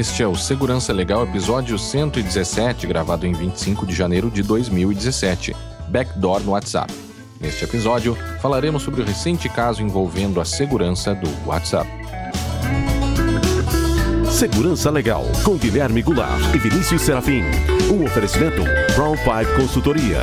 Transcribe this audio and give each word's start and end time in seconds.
Este 0.00 0.22
é 0.22 0.26
o 0.26 0.34
Segurança 0.34 0.94
Legal, 0.94 1.24
episódio 1.24 1.78
117, 1.78 2.86
gravado 2.86 3.26
em 3.26 3.34
25 3.34 3.84
de 3.84 3.94
janeiro 3.94 4.30
de 4.30 4.42
2017. 4.42 5.54
Backdoor 5.90 6.40
no 6.40 6.52
WhatsApp. 6.52 6.90
Neste 7.38 7.64
episódio, 7.64 8.16
falaremos 8.40 8.82
sobre 8.82 9.02
o 9.02 9.04
recente 9.04 9.46
caso 9.50 9.82
envolvendo 9.82 10.40
a 10.40 10.44
segurança 10.46 11.14
do 11.14 11.28
WhatsApp. 11.46 11.86
Segurança 14.30 14.90
Legal, 14.90 15.26
com 15.44 15.58
Guilherme 15.58 16.00
Goulart 16.00 16.54
e 16.54 16.58
Vinícius 16.58 17.02
Serafim. 17.02 17.42
Um 17.92 18.02
oferecimento 18.02 18.62
Brown 18.96 19.16
Pipe 19.16 19.54
Consultoria. 19.54 20.22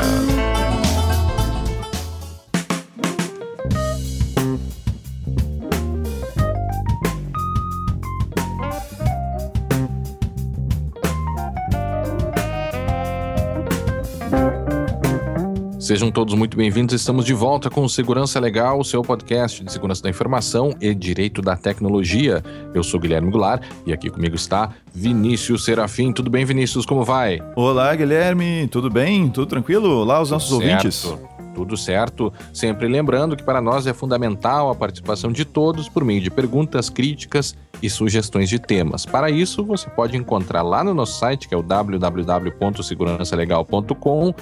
Sejam 15.88 16.12
todos 16.12 16.34
muito 16.34 16.58
bem-vindos. 16.58 16.94
Estamos 16.94 17.23
de 17.23 17.34
volta 17.34 17.70
com 17.70 17.82
o 17.82 17.88
Segurança 17.88 18.41
Legal, 18.41 18.78
o 18.78 18.84
seu 18.84 19.02
podcast 19.02 19.64
de 19.64 19.72
segurança 19.72 20.04
da 20.04 20.09
informação 20.09 20.76
e 20.82 20.94
direito 20.94 21.41
da 21.41 21.55
tecnologia. 21.55 22.44
Eu 22.73 22.84
sou 22.84 23.00
Guilherme 23.00 23.32
Goulart 23.32 23.64
e 23.86 23.94
aqui 23.94 24.09
comigo 24.09 24.36
está 24.36 24.72
Vinícius 24.94 25.64
Serafim. 25.64 26.12
Tudo 26.12 26.30
bem, 26.30 26.44
Vinícius? 26.44 26.86
Como 26.86 27.06
vai? 27.06 27.42
Olá, 27.56 27.95
Guilherme. 27.95 28.67
Tudo 28.67 28.89
bem? 28.89 29.30
Tudo 29.30 29.47
tranquilo? 29.47 30.02
Olá, 30.02 30.22
os 30.22 30.30
nossos 30.30 30.50
certo. 30.50 30.62
ouvintes. 30.62 31.09
Tudo 31.56 31.78
certo. 31.78 32.34
Sempre 32.53 32.90
lembrando 32.90 33.38
que 33.38 33.44
para 33.44 33.62
nós 33.62 33.88
é 33.88 33.94
fundamental 33.94 34.69
a 34.69 34.75
participação 34.75 35.31
de 35.31 35.45
todos 35.45 35.88
por 35.88 36.03
meio 36.03 36.19
de 36.19 36.30
perguntas, 36.30 36.90
críticas 36.90 37.56
e 37.81 37.90
sugestões 37.90 38.50
de 38.50 38.59
temas. 38.59 39.06
Para 39.06 39.31
isso, 39.31 39.64
você 39.64 39.90
pode 39.90 40.17
encontrar 40.17 40.64
lá 40.64 40.84
no 40.84 40.94
nosso 40.94 41.17
site, 41.17 41.47
que 41.47 41.56
é 41.56 41.58
o 41.58 41.64
www.segurançalegal.com, 41.64 44.36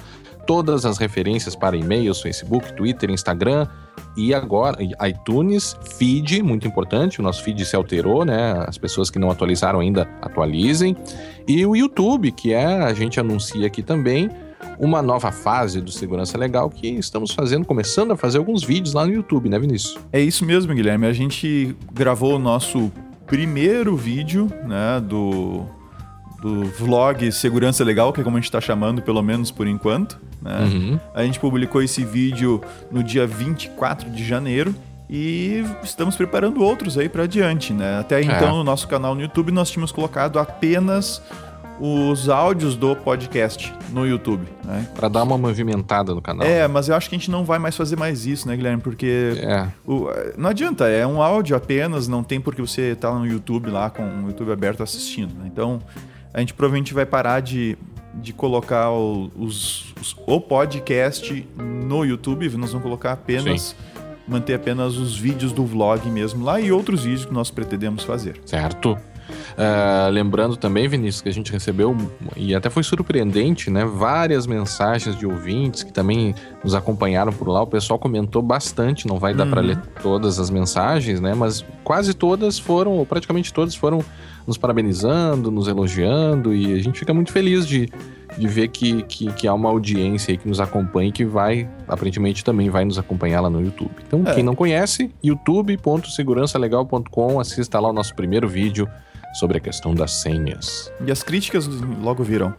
todas 0.46 0.86
as 0.86 0.98
referências 0.98 1.54
para 1.54 1.76
e-mails, 1.76 2.20
Facebook, 2.20 2.72
Twitter, 2.74 3.10
Instagram 3.10 3.66
e 4.16 4.32
agora 4.32 4.78
iTunes, 4.82 5.76
feed, 5.98 6.42
muito 6.42 6.66
importante, 6.66 7.20
o 7.20 7.22
nosso 7.22 7.42
feed 7.42 7.64
se 7.64 7.76
alterou, 7.76 8.24
né? 8.24 8.64
As 8.66 8.78
pessoas 8.78 9.10
que 9.10 9.18
não 9.18 9.30
atualizaram 9.30 9.80
ainda 9.80 10.08
atualizem. 10.22 10.96
E 11.46 11.66
o 11.66 11.76
YouTube, 11.76 12.32
que 12.32 12.52
é, 12.52 12.64
a 12.64 12.94
gente 12.94 13.20
anuncia 13.20 13.66
aqui 13.66 13.82
também, 13.82 14.30
uma 14.78 15.02
nova 15.02 15.30
fase 15.30 15.80
do 15.80 15.90
Segurança 15.90 16.38
Legal 16.38 16.70
que 16.70 16.88
estamos 16.88 17.32
fazendo, 17.32 17.66
começando 17.66 18.12
a 18.12 18.16
fazer 18.16 18.38
alguns 18.38 18.62
vídeos 18.62 18.94
lá 18.94 19.06
no 19.06 19.12
YouTube, 19.12 19.48
né, 19.48 19.58
Vinícius? 19.58 19.98
É 20.12 20.20
isso 20.20 20.44
mesmo, 20.44 20.74
Guilherme. 20.74 21.06
A 21.06 21.12
gente 21.12 21.76
gravou 21.92 22.36
o 22.36 22.38
nosso 22.38 22.90
primeiro 23.26 23.96
vídeo, 23.96 24.50
né, 24.66 25.00
do, 25.00 25.66
do 26.46 26.64
vlog 26.64 27.32
Segurança 27.32 27.82
Legal, 27.82 28.12
que 28.12 28.20
é 28.20 28.24
como 28.24 28.36
a 28.36 28.40
gente 28.40 28.44
está 28.44 28.60
chamando, 28.60 29.02
pelo 29.02 29.20
menos 29.20 29.50
por 29.50 29.66
enquanto. 29.66 30.16
Né? 30.40 30.60
Uhum. 30.60 31.00
A 31.12 31.24
gente 31.24 31.40
publicou 31.40 31.82
esse 31.82 32.04
vídeo 32.04 32.62
no 32.88 33.02
dia 33.02 33.26
24 33.26 34.08
de 34.10 34.24
janeiro 34.24 34.72
e 35.10 35.64
estamos 35.82 36.14
preparando 36.14 36.62
outros 36.62 36.96
aí 36.96 37.08
para 37.08 37.24
adiante, 37.24 37.72
né? 37.72 37.98
Até 37.98 38.22
então, 38.22 38.48
é. 38.48 38.52
no 38.52 38.64
nosso 38.64 38.86
canal 38.86 39.14
no 39.14 39.20
YouTube, 39.20 39.50
nós 39.50 39.70
tínhamos 39.70 39.90
colocado 39.90 40.38
apenas 40.38 41.20
os 41.80 42.28
áudios 42.28 42.74
do 42.76 42.94
podcast 42.96 43.72
no 43.90 44.06
YouTube, 44.06 44.46
né? 44.64 44.88
Para 44.94 45.08
dar 45.08 45.24
uma 45.24 45.36
movimentada 45.36 46.14
no 46.14 46.22
canal. 46.22 46.46
É, 46.46 46.66
mas 46.68 46.88
eu 46.88 46.94
acho 46.94 47.08
que 47.08 47.16
a 47.16 47.18
gente 47.18 47.30
não 47.30 47.44
vai 47.44 47.58
mais 47.58 47.76
fazer 47.76 47.96
mais 47.96 48.24
isso, 48.24 48.48
né, 48.48 48.56
Guilherme? 48.56 48.80
Porque 48.80 49.34
é. 49.36 49.66
o, 49.84 50.08
não 50.38 50.50
adianta, 50.50 50.88
é 50.88 51.06
um 51.06 51.20
áudio 51.20 51.56
apenas, 51.56 52.08
não 52.08 52.22
tem 52.22 52.40
porque 52.40 52.62
você 52.62 52.94
tá 52.94 53.12
no 53.12 53.26
YouTube 53.26 53.68
lá 53.68 53.90
com 53.90 54.02
o 54.02 54.28
YouTube 54.28 54.52
aberto 54.52 54.82
assistindo, 54.82 55.34
né? 55.34 55.44
Então, 55.46 55.82
a 56.36 56.40
gente 56.40 56.52
provavelmente 56.52 56.92
vai 56.92 57.06
parar 57.06 57.40
de, 57.40 57.76
de 58.14 58.32
colocar 58.32 58.90
o, 58.90 59.32
os, 59.34 59.92
os, 60.00 60.14
o 60.26 60.38
podcast 60.38 61.48
no 61.56 62.04
YouTube, 62.04 62.48
nós 62.50 62.70
vamos 62.70 62.84
colocar 62.84 63.12
apenas... 63.12 63.62
Sim 63.62 63.96
manter 64.28 64.54
apenas 64.54 64.96
os 64.96 65.16
vídeos 65.16 65.52
do 65.52 65.64
vlog 65.64 66.04
mesmo 66.10 66.44
lá 66.44 66.60
e 66.60 66.72
outros 66.72 67.04
vídeos 67.04 67.24
que 67.24 67.32
nós 67.32 67.48
pretendemos 67.48 68.02
fazer. 68.02 68.40
Certo. 68.44 68.98
Uh, 69.28 70.10
lembrando 70.10 70.56
também, 70.56 70.86
Vinícius, 70.86 71.22
que 71.22 71.28
a 71.28 71.32
gente 71.32 71.52
recebeu, 71.52 71.96
e 72.36 72.54
até 72.54 72.68
foi 72.68 72.82
surpreendente, 72.82 73.70
né? 73.70 73.84
Várias 73.84 74.46
mensagens 74.46 75.16
de 75.16 75.26
ouvintes 75.26 75.82
que 75.82 75.92
também 75.92 76.34
nos 76.62 76.74
acompanharam 76.74 77.32
por 77.32 77.48
lá. 77.48 77.62
O 77.62 77.66
pessoal 77.66 77.98
comentou 77.98 78.42
bastante, 78.42 79.06
não 79.06 79.18
vai 79.18 79.34
dar 79.34 79.46
para 79.46 79.60
uhum. 79.60 79.68
ler 79.68 79.78
todas 80.02 80.38
as 80.38 80.50
mensagens, 80.50 81.20
né? 81.20 81.34
Mas 81.34 81.64
quase 81.82 82.14
todas 82.14 82.58
foram, 82.58 82.92
ou 82.92 83.06
praticamente 83.06 83.52
todas 83.52 83.74
foram 83.74 84.04
nos 84.46 84.56
parabenizando, 84.56 85.50
nos 85.50 85.66
elogiando, 85.66 86.54
e 86.54 86.74
a 86.74 86.82
gente 86.82 86.98
fica 86.98 87.12
muito 87.12 87.32
feliz 87.32 87.66
de, 87.66 87.90
de 88.38 88.46
ver 88.46 88.68
que, 88.68 89.02
que, 89.02 89.32
que 89.32 89.48
há 89.48 89.54
uma 89.54 89.68
audiência 89.68 90.32
aí 90.32 90.38
que 90.38 90.48
nos 90.48 90.60
acompanha 90.60 91.08
e 91.08 91.12
que 91.12 91.24
vai, 91.24 91.68
aparentemente 91.88 92.44
também 92.44 92.70
vai 92.70 92.84
nos 92.84 92.96
acompanhar 92.98 93.40
lá 93.40 93.50
no 93.50 93.60
YouTube. 93.60 93.90
Então, 94.06 94.22
é. 94.24 94.34
quem 94.34 94.44
não 94.44 94.54
conhece, 94.54 95.10
youtube.segurançalegal.com, 95.22 97.40
assista 97.40 97.80
lá 97.80 97.90
o 97.90 97.92
nosso 97.92 98.14
primeiro 98.14 98.48
vídeo 98.48 98.88
sobre 99.38 99.58
a 99.58 99.60
questão 99.60 99.94
das 99.94 100.12
senhas. 100.12 100.92
E 101.04 101.10
as 101.10 101.22
críticas 101.22 101.66
logo 101.66 102.22
viram. 102.22 102.54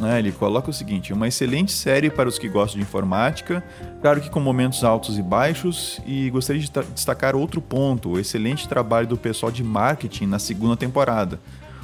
É, 0.00 0.18
ele 0.18 0.32
coloca 0.32 0.70
o 0.70 0.72
seguinte: 0.72 1.12
uma 1.12 1.28
excelente 1.28 1.72
série 1.72 2.08
para 2.08 2.28
os 2.28 2.38
que 2.38 2.48
gostam 2.48 2.78
de 2.78 2.86
informática, 2.86 3.62
claro 4.00 4.20
que 4.20 4.30
com 4.30 4.40
momentos 4.40 4.84
altos 4.84 5.18
e 5.18 5.22
baixos, 5.22 6.00
e 6.06 6.30
gostaria 6.30 6.62
de 6.62 6.70
destacar 6.94 7.34
outro 7.34 7.60
ponto: 7.60 8.10
o 8.10 8.18
excelente 8.18 8.68
trabalho 8.68 9.06
do 9.06 9.16
pessoal 9.16 9.52
de 9.52 9.62
marketing 9.62 10.26
na 10.26 10.38
segunda 10.38 10.76
temporada, 10.76 11.38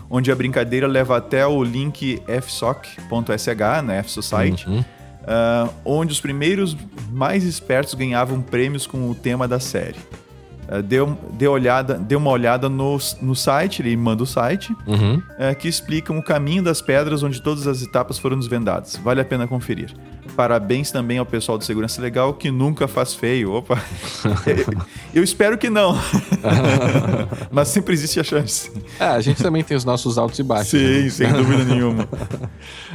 onde 0.08 0.32
a 0.32 0.36
brincadeira 0.36 0.86
leva 0.86 1.16
até 1.16 1.46
o 1.46 1.62
link 1.62 2.22
fsoc.sh, 2.26 3.82
né, 3.84 3.98
F-Society, 3.98 4.68
uhum. 4.68 4.80
uh, 4.80 5.74
onde 5.84 6.12
os 6.12 6.20
primeiros 6.20 6.76
mais 7.10 7.44
espertos 7.44 7.94
ganhavam 7.94 8.40
prêmios 8.40 8.86
com 8.86 9.10
o 9.10 9.14
tema 9.14 9.46
da 9.46 9.60
série. 9.60 9.98
Uh, 10.68 10.82
deu, 10.82 11.18
deu, 11.32 11.52
olhada, 11.52 11.94
deu 11.94 12.18
uma 12.18 12.30
olhada 12.30 12.68
no, 12.68 12.98
no 13.22 13.34
site, 13.34 13.80
ele 13.80 13.96
manda 13.96 14.22
o 14.22 14.26
site, 14.26 14.76
uhum. 14.86 15.14
uh, 15.16 15.56
que 15.58 15.66
explica 15.66 16.12
o 16.12 16.22
caminho 16.22 16.62
das 16.62 16.82
pedras 16.82 17.22
onde 17.22 17.40
todas 17.40 17.66
as 17.66 17.82
etapas 17.82 18.18
foram 18.18 18.38
desvendadas. 18.38 18.96
Vale 18.96 19.20
a 19.20 19.24
pena 19.24 19.46
conferir. 19.46 19.94
Parabéns 20.36 20.90
também 20.90 21.18
ao 21.18 21.26
pessoal 21.26 21.56
do 21.56 21.64
Segurança 21.64 22.00
Legal 22.02 22.34
que 22.34 22.50
nunca 22.50 22.86
faz 22.86 23.14
feio. 23.14 23.52
Opa! 23.52 23.82
Eu 25.14 25.24
espero 25.24 25.56
que 25.56 25.70
não. 25.70 25.98
Mas 27.50 27.68
sempre 27.68 27.94
existe 27.94 28.20
a 28.20 28.24
chance. 28.24 28.70
É, 29.00 29.06
a 29.06 29.20
gente 29.20 29.42
também 29.42 29.64
tem 29.64 29.76
os 29.76 29.84
nossos 29.84 30.18
altos 30.18 30.38
e 30.38 30.42
baixos. 30.42 30.68
Sim, 30.68 31.02
né? 31.04 31.10
sem 31.10 31.32
dúvida 31.32 31.64
nenhuma. 31.64 32.06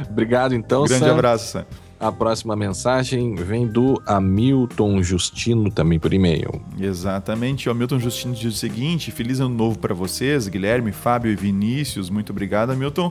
Obrigado, 0.08 0.54
então. 0.54 0.84
Grande 0.84 1.04
Sam. 1.04 1.12
abraço, 1.12 1.52
Sam. 1.52 1.64
A 2.04 2.12
próxima 2.12 2.54
mensagem 2.54 3.34
vem 3.34 3.66
do 3.66 3.98
Hamilton 4.04 5.02
Justino, 5.02 5.70
também 5.70 5.98
por 5.98 6.12
e-mail. 6.12 6.60
Exatamente. 6.78 7.66
O 7.66 7.72
Hamilton 7.72 7.98
Justino 7.98 8.34
diz 8.34 8.54
o 8.54 8.58
seguinte: 8.58 9.10
Feliz 9.10 9.40
ano 9.40 9.54
novo 9.54 9.78
para 9.78 9.94
vocês, 9.94 10.46
Guilherme, 10.46 10.92
Fábio 10.92 11.32
e 11.32 11.34
Vinícius. 11.34 12.10
Muito 12.10 12.28
obrigado, 12.28 12.72
Hamilton. 12.72 13.10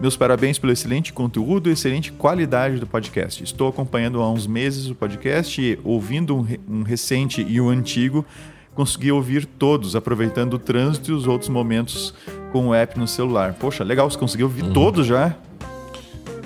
Meus 0.00 0.16
parabéns 0.16 0.56
pelo 0.56 0.72
excelente 0.72 1.12
conteúdo 1.12 1.68
e 1.68 1.72
excelente 1.72 2.12
qualidade 2.12 2.78
do 2.78 2.86
podcast. 2.86 3.42
Estou 3.42 3.70
acompanhando 3.70 4.22
há 4.22 4.30
uns 4.30 4.46
meses 4.46 4.88
o 4.88 4.94
podcast 4.94 5.60
e 5.60 5.76
ouvindo 5.82 6.36
um, 6.36 6.46
um 6.68 6.82
recente 6.84 7.42
e 7.42 7.60
um 7.60 7.68
antigo 7.68 8.24
consegui 8.72 9.10
ouvir 9.10 9.44
todos, 9.44 9.96
aproveitando 9.96 10.54
o 10.54 10.58
trânsito 10.60 11.10
e 11.10 11.12
os 11.12 11.26
outros 11.26 11.48
momentos 11.48 12.14
com 12.52 12.68
o 12.68 12.74
app 12.74 12.96
no 12.96 13.08
celular. 13.08 13.54
Poxa, 13.54 13.82
legal, 13.82 14.08
você 14.08 14.16
conseguiu 14.16 14.46
ouvir 14.46 14.62
uhum. 14.62 14.72
todos 14.72 15.04
já? 15.04 15.36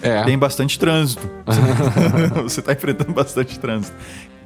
É. 0.02 0.25
Tem 0.25 0.37
bastante 0.37 0.78
trânsito. 0.78 1.28
Você 2.43 2.60
está 2.60 2.72
enfrentando 2.72 3.12
bastante 3.12 3.58
trânsito. 3.58 3.96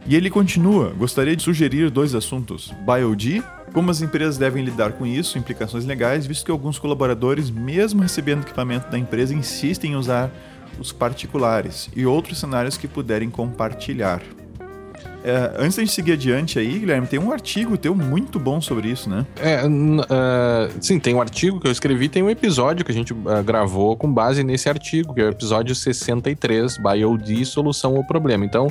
E 0.06 0.14
ele 0.14 0.31
continua: 0.31 0.93
gostaria 0.97 1.35
de 1.35 1.43
sugerir 1.43 1.91
dois 1.91 2.14
assuntos: 2.14 2.73
BioD 2.85 3.43
Como 3.73 3.91
as 3.91 4.00
empresas 4.00 4.38
devem 4.38 4.64
lidar 4.64 4.93
com 4.93 5.06
isso, 5.06 5.38
implicações 5.38 5.85
legais, 5.85 6.26
visto 6.26 6.44
que 6.44 6.50
alguns 6.50 6.79
colaboradores, 6.79 7.50
mesmo 7.50 8.03
recebendo 8.03 8.43
equipamento 8.43 8.91
da 8.91 8.99
empresa, 8.99 9.35
insistem 9.35 9.93
em 9.93 9.97
usar 9.97 10.31
os 10.79 10.93
particulares 10.93 11.91
e 11.97 12.06
outros 12.06 12.38
cenários 12.38 12.76
que 12.76 12.87
puderem 12.87 13.31
compartilhar. 13.31 14.20
É, 15.26 15.52
antes 15.58 15.76
da 15.76 15.82
gente 15.82 15.93
seguir 15.93 16.12
adiante 16.12 16.56
aí, 16.56 16.78
Guilherme, 16.78 17.05
tem 17.08 17.19
um 17.19 17.32
artigo 17.32 17.76
teu 17.76 17.96
muito 17.96 18.38
bom 18.38 18.61
sobre 18.61 18.88
isso, 18.88 19.11
né? 19.11 19.26
É, 19.40 19.67
uh, 19.67 20.70
sim, 20.81 21.00
tem 21.00 21.17
um 21.17 21.20
artigo 21.20 21.58
que 21.58 21.67
eu 21.67 21.73
escrevi, 21.73 22.08
tem 22.08 22.23
um 22.23 22.31
episódio 22.31 22.84
que 22.84 22.93
a 22.93 22.94
gente 22.94 23.12
uh, 23.12 23.43
gravou 23.44 23.96
com 23.96 24.12
base 24.12 24.44
nesse 24.44 24.69
artigo, 24.69 25.12
que 25.12 25.20
é 25.20 25.25
o 25.25 25.31
episódio 25.31 25.75
63, 25.75 26.78
BioD, 26.78 27.44
Solução 27.44 27.96
ao 27.96 28.05
Problema. 28.05 28.44
Então, 28.44 28.70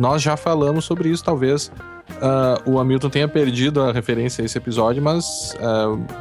nós 0.00 0.22
já 0.22 0.34
falamos 0.34 0.86
sobre 0.86 1.10
isso, 1.10 1.22
talvez 1.22 1.70
uh, 2.10 2.70
o 2.70 2.78
Hamilton 2.80 3.10
tenha 3.10 3.28
perdido 3.28 3.82
a 3.82 3.92
referência 3.92 4.40
a 4.40 4.46
esse 4.46 4.56
episódio, 4.56 5.02
mas 5.02 5.54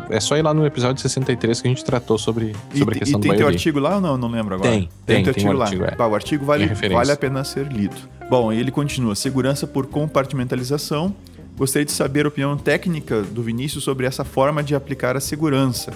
é 0.09 0.19
só 0.19 0.35
ir 0.35 0.41
lá 0.41 0.53
no 0.53 0.65
episódio 0.65 1.01
63 1.01 1.61
que 1.61 1.67
a 1.67 1.71
gente 1.71 1.85
tratou 1.85 2.17
sobre, 2.17 2.53
sobre 2.77 2.95
e, 2.95 2.97
a 2.97 2.99
questão 2.99 3.19
e 3.19 3.23
do 3.23 3.29
tem 3.29 3.37
teu 3.37 3.47
artigo 3.47 3.79
lá 3.79 3.95
ou 3.95 4.01
não? 4.01 4.17
Não 4.17 4.29
lembro 4.29 4.55
agora. 4.55 4.69
Tem, 4.69 4.81
tem, 5.05 5.23
tem, 5.23 5.23
tem 5.23 5.29
artigo 5.29 5.57
um 5.57 5.61
artigo, 5.61 5.83
lá. 5.83 5.95
É. 5.97 6.07
o 6.09 6.15
artigo 6.15 6.45
vale, 6.45 6.67
vale 6.67 7.11
a 7.11 7.15
pena 7.15 7.41
ser 7.45 7.67
lido. 7.71 7.95
Bom, 8.29 8.51
ele 8.51 8.69
continua: 8.69 9.15
segurança 9.15 9.65
por 9.65 9.87
compartimentalização. 9.87 11.15
Gostaria 11.57 11.85
de 11.85 11.91
saber 11.91 12.25
a 12.25 12.29
opinião 12.29 12.57
técnica 12.57 13.21
do 13.21 13.41
Vinícius 13.41 13.83
sobre 13.83 14.05
essa 14.05 14.25
forma 14.25 14.61
de 14.61 14.75
aplicar 14.75 15.15
a 15.15 15.19
segurança. 15.19 15.91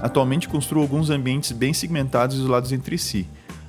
Atualmente 0.00 0.48
construo 0.48 0.82
alguns 0.82 1.10
ambientes 1.10 1.52
bem 1.52 1.72
segmentados 1.72 2.36
e 2.36 2.40
isolados 2.40 2.72
entre 2.72 2.98
si, 2.98 3.26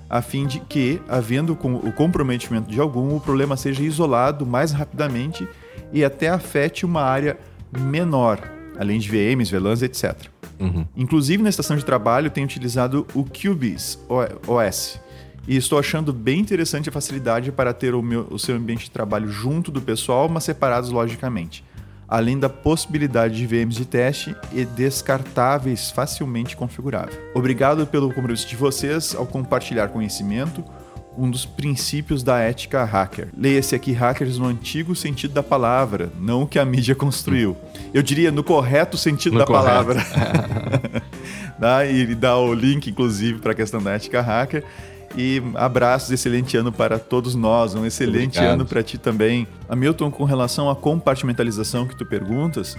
a 0.10 0.22
fim 0.22 0.46
de 0.46 0.60
que, 0.60 1.02
havendo 1.08 1.54
o 1.54 1.92
comprometimento 1.92 2.70
de 2.70 2.80
algum, 2.80 3.16
o 3.16 3.20
problema 3.20 3.58
seja 3.58 3.84
isolado 3.84 4.46
mais 4.46 4.72
rapidamente 4.72 5.48
e 5.92 6.04
até 6.04 6.30
afete 6.30 6.86
uma 6.86 7.02
área 7.02 7.38
menor, 7.78 8.40
além 8.78 9.00
de 9.00 9.10
VMs, 9.10 9.52
VLANs, 9.52 9.82
etc. 9.82 10.16
Uhum. 10.60 10.86
Inclusive, 10.96 11.44
na 11.44 11.50
estação 11.50 11.76
de 11.76 11.86
trabalho, 11.86 12.30
tenho 12.30 12.46
utilizado 12.46 13.06
o 13.14 13.24
Cubis 13.24 14.00
OS 14.48 15.00
e 15.48 15.56
estou 15.56 15.80
achando 15.80 16.12
bem 16.12 16.40
interessante 16.40 16.90
a 16.90 16.92
facilidade 16.92 17.52
para 17.52 17.74
ter 17.74 17.96
o, 17.96 18.02
meu, 18.02 18.28
o 18.30 18.38
seu 18.38 18.56
ambiente 18.56 18.86
de 18.86 18.92
trabalho 18.92 19.30
junto 19.30 19.72
do 19.72 19.82
pessoal, 19.82 20.28
mas 20.28 20.44
separados 20.44 20.90
logicamente. 20.90 21.64
Além 22.08 22.40
da 22.40 22.48
possibilidade 22.48 23.36
de 23.36 23.46
VMs 23.46 23.78
de 23.78 23.86
teste 23.86 24.36
e 24.54 24.64
descartáveis 24.64 25.92
facilmente 25.92 26.56
configuráveis. 26.56 27.18
Obrigado 27.36 27.86
pelo 27.86 28.14
compromisso 28.14 28.48
de 28.48 28.56
vocês 28.56 29.14
ao 29.14 29.26
compartilhar 29.26 29.90
conhecimento, 29.90 30.64
um 31.18 31.30
dos 31.30 31.46
princípios 31.46 32.22
da 32.22 32.40
ética 32.40 32.84
hacker. 32.86 33.30
Leia-se 33.36 33.76
aqui 33.76 33.92
hackers 33.92 34.38
no 34.38 34.46
antigo 34.46 34.96
sentido 34.96 35.34
da 35.34 35.44
palavra, 35.44 36.12
não 36.20 36.44
o 36.44 36.48
que 36.48 36.60
a 36.60 36.66
mídia 36.66 36.94
construiu. 36.94 37.58
Eu 37.94 38.04
diria 38.04 38.32
no 38.32 38.44
correto 38.44 38.98
sentido 38.98 39.34
no 39.34 39.40
da 39.40 39.46
correto. 39.46 39.66
palavra. 39.66 40.06
e 41.92 42.02
ele 42.02 42.16
dá 42.16 42.38
o 42.38 42.54
link, 42.54 42.90
inclusive, 42.90 43.40
para 43.40 43.52
a 43.52 43.56
questão 43.56 43.82
da 43.82 43.92
ética 43.92 44.22
hacker. 44.22 44.64
E 45.16 45.42
abraços, 45.56 46.12
excelente 46.12 46.58
ano 46.58 46.72
para 46.72 47.00
todos 47.00 47.34
nós, 47.34 47.74
um 47.74 47.86
excelente 47.86 48.38
Obrigado. 48.38 48.54
ano 48.54 48.66
para 48.66 48.84
ti 48.84 48.98
também. 48.98 49.48
Hamilton, 49.70 50.12
com 50.12 50.24
relação 50.26 50.70
à 50.70 50.76
compartimentalização 50.76 51.88
que 51.88 51.96
tu 51.96 52.06
perguntas, 52.06 52.78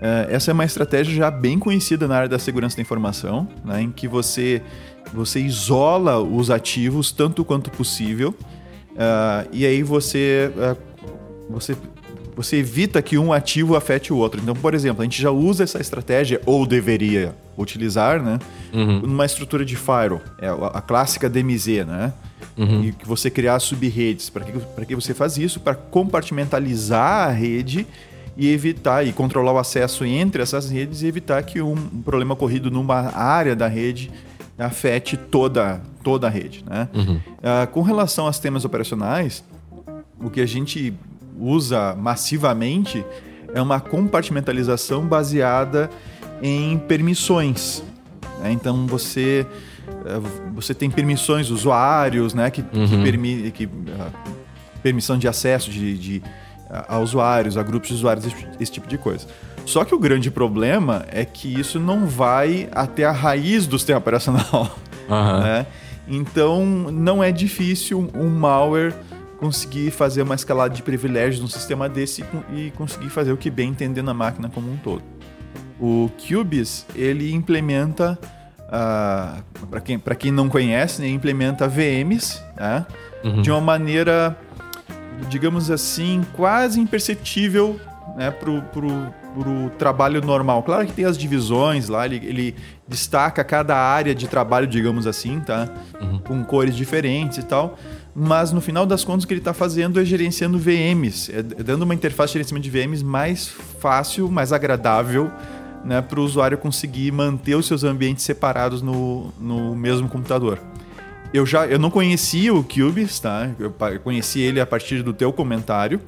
é, 0.00 0.28
essa 0.30 0.50
é 0.50 0.54
uma 0.54 0.64
estratégia 0.64 1.14
já 1.14 1.30
bem 1.30 1.58
conhecida 1.58 2.08
na 2.08 2.16
área 2.16 2.28
da 2.28 2.38
segurança 2.38 2.76
da 2.76 2.82
informação, 2.82 3.46
né, 3.64 3.82
em 3.82 3.90
que 3.90 4.08
você, 4.08 4.62
você 5.12 5.40
isola 5.40 6.18
os 6.18 6.50
ativos 6.50 7.12
tanto 7.12 7.44
quanto 7.44 7.70
possível, 7.70 8.34
uh, 8.92 9.48
e 9.52 9.66
aí 9.66 9.82
você, 9.82 10.50
uh, 10.56 10.76
você 11.50 11.76
você 12.42 12.56
evita 12.56 13.02
que 13.02 13.18
um 13.18 13.32
ativo 13.32 13.76
afete 13.76 14.12
o 14.12 14.16
outro. 14.16 14.40
Então, 14.40 14.54
por 14.54 14.74
exemplo, 14.74 15.02
a 15.02 15.04
gente 15.04 15.20
já 15.20 15.30
usa 15.30 15.64
essa 15.64 15.78
estratégia, 15.78 16.40
ou 16.46 16.66
deveria 16.66 17.34
utilizar, 17.56 18.22
né? 18.22 18.38
Uhum. 18.72 19.00
Numa 19.00 19.26
estrutura 19.26 19.64
de 19.64 19.76
firewall. 19.76 20.22
É 20.40 20.48
a 20.48 20.80
clássica 20.80 21.28
DMZ, 21.28 21.86
né? 21.86 22.12
Uhum. 22.56 22.84
E 22.84 22.92
que 22.92 23.06
você 23.06 23.30
criar 23.30 23.58
subredes. 23.60 24.30
Para 24.30 24.44
que, 24.44 24.86
que 24.86 24.94
você 24.94 25.12
faz 25.12 25.36
isso? 25.36 25.60
Para 25.60 25.74
compartimentalizar 25.74 27.28
a 27.28 27.30
rede 27.30 27.86
e 28.36 28.50
evitar 28.50 29.06
e 29.06 29.12
controlar 29.12 29.52
o 29.52 29.58
acesso 29.58 30.04
entre 30.04 30.42
essas 30.42 30.70
redes 30.70 31.02
e 31.02 31.06
evitar 31.06 31.42
que 31.42 31.60
um 31.60 31.76
problema 32.02 32.32
ocorrido 32.32 32.70
numa 32.70 33.14
área 33.14 33.54
da 33.54 33.66
rede 33.66 34.10
afete 34.58 35.16
toda, 35.16 35.82
toda 36.02 36.26
a 36.26 36.30
rede. 36.30 36.64
Né? 36.66 36.88
Uhum. 36.94 37.16
Uh, 37.16 37.66
com 37.70 37.82
relação 37.82 38.26
aos 38.26 38.38
temas 38.38 38.64
operacionais, 38.64 39.44
o 40.18 40.30
que 40.30 40.40
a 40.40 40.46
gente 40.46 40.94
usa 41.40 41.94
massivamente 41.96 43.04
é 43.54 43.60
uma 43.60 43.80
compartimentalização 43.80 45.04
baseada 45.06 45.90
em 46.42 46.78
permissões. 46.78 47.82
Né? 48.40 48.52
Então 48.52 48.86
você 48.86 49.46
eh, 50.04 50.20
você 50.54 50.74
tem 50.74 50.90
permissões 50.90 51.50
usuários, 51.50 52.34
né, 52.34 52.50
que, 52.50 52.60
uhum. 52.60 52.86
que, 52.86 53.02
permi 53.02 53.50
que 53.50 53.66
uh, 53.66 53.70
permissão 54.82 55.18
de 55.18 55.26
acesso 55.28 55.70
de, 55.70 55.96
de 55.96 56.22
a, 56.68 56.96
a, 56.96 56.98
usuários, 56.98 57.56
a 57.56 57.62
grupos 57.62 57.88
de 57.88 57.94
usuários, 57.94 58.26
esse, 58.26 58.46
esse, 58.58 58.72
tipo 58.72 58.86
de 58.86 58.96
coisa. 58.96 59.26
Só 59.66 59.84
que 59.84 59.94
o 59.94 59.98
grande 59.98 60.30
problema 60.30 61.04
é 61.08 61.24
que 61.24 61.48
isso 61.60 61.78
não 61.78 62.06
vai 62.06 62.68
até 62.72 63.04
a 63.04 63.12
raiz 63.12 63.66
do 63.66 63.78
sistema 63.78 63.98
operacional. 63.98 64.76
Uhum. 65.08 65.40
Né? 65.40 65.66
Então 66.08 66.64
não 66.64 67.22
é 67.22 67.30
difícil 67.32 68.10
um 68.14 68.28
malware 68.28 68.94
conseguir 69.40 69.90
fazer 69.90 70.20
uma 70.20 70.34
escalada 70.34 70.74
de 70.74 70.82
privilégios 70.82 71.40
no 71.40 71.48
sistema 71.48 71.88
desse 71.88 72.22
e 72.52 72.70
conseguir 72.72 73.08
fazer 73.08 73.32
o 73.32 73.38
que 73.38 73.50
bem 73.50 73.70
entender 73.70 74.02
na 74.02 74.12
máquina 74.12 74.50
como 74.50 74.70
um 74.70 74.76
todo. 74.76 75.02
O 75.80 76.10
Cubis 76.18 76.84
ele 76.94 77.32
implementa 77.32 78.18
uh, 78.58 78.68
ah, 78.70 79.38
para 79.70 79.80
quem, 79.80 79.98
quem 80.18 80.30
não 80.30 80.50
conhece, 80.50 81.00
né, 81.00 81.08
implementa 81.08 81.66
VMs 81.66 82.42
né, 82.54 82.84
uhum. 83.24 83.40
de 83.40 83.50
uma 83.50 83.62
maneira, 83.62 84.36
digamos 85.30 85.70
assim, 85.70 86.22
quase 86.34 86.78
imperceptível 86.78 87.80
né, 88.18 88.30
para 88.30 88.50
o 88.50 89.70
trabalho 89.78 90.20
normal. 90.20 90.62
Claro 90.62 90.86
que 90.86 90.92
tem 90.92 91.06
as 91.06 91.16
divisões 91.16 91.88
lá, 91.88 92.04
ele, 92.04 92.16
ele 92.16 92.56
destaca 92.86 93.42
cada 93.42 93.74
área 93.74 94.14
de 94.14 94.28
trabalho, 94.28 94.66
digamos 94.66 95.06
assim, 95.06 95.40
tá? 95.40 95.66
Uhum. 95.98 96.18
Com 96.18 96.44
cores 96.44 96.76
diferentes 96.76 97.38
e 97.38 97.42
tal 97.42 97.78
mas 98.14 98.52
no 98.52 98.60
final 98.60 98.84
das 98.84 99.04
contas 99.04 99.24
o 99.24 99.26
que 99.26 99.34
ele 99.34 99.40
está 99.40 99.54
fazendo 99.54 100.00
é 100.00 100.04
gerenciando 100.04 100.58
VMs, 100.58 101.30
é 101.32 101.42
dando 101.42 101.82
uma 101.82 101.94
interface 101.94 102.32
de 102.32 102.32
gerenciamento 102.34 102.68
de 102.68 102.70
VMs 102.70 103.04
mais 103.04 103.48
fácil, 103.48 104.28
mais 104.30 104.52
agradável 104.52 105.30
né, 105.84 106.00
para 106.00 106.20
o 106.20 106.24
usuário 106.24 106.58
conseguir 106.58 107.12
manter 107.12 107.54
os 107.54 107.66
seus 107.66 107.84
ambientes 107.84 108.24
separados 108.24 108.82
no, 108.82 109.32
no 109.40 109.74
mesmo 109.74 110.08
computador. 110.08 110.58
Eu 111.32 111.46
já 111.46 111.66
eu 111.66 111.78
não 111.78 111.90
conhecia 111.90 112.52
o 112.52 112.64
Cubes, 112.64 113.20
tá? 113.20 113.50
Eu 113.58 113.72
conheci 114.00 114.40
ele 114.40 114.60
a 114.60 114.66
partir 114.66 115.02
do 115.02 115.12
teu 115.12 115.32
comentário. 115.32 116.00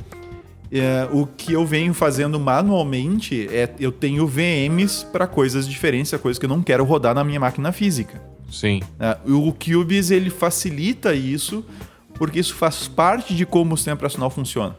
É, 0.70 1.06
o 1.12 1.26
que 1.26 1.52
eu 1.52 1.64
venho 1.66 1.94
fazendo 1.94 2.40
manualmente 2.40 3.46
é 3.52 3.72
eu 3.78 3.92
tenho 3.92 4.26
VMs 4.26 5.06
para 5.12 5.26
coisas 5.26 5.68
diferentes, 5.68 6.12
coisas 6.14 6.38
que 6.38 6.46
eu 6.46 6.48
não 6.48 6.62
quero 6.62 6.82
rodar 6.82 7.14
na 7.14 7.22
minha 7.22 7.38
máquina 7.38 7.70
física. 7.70 8.20
Sim. 8.50 8.80
É, 8.98 9.16
o 9.26 9.52
Cubes 9.52 10.10
ele 10.10 10.28
facilita 10.28 11.14
isso 11.14 11.64
porque 12.14 12.38
isso 12.38 12.54
faz 12.54 12.88
parte 12.88 13.34
de 13.34 13.44
como 13.46 13.74
o 13.74 13.76
sistema 13.76 13.94
operacional 13.94 14.30
funciona, 14.30 14.76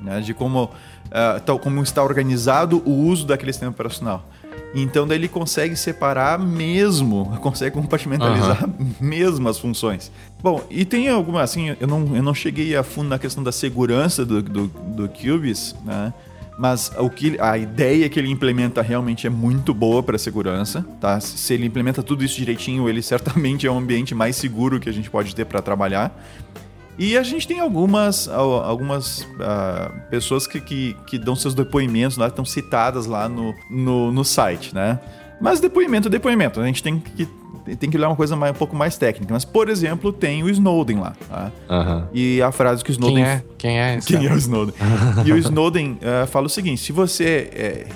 né? 0.00 0.20
de 0.20 0.34
como, 0.34 0.64
uh, 0.64 1.40
tal, 1.44 1.58
como 1.58 1.82
está 1.82 2.02
organizado 2.02 2.82
o 2.84 2.90
uso 2.90 3.26
daquele 3.26 3.52
sistema 3.52 3.72
operacional. 3.72 4.28
Então 4.74 5.06
daí 5.06 5.18
ele 5.18 5.28
consegue 5.28 5.76
separar 5.76 6.38
mesmo, 6.38 7.36
consegue 7.40 7.74
compartimentalizar 7.74 8.64
uhum. 8.64 8.94
mesmo 9.00 9.48
as 9.48 9.58
funções. 9.58 10.10
Bom, 10.42 10.62
e 10.70 10.84
tem 10.84 11.08
alguma 11.08 11.42
assim, 11.42 11.76
eu 11.78 11.86
não, 11.86 12.16
eu 12.16 12.22
não 12.22 12.34
cheguei 12.34 12.74
a 12.76 12.82
fundo 12.82 13.08
na 13.08 13.18
questão 13.18 13.42
da 13.42 13.52
segurança 13.52 14.24
do, 14.24 14.42
do, 14.42 14.66
do 14.66 15.08
Cubis, 15.08 15.74
né? 15.84 16.12
Mas 16.58 16.92
o 16.98 17.08
que 17.08 17.36
a 17.40 17.56
ideia 17.56 18.08
que 18.08 18.18
ele 18.18 18.30
implementa 18.30 18.82
realmente 18.82 19.26
é 19.26 19.30
muito 19.30 19.72
boa 19.72 20.02
para 20.02 20.18
segurança, 20.18 20.84
tá? 21.00 21.18
Se 21.20 21.54
ele 21.54 21.66
implementa 21.66 22.02
tudo 22.02 22.22
isso 22.24 22.36
direitinho, 22.36 22.88
ele 22.88 23.02
certamente 23.02 23.66
é 23.66 23.70
um 23.70 23.78
ambiente 23.78 24.14
mais 24.14 24.36
seguro 24.36 24.78
que 24.78 24.88
a 24.88 24.92
gente 24.92 25.10
pode 25.10 25.34
ter 25.34 25.44
para 25.44 25.62
trabalhar. 25.62 26.14
E 26.98 27.16
a 27.16 27.22
gente 27.22 27.48
tem 27.48 27.58
algumas, 27.58 28.28
algumas 28.28 29.22
uh, 29.22 30.08
pessoas 30.10 30.46
que, 30.46 30.60
que, 30.60 30.94
que, 31.06 31.18
dão 31.18 31.34
seus 31.34 31.54
depoimentos 31.54 32.18
lá, 32.18 32.28
estão 32.28 32.44
citadas 32.44 33.06
lá 33.06 33.28
no, 33.28 33.54
no, 33.70 34.12
no 34.12 34.24
site, 34.24 34.74
né? 34.74 35.00
Mas 35.40 35.58
depoimento 35.58 36.08
é 36.08 36.10
depoimento. 36.10 36.60
A 36.60 36.66
gente 36.66 36.82
tem 36.82 37.00
que 37.00 37.26
tem 37.78 37.90
que 37.90 37.96
olhar 37.96 38.08
uma 38.08 38.16
coisa 38.16 38.36
mais, 38.36 38.52
um 38.52 38.58
pouco 38.58 38.74
mais 38.74 38.96
técnica. 38.96 39.32
Mas, 39.32 39.44
por 39.44 39.68
exemplo, 39.68 40.12
tem 40.12 40.42
o 40.42 40.50
Snowden 40.50 40.98
lá. 40.98 41.14
Tá? 41.28 41.52
Uhum. 41.68 42.04
E 42.12 42.42
a 42.42 42.50
frase 42.52 42.82
que 42.82 42.90
o 42.90 42.92
Snowden. 42.92 43.24
Quem 43.24 43.24
é? 43.24 43.42
Quem 43.58 43.80
é 43.80 43.96
esse? 43.96 44.06
Quem 44.06 44.26
é 44.26 44.32
o 44.32 44.36
Snowden? 44.36 44.74
e 45.24 45.32
o 45.32 45.38
Snowden 45.38 45.98
uh, 46.02 46.26
fala 46.28 46.46
o 46.46 46.50
seguinte: 46.50 46.80
se 46.80 46.92
você 46.92 47.50
é, 47.52 47.86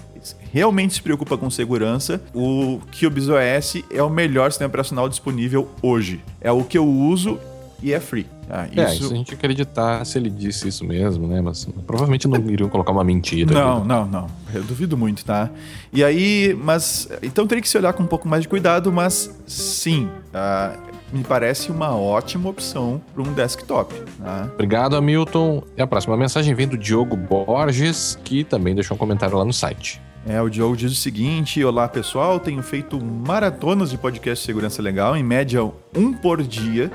realmente 0.52 0.94
se 0.94 1.02
preocupa 1.02 1.36
com 1.36 1.50
segurança, 1.50 2.20
o 2.34 2.80
OS 2.80 3.82
é 3.90 4.02
o 4.02 4.10
melhor 4.10 4.50
sistema 4.50 4.68
operacional 4.68 5.08
disponível 5.08 5.68
hoje. 5.82 6.20
É 6.40 6.50
o 6.50 6.64
que 6.64 6.78
eu 6.78 6.86
uso 6.86 7.38
e 7.82 7.92
é 7.92 8.00
free. 8.00 8.26
Ah, 8.48 8.66
isso... 8.70 8.80
É, 8.80 8.94
isso 8.94 9.12
a 9.12 9.16
gente 9.16 9.34
acreditar 9.34 10.04
se 10.04 10.18
ele 10.18 10.30
disse 10.30 10.68
isso 10.68 10.84
mesmo, 10.84 11.26
né? 11.26 11.40
Mas 11.40 11.66
provavelmente 11.86 12.28
não 12.28 12.38
iriam 12.50 12.68
colocar 12.68 12.92
uma 12.92 13.04
mentira. 13.04 13.52
Não, 13.52 13.78
ali. 13.78 13.88
não, 13.88 14.06
não. 14.06 14.26
Eu 14.54 14.62
duvido 14.62 14.96
muito, 14.96 15.24
tá? 15.24 15.50
E 15.92 16.04
aí, 16.04 16.56
mas. 16.62 17.08
Então 17.22 17.46
teria 17.46 17.62
que 17.62 17.68
se 17.68 17.76
olhar 17.76 17.92
com 17.92 18.02
um 18.02 18.06
pouco 18.06 18.28
mais 18.28 18.42
de 18.42 18.48
cuidado, 18.48 18.92
mas 18.92 19.34
sim. 19.46 20.08
Uh, 20.32 20.96
me 21.12 21.22
parece 21.22 21.70
uma 21.70 21.96
ótima 21.96 22.50
opção 22.50 23.00
para 23.14 23.22
um 23.22 23.32
desktop. 23.32 23.94
Tá? 24.18 24.50
Obrigado, 24.54 24.96
Hamilton. 24.96 25.62
E 25.76 25.82
a 25.82 25.86
próxima 25.86 26.16
mensagem 26.16 26.52
vem 26.54 26.66
do 26.66 26.76
Diogo 26.76 27.16
Borges, 27.16 28.18
que 28.24 28.42
também 28.42 28.74
deixou 28.74 28.96
um 28.96 28.98
comentário 28.98 29.36
lá 29.36 29.44
no 29.44 29.52
site. 29.52 30.00
É, 30.26 30.42
o 30.42 30.48
Diogo 30.48 30.76
diz 30.76 30.90
o 30.90 30.96
seguinte: 30.96 31.62
Olá 31.64 31.86
pessoal, 31.86 32.40
tenho 32.40 32.62
feito 32.62 33.02
maratonas 33.02 33.90
de 33.90 33.98
podcast 33.98 34.42
de 34.42 34.46
segurança 34.46 34.82
legal, 34.82 35.16
em 35.16 35.22
média 35.22 35.62
um 35.94 36.12
por 36.12 36.42
dia 36.42 36.90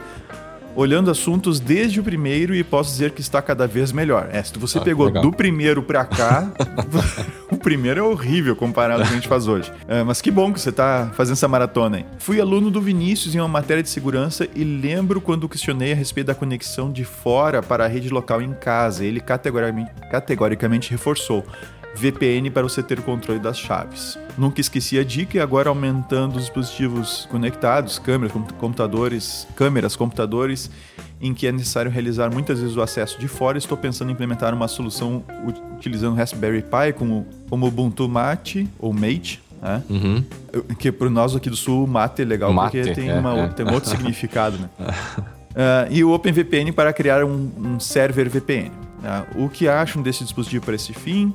olhando 0.76 1.12
assuntos 1.12 1.60
desde 1.60 2.00
o 2.00 2.04
primeiro 2.04 2.56
e 2.56 2.64
posso 2.64 2.92
dizer 2.92 3.12
que 3.12 3.22
está 3.22 3.42
cada 3.42 3.68
vez 3.68 3.92
melhor. 3.92 4.30
É, 4.32 4.42
se 4.44 4.58
você 4.58 4.78
ah, 4.78 4.82
pegou 4.82 5.08
legal. 5.08 5.24
do 5.24 5.32
primeiro 5.32 5.84
para 5.84 6.06
cá, 6.06 6.52
o 7.52 7.58
primeiro 7.58 8.00
é 8.00 8.04
horrível 8.04 8.56
comparado 8.56 9.00
com 9.00 9.06
o 9.06 9.08
que 9.08 9.14
a 9.14 9.16
gente 9.18 9.28
faz 9.28 9.48
hoje. 9.48 9.72
É, 9.88 10.04
mas 10.04 10.22
que 10.22 10.32
bom 10.32 10.52
que 10.54 10.60
você 10.60 10.70
está 10.70 11.12
fazendo 11.14 11.34
essa 11.34 11.48
maratona 11.48 11.98
aí. 11.98 12.06
Fui 12.20 12.40
aluno 12.40 12.70
do 12.70 12.82
Vinícius 12.82 13.36
em 13.36 13.40
uma 13.40 13.48
matéria 13.48 13.84
de 13.84 13.90
segurança 13.90 14.48
e 14.56 14.64
lembro 14.64 15.22
quando 15.22 15.48
questionei 15.48 15.94
a 15.94 15.96
respeito 15.96 16.28
da 16.28 16.36
conexão 16.36 16.92
de 16.92 17.04
fora 17.04 17.62
para 17.62 17.86
a 17.86 17.88
rede 17.88 18.10
local 18.10 18.42
em 18.42 18.54
casa. 18.54 19.04
Ele 19.04 19.20
categoricamente, 19.20 19.92
categoricamente 20.10 20.92
reforçou. 20.92 21.46
VPN 21.96 22.50
para 22.50 22.64
você 22.64 22.82
ter 22.82 23.02
controle 23.02 23.40
das 23.40 23.60
chaves. 23.60 24.18
Nunca 24.38 24.62
esqueci 24.62 24.98
a 24.98 25.04
dica 25.04 25.38
e 25.38 25.42
agora 25.42 25.70
aumentando 25.70 26.38
os 26.38 26.44
dispositivos 26.44 27.28
conectados, 27.30 28.00
câmeras, 28.00 28.34
computadores, 28.58 29.48
câmeras, 29.56 29.96
computadores, 29.96 30.72
em 31.22 31.34
que 31.34 31.46
é 31.46 31.52
necessário 31.52 31.92
realizar 31.92 32.32
muitas 32.32 32.60
vezes 32.60 32.76
o 32.76 32.82
acesso 32.82 33.20
de 33.20 33.28
fora, 33.28 33.58
estou 33.58 33.78
pensando 33.78 34.10
em 34.10 34.14
implementar 34.14 34.54
uma 34.54 34.68
solução 34.68 35.24
utilizando 35.78 36.16
Raspberry 36.16 36.64
Pi 36.64 36.94
como, 36.98 37.28
como 37.50 37.68
Ubuntu 37.68 38.08
Mate 38.08 38.68
ou 38.80 38.92
Mate, 38.92 39.42
né? 39.62 39.84
Uhum. 39.90 40.24
Que 40.80 40.92
para 40.92 41.10
nós 41.10 41.36
aqui 41.36 41.50
do 41.50 41.56
Sul, 41.56 41.86
Mate 41.86 42.24
é 42.24 42.26
legal 42.26 42.52
Mate, 42.52 42.78
porque 42.78 42.94
tem, 42.94 43.10
é, 43.10 43.20
uma, 43.20 43.38
é. 43.38 43.48
tem 43.50 43.66
um 43.66 43.74
outro 43.74 43.90
significado, 43.92 44.58
né? 44.58 44.70
Uh, 44.80 45.92
e 45.92 46.04
o 46.04 46.12
OpenVPN 46.12 46.72
para 46.72 46.92
criar 46.94 47.24
um, 47.24 47.52
um 47.58 47.80
server 47.80 48.30
VPN. 48.30 48.70
Uh, 48.70 49.04
né? 49.04 49.26
o 49.36 49.50
que 49.50 49.68
acham 49.68 50.02
desse 50.02 50.24
dispositivo 50.24 50.66
para 50.66 50.76
esse 50.76 50.94
fim? 50.94 51.34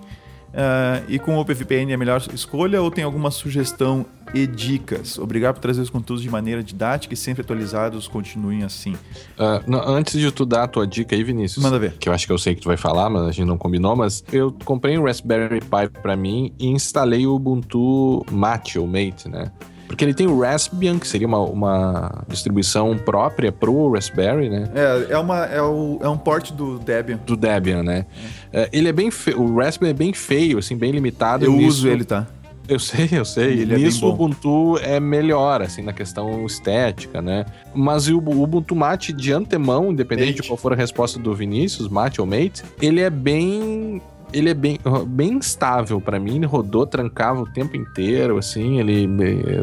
Uh, 0.57 1.05
e 1.07 1.19
com 1.19 1.37
o 1.37 1.39
OpenVPN 1.39 1.91
é 1.91 1.95
a 1.95 1.99
melhor 1.99 2.23
escolha 2.33 2.81
ou 2.81 2.91
tem 2.91 3.05
alguma 3.05 3.31
sugestão 3.31 4.07
e 4.33 4.47
dicas? 4.47 5.19
Obrigado 5.19 5.57
por 5.57 5.61
trazer 5.61 5.83
os 5.83 5.91
conteúdos 5.91 6.23
de 6.23 6.31
maneira 6.31 6.63
didática 6.63 7.13
e 7.13 7.17
sempre 7.17 7.43
atualizados. 7.43 8.09
Continuem 8.09 8.63
assim. 8.63 8.95
Uh, 8.95 9.63
não, 9.67 9.87
antes 9.87 10.19
de 10.19 10.33
tu 10.33 10.47
dar 10.47 10.63
a 10.63 10.67
tua 10.67 10.87
dica 10.87 11.15
aí, 11.15 11.23
Vinícius. 11.23 11.63
Manda 11.63 11.79
ver. 11.79 11.93
Que 11.99 12.09
eu 12.09 12.13
acho 12.15 12.27
que 12.27 12.33
eu 12.33 12.39
sei 12.39 12.55
que 12.55 12.63
tu 12.63 12.69
vai 12.69 12.79
falar, 12.79 13.11
mas 13.11 13.25
a 13.25 13.33
gente 13.33 13.47
não 13.47 13.59
combinou. 13.59 13.95
Mas 13.95 14.25
eu 14.33 14.51
comprei 14.65 14.97
um 14.97 15.05
Raspberry 15.05 15.61
Pi 15.61 16.01
para 16.01 16.17
mim 16.17 16.55
e 16.59 16.69
instalei 16.69 17.27
o 17.27 17.35
Ubuntu 17.35 18.25
Mate 18.31 18.79
ou 18.79 18.87
Mate, 18.87 19.29
né? 19.29 19.53
Porque 19.87 20.05
ele 20.05 20.14
tem 20.14 20.26
o 20.26 20.40
Raspbian, 20.40 20.99
que 20.99 21.07
seria 21.07 21.26
uma, 21.26 21.40
uma 21.40 22.25
distribuição 22.28 22.97
própria 22.99 23.52
pro 23.52 23.93
Raspberry, 23.93 24.49
né? 24.49 24.69
É, 24.75 25.12
é, 25.12 25.19
uma, 25.19 25.45
é, 25.47 25.62
o, 25.62 25.99
é 26.02 26.09
um 26.09 26.19
port 26.19 26.52
do 26.52 26.78
Debian. 26.78 27.19
Do 27.25 27.37
Debian, 27.37 27.83
né? 27.83 28.07
É. 28.52 28.62
É, 28.62 28.69
ele 28.73 28.88
é 28.88 28.93
bem 28.93 29.11
feio, 29.11 29.40
o 29.40 29.57
Raspbian 29.57 29.90
é 29.90 29.95
bem 29.95 30.12
feio, 30.12 30.59
assim, 30.59 30.76
bem 30.76 30.90
limitado. 30.90 31.45
Eu 31.45 31.52
nisso, 31.52 31.69
uso 31.69 31.88
ele, 31.88 32.05
tá? 32.05 32.26
Eu 32.69 32.78
sei, 32.78 33.09
eu 33.12 33.25
sei. 33.25 33.61
Ele 33.61 33.76
Nisso 33.76 34.05
é 34.05 34.09
o 34.09 34.12
Ubuntu 34.12 34.78
é 34.78 34.99
melhor, 34.99 35.62
assim, 35.62 35.83
na 35.83 35.93
questão 35.93 36.45
estética, 36.45 37.23
né? 37.23 37.47
Mas 37.75 38.09
o 38.09 38.19
Ubuntu 38.19 38.75
Mate, 38.75 39.12
de 39.12 39.33
antemão, 39.33 39.93
independente 39.93 40.28
Mate. 40.28 40.43
de 40.43 40.49
qual 40.49 40.57
for 40.57 40.73
a 40.73 40.76
resposta 40.76 41.19
do 41.19 41.35
Vinícius, 41.35 41.88
Mate 41.88 42.21
ou 42.21 42.26
Mate, 42.26 42.64
ele 42.81 43.00
é 43.00 43.11
bem 43.11 44.02
ele 44.33 44.50
é 44.50 44.54
bem, 44.54 44.78
bem 45.06 45.38
estável 45.38 46.00
para 46.00 46.18
mim, 46.18 46.37
ele 46.37 46.47
rodou, 46.47 46.87
trancava 46.87 47.40
o 47.40 47.47
tempo 47.47 47.76
inteiro, 47.76 48.38
assim, 48.38 48.78
ele 48.80 49.09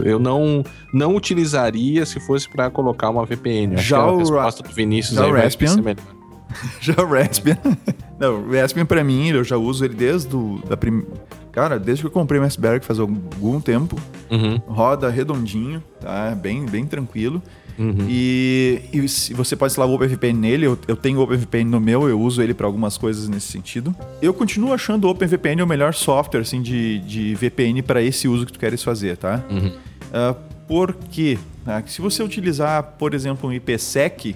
eu 0.05 0.19
não 0.19 0.63
não 0.93 1.15
utilizaria 1.15 2.05
se 2.05 2.19
fosse 2.19 2.49
para 2.49 2.69
colocar 2.69 3.09
uma 3.09 3.25
VPN. 3.25 3.75
Acho 3.75 3.83
já 3.83 3.99
a 3.99 4.15
resposta 4.17 4.63
do 4.63 4.69
Vinícius 4.69 5.17
já 5.17 5.25
aí 5.25 5.31
Raspbian. 5.31 5.95
já 6.79 7.01
o 7.01 7.07
Raspbian. 7.07 7.57
não, 8.19 8.41
o 8.41 8.51
Raspbian 8.51 8.85
para 8.85 9.03
mim, 9.03 9.29
eu 9.29 9.43
já 9.43 9.57
uso 9.57 9.83
ele 9.83 9.95
desde 9.95 10.35
o, 10.35 10.61
da 10.67 10.77
prim... 10.77 11.03
Cara, 11.51 11.77
desde 11.77 12.01
que 12.01 12.07
eu 12.07 12.11
comprei 12.11 12.39
o 12.39 12.43
Raspberry 12.43 12.83
faz 12.83 12.99
algum 12.99 13.61
tempo, 13.61 13.95
uhum. 14.31 14.59
roda 14.65 15.07
redondinho, 15.09 15.83
tá? 15.99 16.33
Bem, 16.33 16.65
bem 16.65 16.83
tranquilo. 16.83 17.43
Uhum. 17.77 18.05
E, 18.07 18.81
e 18.93 19.01
você 19.33 19.55
pode 19.55 19.71
instalar 19.71 19.89
o 19.89 19.95
OpenVPN 19.95 20.33
nele. 20.33 20.65
Eu, 20.65 20.77
eu 20.87 20.95
tenho 20.95 21.19
o 21.19 21.23
OpenVPN 21.23 21.65
no 21.65 21.79
meu, 21.79 22.07
eu 22.07 22.19
uso 22.19 22.41
ele 22.41 22.53
para 22.53 22.65
algumas 22.65 22.97
coisas 22.97 23.27
nesse 23.27 23.47
sentido. 23.51 23.95
Eu 24.21 24.33
continuo 24.33 24.73
achando 24.73 25.05
o 25.05 25.09
OpenVPN 25.09 25.63
o 25.63 25.67
melhor 25.67 25.93
software 25.93 26.41
assim, 26.41 26.61
de, 26.61 26.99
de 26.99 27.35
VPN 27.35 27.81
para 27.81 28.01
esse 28.01 28.27
uso 28.27 28.45
que 28.45 28.53
tu 28.53 28.59
queres 28.59 28.83
fazer, 28.83 29.17
tá? 29.17 29.43
Uhum. 29.49 29.67
Uh, 29.67 30.35
por 30.67 30.93
quê? 30.93 31.37
Uh, 31.65 31.89
se 31.89 32.01
você 32.01 32.21
utilizar, 32.21 32.83
por 32.97 33.13
exemplo, 33.13 33.49
um 33.49 33.53
IPsec, 33.53 34.35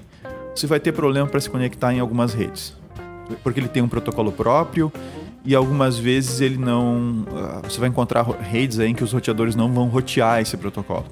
você 0.56 0.68
vai 0.68 0.80
ter 0.80 0.92
problema 0.92 1.28
para 1.28 1.40
se 1.40 1.50
conectar 1.50 1.94
em 1.94 2.00
algumas 2.00 2.34
redes. 2.34 2.76
Porque 3.44 3.60
ele 3.60 3.68
tem 3.68 3.84
um 3.84 3.88
protocolo 3.88 4.32
próprio 4.32 4.92
e 5.46 5.54
algumas 5.54 5.98
vezes 5.98 6.42
ele 6.42 6.58
não. 6.58 7.26
Uh, 7.28 7.62
você 7.64 7.80
vai 7.80 7.90
encontrar 7.90 8.24
redes 8.24 8.80
aí 8.80 8.90
em 8.90 8.96
que 8.96 9.04
os 9.04 9.14
roteadores 9.14 9.56
não 9.56 9.72
vão 9.72 9.88
rotear 9.88 10.42
esse 10.42 10.58
protocolo. 10.58 11.06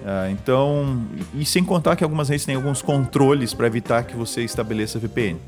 Uh, 0.00 0.30
então, 0.30 1.02
e 1.34 1.44
sem 1.44 1.62
contar 1.62 1.94
que 1.94 2.02
algumas 2.02 2.28
redes 2.28 2.46
têm 2.46 2.54
alguns 2.54 2.80
controles 2.80 3.52
para 3.52 3.66
evitar 3.66 4.02
que 4.04 4.16
você 4.16 4.42
estabeleça 4.42 4.98
VPN. 4.98 5.38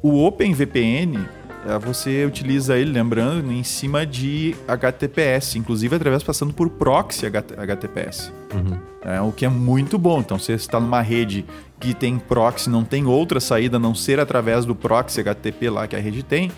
O 0.00 0.24
OpenVPN, 0.24 1.16
uh, 1.16 1.80
você 1.80 2.24
utiliza 2.24 2.78
ele, 2.78 2.92
lembrando, 2.92 3.50
em 3.50 3.64
cima 3.64 4.06
de 4.06 4.54
HTTPS, 4.68 5.56
inclusive 5.56 5.96
através 5.96 6.22
passando 6.22 6.54
por 6.54 6.70
proxy 6.70 7.26
HTTPS, 7.26 8.32
uhum. 8.54 9.24
uh, 9.24 9.28
o 9.28 9.32
que 9.32 9.44
é 9.44 9.48
muito 9.48 9.98
bom. 9.98 10.20
Então, 10.20 10.38
você 10.38 10.52
está 10.52 10.78
numa 10.78 11.00
rede 11.00 11.44
que 11.80 11.92
tem 11.92 12.18
proxy, 12.18 12.70
não 12.70 12.84
tem 12.84 13.04
outra 13.04 13.40
saída 13.40 13.78
a 13.78 13.80
não 13.80 13.96
ser 13.96 14.20
através 14.20 14.64
do 14.64 14.76
proxy 14.76 15.20
HTTP 15.20 15.70
lá 15.70 15.88
que 15.88 15.96
a 15.96 16.00
rede 16.00 16.22
tem 16.22 16.52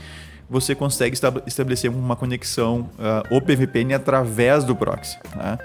você 0.51 0.75
consegue 0.75 1.17
estabelecer 1.47 1.89
uma 1.89 2.17
conexão 2.17 2.91
uh, 2.99 3.37
OpenVPN 3.37 3.95
através 3.95 4.65
do 4.65 4.75
proxy. 4.75 5.17
Tá? 5.33 5.59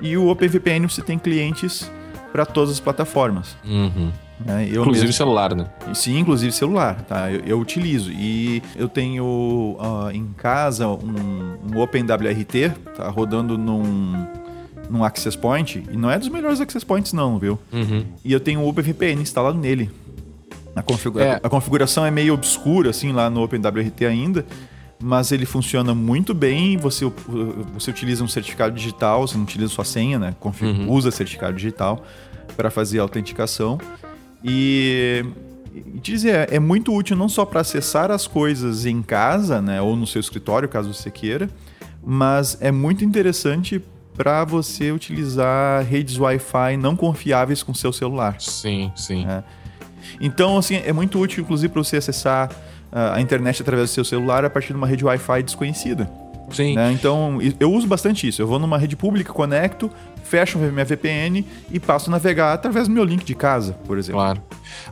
E 0.00 0.16
o 0.16 0.28
OpenVPN 0.28 0.88
você 0.88 1.02
tem 1.02 1.18
clientes 1.18 1.90
para 2.32 2.46
todas 2.46 2.70
as 2.70 2.80
plataformas. 2.80 3.54
Uhum. 3.62 4.10
Né? 4.42 4.68
inclusive 4.68 5.00
mesmo, 5.00 5.12
celular, 5.12 5.54
né? 5.54 5.66
Sim, 5.92 6.18
inclusive 6.18 6.50
celular, 6.50 7.02
tá? 7.02 7.30
Eu, 7.30 7.40
eu 7.40 7.60
utilizo. 7.60 8.10
E 8.10 8.62
eu 8.74 8.88
tenho 8.88 9.76
uh, 9.78 10.10
em 10.10 10.28
casa 10.28 10.88
um, 10.88 11.58
um 11.70 11.78
OpenWRT, 11.78 12.70
tá? 12.96 13.10
Rodando 13.10 13.58
num, 13.58 14.26
num 14.88 15.04
Access 15.04 15.36
Point. 15.36 15.84
E 15.90 15.96
não 15.98 16.10
é 16.10 16.18
dos 16.18 16.30
melhores 16.30 16.58
Access 16.58 16.86
Points, 16.86 17.12
não, 17.12 17.38
viu? 17.38 17.58
Uhum. 17.70 18.06
E 18.24 18.32
eu 18.32 18.40
tenho 18.40 18.60
o 18.60 18.68
OpenVPN 18.68 19.20
instalado 19.20 19.58
nele. 19.58 19.90
A, 20.74 20.82
configura 20.82 21.24
é. 21.24 21.40
a 21.42 21.48
configuração 21.48 22.04
é 22.04 22.10
meio 22.10 22.34
obscura, 22.34 22.90
assim, 22.90 23.12
lá 23.12 23.28
no 23.28 23.42
OpenWRT 23.42 24.06
ainda, 24.06 24.46
mas 25.02 25.32
ele 25.32 25.46
funciona 25.46 25.94
muito 25.94 26.34
bem. 26.34 26.76
Você, 26.76 27.10
você 27.74 27.90
utiliza 27.90 28.22
um 28.22 28.28
certificado 28.28 28.74
digital, 28.74 29.26
você 29.26 29.36
não 29.36 29.44
utiliza 29.44 29.72
sua 29.72 29.84
senha, 29.84 30.18
né? 30.18 30.34
Uhum. 30.42 30.90
Usa 30.90 31.10
certificado 31.10 31.56
digital 31.56 32.04
para 32.56 32.70
fazer 32.70 32.98
a 32.98 33.02
autenticação. 33.02 33.78
E, 34.44 35.24
e 35.74 35.98
dizer, 36.00 36.50
é, 36.50 36.56
é 36.56 36.60
muito 36.60 36.94
útil 36.94 37.16
não 37.16 37.28
só 37.28 37.44
para 37.44 37.60
acessar 37.60 38.10
as 38.10 38.26
coisas 38.26 38.86
em 38.86 39.02
casa, 39.02 39.60
né? 39.60 39.80
Ou 39.80 39.96
no 39.96 40.06
seu 40.06 40.20
escritório, 40.20 40.68
caso 40.68 40.92
você 40.92 41.10
queira, 41.10 41.48
mas 42.04 42.56
é 42.60 42.70
muito 42.70 43.04
interessante 43.04 43.82
para 44.14 44.44
você 44.44 44.92
utilizar 44.92 45.84
redes 45.84 46.18
Wi-Fi 46.18 46.76
não 46.76 46.94
confiáveis 46.94 47.62
com 47.62 47.72
seu 47.72 47.92
celular. 47.92 48.36
Sim, 48.38 48.92
sim. 48.94 49.26
É. 49.26 49.42
Então, 50.20 50.58
assim, 50.58 50.76
é 50.76 50.92
muito 50.92 51.18
útil, 51.18 51.42
inclusive, 51.42 51.72
para 51.72 51.82
você 51.82 51.96
acessar 51.96 52.50
uh, 52.92 53.14
a 53.14 53.20
internet 53.20 53.62
através 53.62 53.90
do 53.90 53.92
seu 53.92 54.04
celular 54.04 54.44
a 54.44 54.50
partir 54.50 54.68
de 54.68 54.74
uma 54.74 54.86
rede 54.86 55.04
Wi-Fi 55.04 55.42
desconhecida. 55.42 56.10
Sim. 56.50 56.74
Né? 56.74 56.92
Então, 56.92 57.38
eu 57.58 57.72
uso 57.72 57.86
bastante 57.86 58.28
isso. 58.28 58.42
Eu 58.42 58.46
vou 58.46 58.58
numa 58.58 58.76
rede 58.76 58.96
pública, 58.96 59.32
conecto, 59.32 59.90
fecho 60.24 60.58
minha 60.58 60.84
VPN 60.84 61.44
e 61.70 61.80
passo 61.80 62.10
a 62.10 62.12
navegar 62.12 62.52
através 62.52 62.88
do 62.88 62.94
meu 62.94 63.04
link 63.04 63.24
de 63.24 63.34
casa, 63.34 63.72
por 63.86 63.98
exemplo. 63.98 64.20
Claro. 64.20 64.42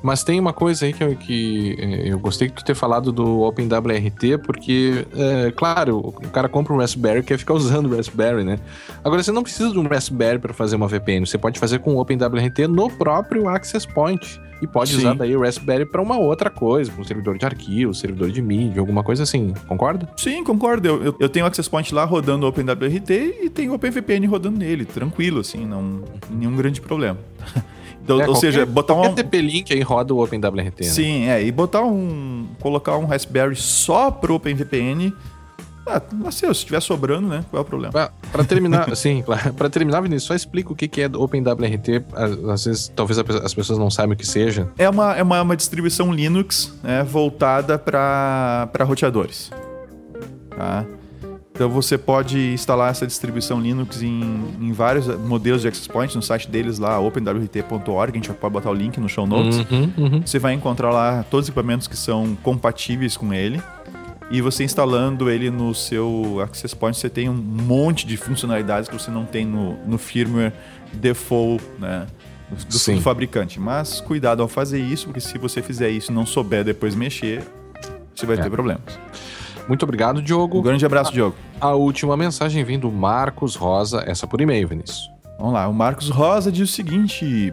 Mas 0.02 0.22
tem 0.24 0.38
uma 0.38 0.52
coisa 0.52 0.86
aí 0.86 0.92
que 0.92 1.02
eu, 1.02 1.16
que 1.16 1.76
eh, 1.78 2.12
eu 2.12 2.18
gostei 2.18 2.48
de 2.48 2.54
tu 2.54 2.64
ter 2.64 2.74
falado 2.74 3.12
do 3.12 3.40
OpenWRT, 3.42 4.38
porque, 4.44 5.06
é, 5.14 5.50
claro, 5.52 5.98
o 5.98 6.12
cara 6.30 6.48
compra 6.48 6.72
um 6.72 6.78
Raspberry 6.78 7.20
e 7.20 7.22
quer 7.22 7.38
ficar 7.38 7.54
usando 7.54 7.86
o 7.86 7.96
Raspberry, 7.96 8.44
né? 8.44 8.58
Agora, 9.04 9.22
você 9.22 9.32
não 9.32 9.42
precisa 9.42 9.70
de 9.70 9.78
um 9.78 9.86
Raspberry 9.86 10.38
para 10.38 10.52
fazer 10.52 10.76
uma 10.76 10.88
VPN. 10.88 11.26
Você 11.26 11.38
pode 11.38 11.58
fazer 11.58 11.78
com 11.78 11.94
o 11.94 12.00
OpenWRT 12.00 12.66
no 12.68 12.90
próprio 12.90 13.48
Access 13.48 13.86
Point 13.86 14.40
e 14.60 14.66
pode 14.66 14.90
Sim. 14.90 14.98
usar 14.98 15.14
daí 15.14 15.36
o 15.36 15.40
Raspberry 15.40 15.86
para 15.86 16.02
uma 16.02 16.18
outra 16.18 16.50
coisa, 16.50 16.90
um 16.98 17.04
servidor 17.04 17.38
de 17.38 17.46
arquivo, 17.46 17.94
servidor 17.94 18.30
de 18.30 18.42
mídia, 18.42 18.80
alguma 18.80 19.02
coisa 19.02 19.22
assim. 19.22 19.52
Concorda? 19.66 20.08
Sim, 20.16 20.42
concordo. 20.42 20.88
Eu, 20.88 21.04
eu, 21.04 21.16
eu 21.20 21.28
tenho 21.28 21.44
o 21.44 21.48
Access 21.48 21.68
Point 21.70 21.94
lá 21.94 22.04
rodando 22.04 22.44
o 22.44 22.48
OpenWRT 22.48 23.40
e 23.42 23.50
tenho 23.50 23.72
o 23.72 23.74
OpenVPN 23.74 24.26
rodando 24.26 24.58
nele, 24.58 24.84
tranquilo, 24.84 25.17
assim, 25.40 25.66
não 25.66 26.02
nenhum 26.30 26.56
grande 26.56 26.80
problema. 26.80 27.18
Então, 28.00 28.22
É, 28.22 28.26
ou 28.26 28.34
seja, 28.34 28.64
botar 28.64 28.94
um. 28.94 29.14
TP-Link 29.14 29.70
aí 29.70 29.82
roda 29.82 30.14
o 30.14 30.24
OpenWRT. 30.24 30.80
né? 30.80 30.88
Sim, 30.88 31.28
é. 31.28 31.44
E 31.44 31.52
botar 31.52 31.82
um. 31.82 32.46
Colocar 32.58 32.96
um 32.96 33.04
Raspberry 33.04 33.54
só 33.54 34.10
pro 34.10 34.34
OpenVPN. 34.36 35.12
Ah, 35.86 36.00
nasceu, 36.14 36.54
se 36.54 36.60
estiver 36.60 36.80
sobrando, 36.80 37.28
né? 37.28 37.44
Qual 37.50 37.58
é 37.58 37.62
o 37.62 37.64
problema? 37.66 37.92
Pra, 37.92 38.10
pra 38.32 38.44
terminar, 38.44 38.88
sim, 38.96 39.20
claro. 39.20 39.52
Pra 39.52 39.68
terminar, 39.68 40.00
Vinícius, 40.00 40.24
só 40.24 40.34
explica 40.34 40.72
o 40.72 40.74
que, 40.74 40.88
que 40.88 41.02
é 41.02 41.06
OpenWRT. 41.06 42.04
Às 42.50 42.64
vezes, 42.64 42.92
talvez 42.96 43.18
as 43.18 43.52
pessoas 43.52 43.78
não 43.78 43.90
saibam 43.90 44.14
o 44.14 44.16
que 44.16 44.26
seja. 44.26 44.70
É 44.78 44.88
uma, 44.88 45.14
é 45.14 45.22
uma, 45.22 45.42
uma 45.42 45.56
distribuição 45.56 46.10
Linux 46.10 46.72
né, 46.82 47.02
voltada 47.02 47.78
para 47.78 48.70
roteadores. 48.86 49.50
Tá? 50.56 50.86
Então 51.58 51.68
você 51.68 51.98
pode 51.98 52.38
instalar 52.52 52.92
essa 52.92 53.04
distribuição 53.04 53.60
Linux 53.60 54.00
em, 54.00 54.44
em 54.60 54.70
vários 54.70 55.08
modelos 55.08 55.62
de 55.62 55.66
access 55.66 55.88
point 55.88 56.14
no 56.14 56.22
site 56.22 56.48
deles 56.48 56.78
lá, 56.78 57.00
openwrt.org, 57.00 58.12
a 58.12 58.14
gente 58.14 58.32
pode 58.32 58.52
botar 58.52 58.70
o 58.70 58.72
link 58.72 59.00
no 59.00 59.08
show 59.08 59.26
notes. 59.26 59.58
Uhum, 59.68 59.92
uhum. 59.98 60.22
Você 60.24 60.38
vai 60.38 60.54
encontrar 60.54 60.92
lá 60.92 61.24
todos 61.28 61.46
os 61.46 61.48
equipamentos 61.48 61.88
que 61.88 61.96
são 61.96 62.38
compatíveis 62.44 63.16
com 63.16 63.34
ele. 63.34 63.60
E 64.30 64.40
você 64.40 64.62
instalando 64.62 65.28
ele 65.28 65.50
no 65.50 65.74
seu 65.74 66.38
Access 66.44 66.76
Point, 66.76 66.96
você 66.96 67.10
tem 67.10 67.28
um 67.28 67.34
monte 67.34 68.06
de 68.06 68.16
funcionalidades 68.16 68.88
que 68.88 68.94
você 68.94 69.10
não 69.10 69.24
tem 69.24 69.44
no, 69.44 69.74
no 69.84 69.98
firmware 69.98 70.52
default, 70.92 71.64
né? 71.76 72.06
Do, 72.48 72.94
do 72.94 73.00
fabricante. 73.00 73.58
Mas 73.58 74.00
cuidado 74.00 74.42
ao 74.42 74.48
fazer 74.48 74.78
isso, 74.78 75.06
porque 75.06 75.18
se 75.20 75.36
você 75.38 75.60
fizer 75.60 75.90
isso 75.90 76.12
e 76.12 76.14
não 76.14 76.24
souber 76.24 76.62
depois 76.62 76.94
mexer, 76.94 77.42
você 78.14 78.26
vai 78.26 78.38
É. 78.38 78.42
ter 78.42 78.48
problemas. 78.48 78.96
Muito 79.68 79.82
obrigado, 79.82 80.18
Um 80.20 80.22
Diogo. 80.22 80.62
grande 80.62 80.84
abraço, 80.86 81.12
Diogo. 81.12 81.36
A 81.60 81.74
última 81.74 82.16
mensagem 82.16 82.64
vem 82.64 82.78
do 82.78 82.90
Marcos 82.90 83.54
Rosa, 83.54 84.02
essa 84.06 84.26
por 84.26 84.40
e-mail, 84.40 84.66
Vinícius. 84.66 85.10
Vamos 85.38 85.52
lá, 85.54 85.68
o 85.68 85.74
Marcos 85.74 86.08
Rosa 86.08 86.50
diz 86.50 86.68
o 86.70 86.72
seguinte: 86.72 87.52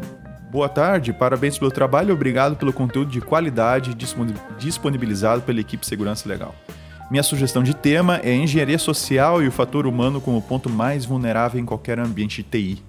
Boa 0.51 0.69
tarde, 0.69 1.11
parabéns 1.11 1.57
pelo 1.57 1.69
trabalho 1.69 2.13
obrigado 2.13 2.55
pelo 2.55 2.71
conteúdo 2.71 3.11
de 3.11 3.19
qualidade 3.21 3.93
disponi- 3.93 4.33
disponibilizado 4.57 5.41
pela 5.41 5.59
equipe 5.59 5.85
Segurança 5.85 6.27
Legal. 6.29 6.55
Minha 7.11 7.21
sugestão 7.21 7.61
de 7.61 7.75
tema 7.75 8.19
é 8.23 8.33
engenharia 8.33 8.79
social 8.79 9.43
e 9.43 9.47
o 9.47 9.51
fator 9.51 9.85
humano 9.85 10.19
como 10.19 10.41
ponto 10.41 10.69
mais 10.69 11.05
vulnerável 11.05 11.61
em 11.61 11.65
qualquer 11.65 11.99
ambiente 11.99 12.41
de 12.41 12.49
TI. 12.49 12.83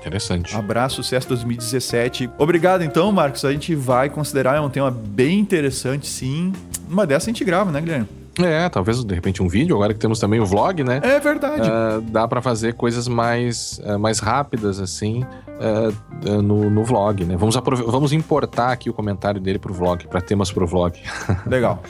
Interessante. 0.00 0.54
Abraço, 0.54 0.96
sucesso 0.96 1.28
2017. 1.28 2.28
Obrigado 2.38 2.82
então, 2.82 3.10
Marcos. 3.12 3.44
A 3.44 3.52
gente 3.52 3.74
vai 3.74 4.10
considerar 4.10 4.56
é 4.56 4.60
um 4.60 4.68
tema 4.68 4.90
bem 4.90 5.38
interessante, 5.38 6.06
sim. 6.06 6.52
Uma 6.90 7.06
dessa 7.06 7.30
a 7.30 7.32
gente 7.32 7.44
grava, 7.44 7.70
né, 7.70 7.80
Guilherme? 7.80 8.08
É, 8.38 8.68
talvez 8.68 9.02
de 9.02 9.14
repente 9.14 9.42
um 9.42 9.48
vídeo, 9.48 9.74
agora 9.76 9.94
que 9.94 10.00
temos 10.00 10.18
também 10.18 10.40
o 10.40 10.46
vlog, 10.46 10.84
né? 10.84 11.00
É 11.02 11.18
verdade. 11.18 11.68
Ah, 11.70 12.00
dá 12.02 12.28
pra 12.28 12.42
fazer 12.42 12.74
coisas 12.74 13.08
mais, 13.08 13.80
ah, 13.84 13.96
mais 13.96 14.18
rápidas, 14.18 14.78
assim, 14.78 15.24
ah, 15.58 16.42
no, 16.42 16.68
no 16.68 16.84
vlog, 16.84 17.24
né? 17.24 17.36
Vamos, 17.36 17.54
vamos 17.54 18.12
importar 18.12 18.72
aqui 18.72 18.90
o 18.90 18.92
comentário 18.92 19.40
dele 19.40 19.58
pro 19.58 19.72
vlog, 19.72 20.06
para 20.06 20.20
temas 20.20 20.52
pro 20.52 20.66
vlog. 20.66 21.00
Legal. 21.46 21.82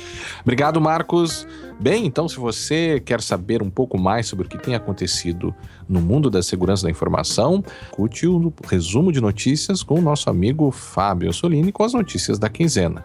Obrigado, 0.42 0.80
Marcos. 0.80 1.46
Bem, 1.80 2.06
então, 2.06 2.28
se 2.28 2.38
você 2.38 3.00
quer 3.04 3.20
saber 3.20 3.60
um 3.60 3.68
pouco 3.68 3.98
mais 3.98 4.26
sobre 4.26 4.46
o 4.46 4.48
que 4.48 4.56
tem 4.56 4.74
acontecido 4.74 5.54
no 5.88 6.00
mundo 6.00 6.30
da 6.30 6.42
segurança 6.42 6.84
da 6.84 6.90
informação, 6.90 7.62
escute 7.84 8.26
o 8.26 8.52
resumo 8.66 9.12
de 9.12 9.20
notícias 9.20 9.82
com 9.82 9.98
o 9.98 10.02
nosso 10.02 10.30
amigo 10.30 10.70
Fábio 10.70 11.32
Solini 11.32 11.72
com 11.72 11.82
as 11.82 11.92
notícias 11.92 12.38
da 12.38 12.48
quinzena. 12.48 13.04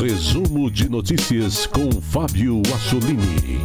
Resumo 0.00 0.70
de 0.70 0.88
notícias 0.88 1.66
com 1.66 1.90
Fábio 2.00 2.62
Assolini. 2.72 3.58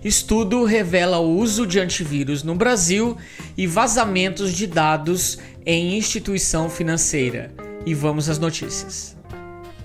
Estudo 0.06 0.66
revela 0.66 1.18
o 1.18 1.36
uso 1.36 1.66
de 1.66 1.80
antivírus 1.80 2.44
no 2.44 2.54
Brasil 2.54 3.18
e 3.58 3.66
vazamentos 3.66 4.54
de 4.54 4.68
dados 4.68 5.40
em 5.66 5.98
instituição 5.98 6.70
financeira. 6.70 7.52
E 7.88 7.96
vamos 7.96 8.30
às 8.30 8.38
notícias. 8.38 9.18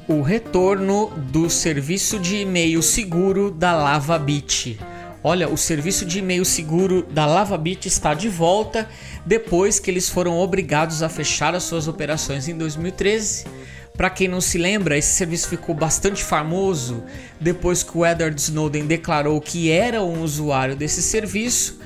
O 0.06 0.20
retorno 0.20 1.06
do 1.32 1.48
serviço 1.48 2.18
de 2.18 2.36
e-mail 2.36 2.82
seguro 2.82 3.50
da 3.50 3.74
LavaBit. 3.74 4.78
Olha, 5.24 5.48
o 5.48 5.56
serviço 5.56 6.04
de 6.04 6.18
e-mail 6.18 6.44
seguro 6.44 7.02
da 7.10 7.24
LavaBit 7.24 7.88
está 7.88 8.12
de 8.12 8.28
volta 8.28 8.86
depois 9.24 9.80
que 9.80 9.90
eles 9.90 10.10
foram 10.10 10.38
obrigados 10.38 11.02
a 11.02 11.08
fechar 11.08 11.54
as 11.54 11.62
suas 11.62 11.88
operações 11.88 12.46
em 12.46 12.58
2013. 12.58 13.46
Para 14.00 14.08
quem 14.08 14.28
não 14.28 14.40
se 14.40 14.56
lembra, 14.56 14.96
esse 14.96 15.12
serviço 15.12 15.46
ficou 15.46 15.74
bastante 15.74 16.24
famoso 16.24 17.04
depois 17.38 17.82
que 17.82 17.98
o 17.98 18.06
Edward 18.06 18.40
Snowden 18.40 18.86
declarou 18.86 19.38
que 19.42 19.70
era 19.70 20.02
um 20.02 20.22
usuário 20.22 20.74
desse 20.74 21.02
serviço, 21.02 21.78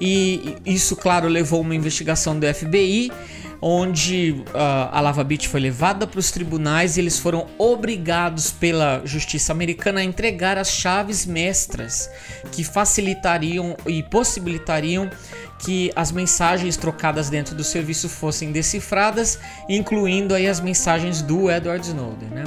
e 0.00 0.56
isso, 0.64 0.96
claro, 0.96 1.28
levou 1.28 1.60
uma 1.60 1.74
investigação 1.74 2.38
do 2.40 2.46
FBI, 2.46 3.12
onde 3.60 4.42
ah, 4.54 4.90
a 4.92 5.00
LavaBit 5.00 5.48
foi 5.48 5.60
levada 5.60 6.06
para 6.06 6.20
os 6.20 6.30
tribunais 6.30 6.96
e 6.96 7.00
eles 7.00 7.18
foram 7.18 7.46
obrigados 7.58 8.50
pela 8.50 9.02
justiça 9.04 9.52
americana 9.52 10.00
a 10.00 10.04
entregar 10.04 10.56
as 10.56 10.70
chaves 10.70 11.26
mestras 11.26 12.10
que 12.52 12.62
facilitariam 12.62 13.76
e 13.86 14.02
possibilitariam 14.02 15.10
que 15.58 15.90
as 15.96 16.12
mensagens 16.12 16.76
trocadas 16.76 17.28
dentro 17.28 17.54
do 17.54 17.64
serviço 17.64 18.08
fossem 18.08 18.52
decifradas, 18.52 19.38
incluindo 19.68 20.34
aí 20.34 20.46
as 20.46 20.60
mensagens 20.60 21.20
do 21.20 21.50
Edward 21.50 21.84
Snowden, 21.84 22.28
né? 22.28 22.44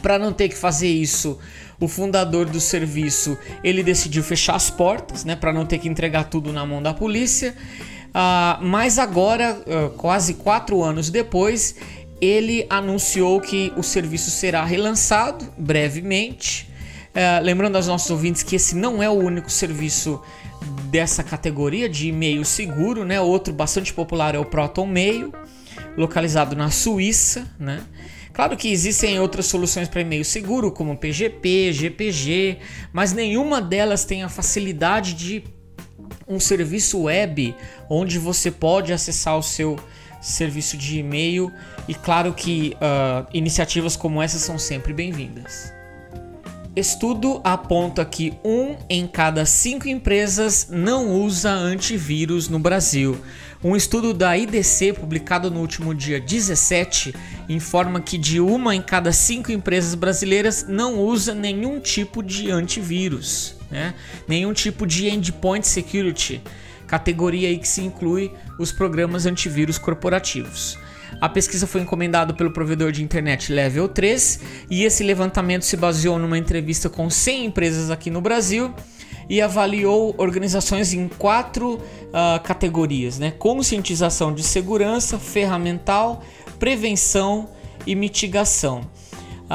Para 0.00 0.18
não 0.18 0.32
ter 0.32 0.48
que 0.48 0.56
fazer 0.56 0.88
isso, 0.88 1.38
o 1.80 1.88
fundador 1.88 2.46
do 2.46 2.60
serviço 2.60 3.36
ele 3.62 3.82
decidiu 3.82 4.22
fechar 4.22 4.54
as 4.54 4.70
portas, 4.70 5.24
né, 5.24 5.34
para 5.36 5.52
não 5.52 5.66
ter 5.66 5.78
que 5.78 5.88
entregar 5.88 6.24
tudo 6.24 6.52
na 6.52 6.64
mão 6.64 6.82
da 6.82 6.94
polícia. 6.94 7.54
Ah, 8.14 8.60
mas 8.62 8.98
agora, 8.98 9.60
ah, 9.66 9.90
quase 9.96 10.34
quatro 10.34 10.82
anos 10.84 11.10
depois, 11.10 11.74
ele 12.20 12.64
anunciou 12.70 13.40
que 13.40 13.72
o 13.76 13.82
serviço 13.82 14.30
será 14.30 14.64
relançado 14.64 15.52
brevemente. 15.58 16.70
Ah, 17.12 17.40
lembrando 17.42 17.74
aos 17.74 17.88
nossos 17.88 18.08
ouvintes 18.10 18.44
que 18.44 18.54
esse 18.54 18.76
não 18.76 19.02
é 19.02 19.10
o 19.10 19.14
único 19.14 19.50
serviço 19.50 20.22
dessa 20.90 21.24
categoria 21.24 21.88
de 21.88 22.08
e-mail 22.08 22.44
seguro, 22.44 23.04
né? 23.04 23.20
Outro 23.20 23.52
bastante 23.52 23.92
popular 23.92 24.34
é 24.36 24.38
o 24.38 24.44
Proton 24.44 24.86
Mail, 24.86 25.32
localizado 25.96 26.54
na 26.54 26.70
Suíça, 26.70 27.52
né? 27.58 27.82
Claro 28.32 28.56
que 28.56 28.68
existem 28.68 29.20
outras 29.20 29.46
soluções 29.46 29.88
para 29.88 30.00
e-mail 30.00 30.24
seguro, 30.24 30.72
como 30.72 30.96
PGP, 30.96 31.72
GPG, 31.72 32.58
mas 32.92 33.12
nenhuma 33.12 33.60
delas 33.60 34.04
tem 34.04 34.24
a 34.24 34.28
facilidade 34.28 35.14
de 35.14 35.44
um 36.26 36.40
serviço 36.40 37.02
web 37.02 37.54
onde 37.88 38.18
você 38.18 38.50
pode 38.50 38.92
acessar 38.92 39.36
o 39.38 39.42
seu 39.42 39.78
serviço 40.20 40.76
de 40.76 40.98
e-mail 40.98 41.52
e 41.86 41.94
claro 41.94 42.32
que 42.32 42.76
ah, 42.80 43.26
iniciativas 43.32 43.94
como 43.96 44.22
essa 44.22 44.38
são 44.38 44.58
sempre 44.58 44.92
bem-vindas. 44.92 45.72
Estudo 46.76 47.40
aponta 47.44 48.04
que 48.04 48.32
um 48.44 48.74
em 48.90 49.06
cada 49.06 49.46
cinco 49.46 49.86
empresas 49.86 50.66
não 50.68 51.12
usa 51.12 51.52
antivírus 51.52 52.48
no 52.48 52.58
Brasil. 52.58 53.16
Um 53.62 53.76
estudo 53.76 54.12
da 54.12 54.36
IDC, 54.36 54.92
publicado 54.94 55.52
no 55.52 55.60
último 55.60 55.94
dia 55.94 56.20
17, 56.20 57.14
informa 57.48 58.00
que 58.00 58.18
de 58.18 58.40
uma 58.40 58.74
em 58.74 58.82
cada 58.82 59.12
cinco 59.12 59.52
empresas 59.52 59.94
brasileiras 59.94 60.66
não 60.68 60.98
usa 60.98 61.32
nenhum 61.32 61.78
tipo 61.78 62.24
de 62.24 62.50
antivírus, 62.50 63.54
né? 63.74 63.94
nenhum 64.28 64.52
tipo 64.52 64.86
de 64.86 65.08
endpoint 65.08 65.66
security, 65.66 66.40
categoria 66.86 67.48
aí 67.48 67.58
que 67.58 67.66
se 67.66 67.82
inclui 67.82 68.30
os 68.56 68.70
programas 68.70 69.26
antivírus 69.26 69.78
corporativos. 69.78 70.78
A 71.20 71.28
pesquisa 71.28 71.66
foi 71.66 71.80
encomendada 71.80 72.32
pelo 72.32 72.52
provedor 72.52 72.92
de 72.92 73.02
internet 73.02 73.52
Level 73.52 73.88
3 73.88 74.40
e 74.70 74.84
esse 74.84 75.02
levantamento 75.02 75.64
se 75.64 75.76
baseou 75.76 76.18
numa 76.18 76.38
entrevista 76.38 76.88
com 76.88 77.10
100 77.10 77.46
empresas 77.46 77.90
aqui 77.90 78.10
no 78.10 78.20
Brasil 78.20 78.72
e 79.28 79.40
avaliou 79.40 80.14
organizações 80.18 80.92
em 80.92 81.08
quatro 81.08 81.74
uh, 81.74 82.40
categorias: 82.42 83.18
né? 83.18 83.32
conscientização 83.32 84.32
de 84.32 84.42
segurança, 84.42 85.18
ferramental, 85.18 86.22
prevenção 86.58 87.48
e 87.86 87.94
mitigação. 87.94 88.82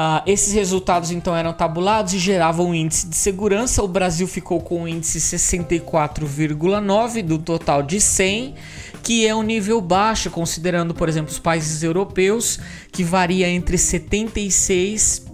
Uh, 0.00 0.24
esses 0.24 0.54
resultados 0.54 1.10
então 1.10 1.36
eram 1.36 1.52
tabulados 1.52 2.14
e 2.14 2.18
geravam 2.18 2.70
um 2.70 2.74
índice 2.74 3.06
de 3.06 3.14
segurança. 3.14 3.82
O 3.82 3.88
Brasil 3.88 4.26
ficou 4.26 4.58
com 4.58 4.84
um 4.84 4.88
índice 4.88 5.20
64,9 5.20 7.22
do 7.22 7.38
total 7.38 7.82
de 7.82 8.00
100, 8.00 8.54
que 9.02 9.26
é 9.26 9.34
um 9.34 9.42
nível 9.42 9.78
baixo, 9.78 10.30
considerando, 10.30 10.94
por 10.94 11.06
exemplo, 11.06 11.30
os 11.30 11.38
países 11.38 11.82
europeus, 11.82 12.58
que 12.90 13.04
varia 13.04 13.46
entre 13.46 13.76
76 13.76 15.26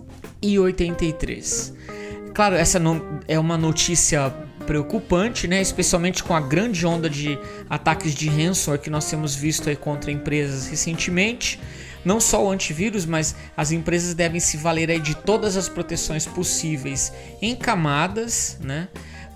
e 0.43 0.59
83. 0.59 1.73
Claro, 2.35 2.57
essa 2.57 2.83
é 3.29 3.39
uma 3.39 3.57
notícia 3.57 4.35
preocupante, 4.67 5.47
né? 5.47 5.63
Especialmente 5.63 6.25
com 6.25 6.35
a 6.35 6.41
grande 6.41 6.85
onda 6.85 7.09
de 7.09 7.39
ataques 7.71 8.17
de 8.17 8.29
ransomware 8.29 8.83
que 8.83 8.91
nós 8.91 9.09
temos 9.09 9.37
visto 9.37 9.69
aí 9.69 9.77
contra 9.77 10.11
empresas 10.11 10.67
recentemente 10.67 11.61
não 12.07 12.21
só 12.21 12.43
o 12.45 12.51
antivírus, 12.51 13.05
mas 13.05 13.35
as 13.57 13.73
empresas 13.73 14.15
devem 14.15 14.39
se 14.39 14.57
valer 14.57 14.91
aí 14.91 15.01
de 15.01 15.17
todas 15.17 15.57
as 15.57 15.69
proteções 15.69 16.25
possíveis 16.25 17.13
em 17.43 17.57
camadas, 17.57 18.57
né, 18.63 18.87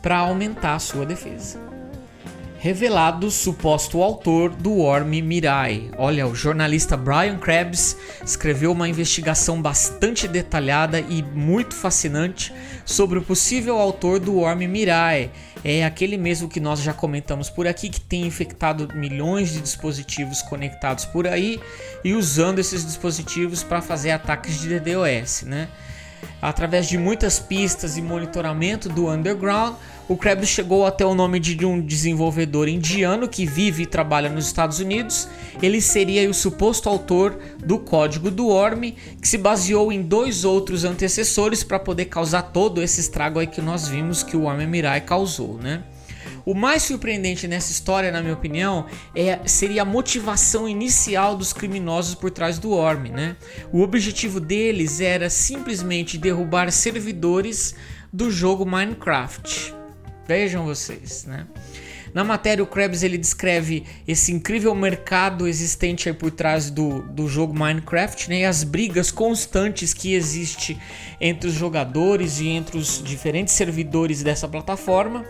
para 0.00 0.18
aumentar 0.18 0.76
a 0.76 0.78
sua 0.78 1.04
defesa. 1.04 1.69
Revelado 2.62 3.30
suposto 3.30 4.02
autor 4.02 4.50
do 4.50 4.72
Worm 4.72 5.22
Mirai. 5.22 5.90
Olha, 5.96 6.26
o 6.26 6.34
jornalista 6.34 6.94
Brian 6.94 7.38
Krebs 7.38 7.96
escreveu 8.22 8.72
uma 8.72 8.86
investigação 8.86 9.62
bastante 9.62 10.28
detalhada 10.28 11.00
e 11.00 11.22
muito 11.22 11.74
fascinante 11.74 12.52
sobre 12.84 13.18
o 13.18 13.22
possível 13.22 13.78
autor 13.78 14.20
do 14.20 14.34
Worm 14.34 14.68
Mirai, 14.68 15.30
é 15.64 15.86
aquele 15.86 16.18
mesmo 16.18 16.50
que 16.50 16.60
nós 16.60 16.82
já 16.82 16.92
comentamos 16.92 17.48
por 17.48 17.66
aqui, 17.66 17.88
que 17.88 18.00
tem 18.00 18.26
infectado 18.26 18.88
milhões 18.94 19.54
de 19.54 19.60
dispositivos 19.62 20.42
conectados 20.42 21.06
por 21.06 21.26
aí 21.26 21.58
e 22.04 22.12
usando 22.12 22.58
esses 22.58 22.84
dispositivos 22.84 23.62
para 23.62 23.80
fazer 23.80 24.10
ataques 24.10 24.60
de 24.60 24.78
DDoS, 24.78 25.44
né? 25.46 25.66
Através 26.42 26.86
de 26.86 26.98
muitas 26.98 27.38
pistas 27.38 27.96
e 27.96 28.02
monitoramento 28.02 28.88
do 28.88 29.08
underground, 29.08 29.74
o 30.10 30.16
Krebs 30.16 30.48
chegou 30.48 30.84
até 30.84 31.06
o 31.06 31.14
nome 31.14 31.38
de 31.38 31.64
um 31.64 31.80
desenvolvedor 31.80 32.68
indiano 32.68 33.28
que 33.28 33.46
vive 33.46 33.84
e 33.84 33.86
trabalha 33.86 34.28
nos 34.28 34.46
Estados 34.46 34.80
Unidos. 34.80 35.28
Ele 35.62 35.80
seria 35.80 36.28
o 36.28 36.34
suposto 36.34 36.88
autor 36.88 37.38
do 37.64 37.78
código 37.78 38.28
do 38.28 38.48
Worm, 38.48 38.90
que 39.22 39.28
se 39.28 39.38
baseou 39.38 39.92
em 39.92 40.02
dois 40.02 40.44
outros 40.44 40.82
antecessores 40.82 41.62
para 41.62 41.78
poder 41.78 42.06
causar 42.06 42.42
todo 42.42 42.82
esse 42.82 43.00
estrago 43.00 43.38
aí 43.38 43.46
que 43.46 43.62
nós 43.62 43.86
vimos 43.86 44.24
que 44.24 44.36
o 44.36 44.40
Worm 44.40 44.66
Mirai 44.66 45.00
causou, 45.00 45.56
né? 45.58 45.84
O 46.44 46.54
mais 46.54 46.82
surpreendente 46.82 47.46
nessa 47.46 47.70
história, 47.70 48.10
na 48.10 48.20
minha 48.20 48.34
opinião, 48.34 48.86
é, 49.14 49.38
seria 49.46 49.82
a 49.82 49.84
motivação 49.84 50.68
inicial 50.68 51.36
dos 51.36 51.52
criminosos 51.52 52.16
por 52.16 52.32
trás 52.32 52.58
do 52.58 52.70
Worm. 52.70 53.10
Né? 53.10 53.36
O 53.72 53.80
objetivo 53.80 54.40
deles 54.40 55.00
era 55.00 55.30
simplesmente 55.30 56.18
derrubar 56.18 56.72
servidores 56.72 57.76
do 58.12 58.28
jogo 58.28 58.66
Minecraft. 58.66 59.79
Vejam 60.30 60.64
vocês, 60.64 61.24
né? 61.24 61.44
Na 62.14 62.22
matéria, 62.22 62.62
o 62.62 62.66
Krebs 62.66 63.02
ele 63.02 63.18
descreve 63.18 63.82
esse 64.06 64.30
incrível 64.30 64.72
mercado 64.76 65.48
existente 65.48 66.08
aí 66.08 66.14
por 66.14 66.30
trás 66.30 66.70
do, 66.70 67.02
do 67.02 67.26
jogo 67.26 67.52
Minecraft 67.52 68.30
né, 68.30 68.38
e 68.42 68.44
as 68.44 68.62
brigas 68.62 69.10
constantes 69.10 69.92
que 69.92 70.14
existe 70.14 70.78
entre 71.20 71.48
os 71.48 71.54
jogadores 71.54 72.38
e 72.38 72.46
entre 72.46 72.78
os 72.78 73.02
diferentes 73.02 73.54
servidores 73.54 74.22
dessa 74.22 74.46
plataforma. 74.46 75.24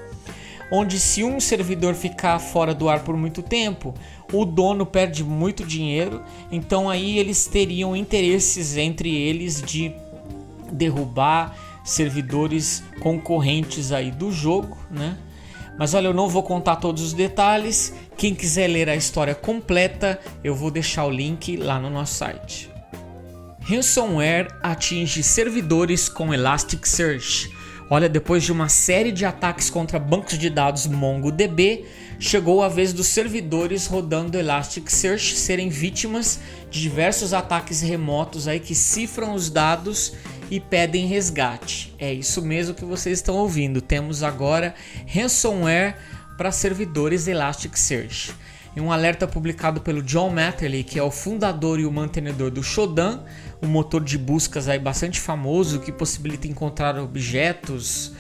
Onde, 0.70 1.00
se 1.00 1.24
um 1.24 1.40
servidor 1.40 1.94
ficar 1.94 2.38
fora 2.38 2.74
do 2.74 2.86
ar 2.86 3.00
por 3.00 3.16
muito 3.16 3.40
tempo, 3.40 3.94
o 4.30 4.44
dono 4.44 4.84
perde 4.84 5.24
muito 5.24 5.64
dinheiro. 5.64 6.22
Então, 6.52 6.90
aí 6.90 7.18
eles 7.18 7.46
teriam 7.46 7.96
interesses 7.96 8.76
entre 8.76 9.16
eles 9.16 9.62
de 9.62 9.94
derrubar 10.70 11.56
servidores 11.84 12.82
concorrentes 13.00 13.92
aí 13.92 14.10
do 14.10 14.30
jogo, 14.30 14.78
né? 14.90 15.16
Mas 15.78 15.94
olha, 15.94 16.08
eu 16.08 16.14
não 16.14 16.28
vou 16.28 16.42
contar 16.42 16.76
todos 16.76 17.02
os 17.02 17.12
detalhes. 17.14 17.94
Quem 18.16 18.34
quiser 18.34 18.68
ler 18.68 18.88
a 18.88 18.96
história 18.96 19.34
completa, 19.34 20.20
eu 20.44 20.54
vou 20.54 20.70
deixar 20.70 21.06
o 21.06 21.10
link 21.10 21.56
lá 21.56 21.80
no 21.80 21.88
nosso 21.88 22.14
site. 22.14 22.70
Ransomware 23.60 24.48
atinge 24.62 25.22
servidores 25.22 26.08
com 26.08 26.34
Elasticsearch. 26.34 27.50
Olha, 27.88 28.08
depois 28.08 28.44
de 28.44 28.52
uma 28.52 28.68
série 28.68 29.10
de 29.10 29.24
ataques 29.24 29.70
contra 29.70 29.98
bancos 29.98 30.38
de 30.38 30.48
dados 30.48 30.86
MongoDB, 30.86 31.84
chegou 32.18 32.62
a 32.62 32.68
vez 32.68 32.92
dos 32.92 33.06
servidores 33.06 33.86
rodando 33.86 34.38
Elasticsearch 34.38 35.34
serem 35.34 35.68
vítimas 35.68 36.40
de 36.70 36.80
diversos 36.80 37.32
ataques 37.32 37.80
remotos 37.80 38.46
aí 38.46 38.60
que 38.60 38.74
cifram 38.74 39.34
os 39.34 39.50
dados 39.50 40.12
e 40.50 40.58
pedem 40.58 41.06
resgate. 41.06 41.94
É 41.98 42.12
isso 42.12 42.42
mesmo 42.42 42.74
que 42.74 42.84
vocês 42.84 43.18
estão 43.18 43.36
ouvindo. 43.36 43.80
Temos 43.80 44.22
agora 44.22 44.74
ransomware 45.06 45.96
para 46.36 46.50
servidores 46.50 47.28
Elasticsearch. 47.28 48.34
Em 48.76 48.80
um 48.80 48.92
alerta 48.92 49.26
publicado 49.26 49.80
pelo 49.80 50.02
John 50.02 50.30
Matterly, 50.30 50.84
que 50.84 50.98
é 50.98 51.02
o 51.02 51.10
fundador 51.10 51.80
e 51.80 51.86
o 51.86 51.92
mantenedor 51.92 52.50
do 52.50 52.62
Shodan, 52.62 53.20
um 53.62 53.66
motor 53.66 54.02
de 54.02 54.16
buscas 54.16 54.68
aí 54.68 54.78
bastante 54.78 55.20
famoso 55.20 55.80
que 55.80 55.90
possibilita 55.90 56.46
encontrar 56.46 56.96
objetos, 56.98 58.12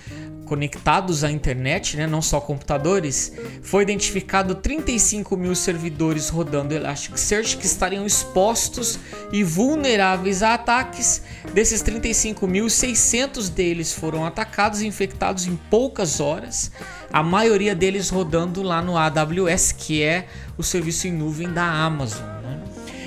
conectados 0.50 1.22
à 1.22 1.30
internet, 1.30 1.96
né, 1.96 2.08
não 2.08 2.20
só 2.20 2.40
computadores, 2.40 3.32
foi 3.62 3.84
identificado 3.84 4.56
35 4.56 5.36
mil 5.36 5.54
servidores 5.54 6.28
rodando 6.28 6.74
Elasticsearch 6.74 7.56
que 7.56 7.66
estariam 7.66 8.04
expostos 8.04 8.98
e 9.30 9.44
vulneráveis 9.44 10.42
a 10.42 10.54
ataques. 10.54 11.22
Desses 11.54 11.82
35 11.82 12.48
mil, 12.48 12.68
600 12.68 13.48
deles 13.48 13.92
foram 13.92 14.26
atacados 14.26 14.82
e 14.82 14.88
infectados 14.88 15.46
em 15.46 15.54
poucas 15.54 16.18
horas, 16.18 16.72
a 17.12 17.22
maioria 17.22 17.72
deles 17.72 18.10
rodando 18.10 18.60
lá 18.60 18.82
no 18.82 18.96
AWS, 18.96 19.70
que 19.70 20.02
é 20.02 20.26
o 20.58 20.64
serviço 20.64 21.06
em 21.06 21.12
nuvem 21.12 21.48
da 21.48 21.62
Amazon. 21.62 22.39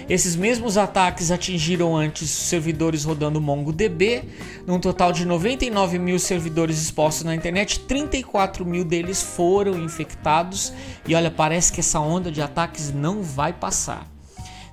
Esses 0.09 0.35
mesmos 0.35 0.77
ataques 0.77 1.31
atingiram 1.31 1.95
antes 1.95 2.29
servidores 2.29 3.03
rodando 3.03 3.39
MongoDB, 3.39 4.23
num 4.67 4.79
total 4.79 5.11
de 5.11 5.25
99 5.25 5.97
mil 5.97 6.19
servidores 6.19 6.81
expostos 6.81 7.23
na 7.23 7.33
internet, 7.33 7.79
34 7.81 8.65
mil 8.65 8.83
deles 8.83 9.21
foram 9.21 9.81
infectados. 9.81 10.73
E 11.07 11.15
olha, 11.15 11.31
parece 11.31 11.71
que 11.71 11.79
essa 11.79 11.99
onda 11.99 12.31
de 12.31 12.41
ataques 12.41 12.93
não 12.93 13.21
vai 13.21 13.53
passar. 13.53 14.07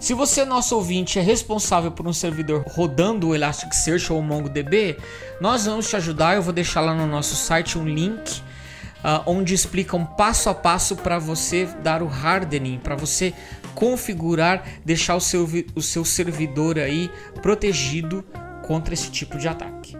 Se 0.01 0.15
você, 0.15 0.47
nosso 0.47 0.75
ouvinte, 0.77 1.19
é 1.19 1.23
responsável 1.23 1.93
por 1.93 2.09
um 2.09 2.13
servidor 2.13 2.65
rodando 2.67 3.29
o 3.29 3.35
Elasticsearch 3.35 4.11
ou 4.11 4.19
o 4.19 4.23
MongoDB, 4.23 4.97
nós 5.41 5.67
vamos 5.67 5.89
te 5.89 5.97
ajudar. 5.97 6.37
Eu 6.37 6.43
vou 6.43 6.55
deixar 6.55 6.81
lá 6.81 6.95
no 6.95 7.07
nosso 7.07 7.37
site 7.37 7.79
um 7.79 7.85
link 7.85 8.41
uh, 9.05 9.23
onde 9.27 9.55
explicam 9.55 10.05
passo 10.05 10.49
a 10.49 10.55
passo 10.55 10.97
para 10.97 11.19
você 11.19 11.67
dar 11.83 12.03
o 12.03 12.09
hardening, 12.09 12.79
para 12.79 12.97
você 12.97 13.35
configurar, 13.75 14.65
deixar 14.85 15.17
o 15.17 15.21
seu, 15.21 15.49
o 15.75 15.83
seu 15.83 16.05
servidor 16.05 16.79
aí 16.79 17.11
protegido 17.43 18.25
contra 18.67 18.95
esse 18.95 19.11
tipo 19.11 19.39
de 19.39 19.49
ataque. 19.49 19.97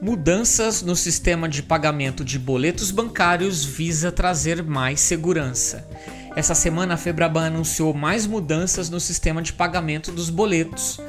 Mudanças 0.00 0.82
no 0.82 0.94
sistema 0.94 1.48
de 1.48 1.62
pagamento 1.62 2.24
de 2.24 2.38
boletos 2.38 2.90
bancários 2.90 3.64
visa 3.64 4.12
trazer 4.12 4.62
mais 4.62 5.00
segurança. 5.00 5.88
Essa 6.36 6.54
semana 6.54 6.94
a 6.94 6.96
Febraban 6.98 7.46
anunciou 7.46 7.94
mais 7.94 8.26
mudanças 8.26 8.90
no 8.90 9.00
sistema 9.00 9.40
de 9.40 9.54
pagamento 9.54 10.12
dos 10.12 10.28
boletos. 10.28 11.00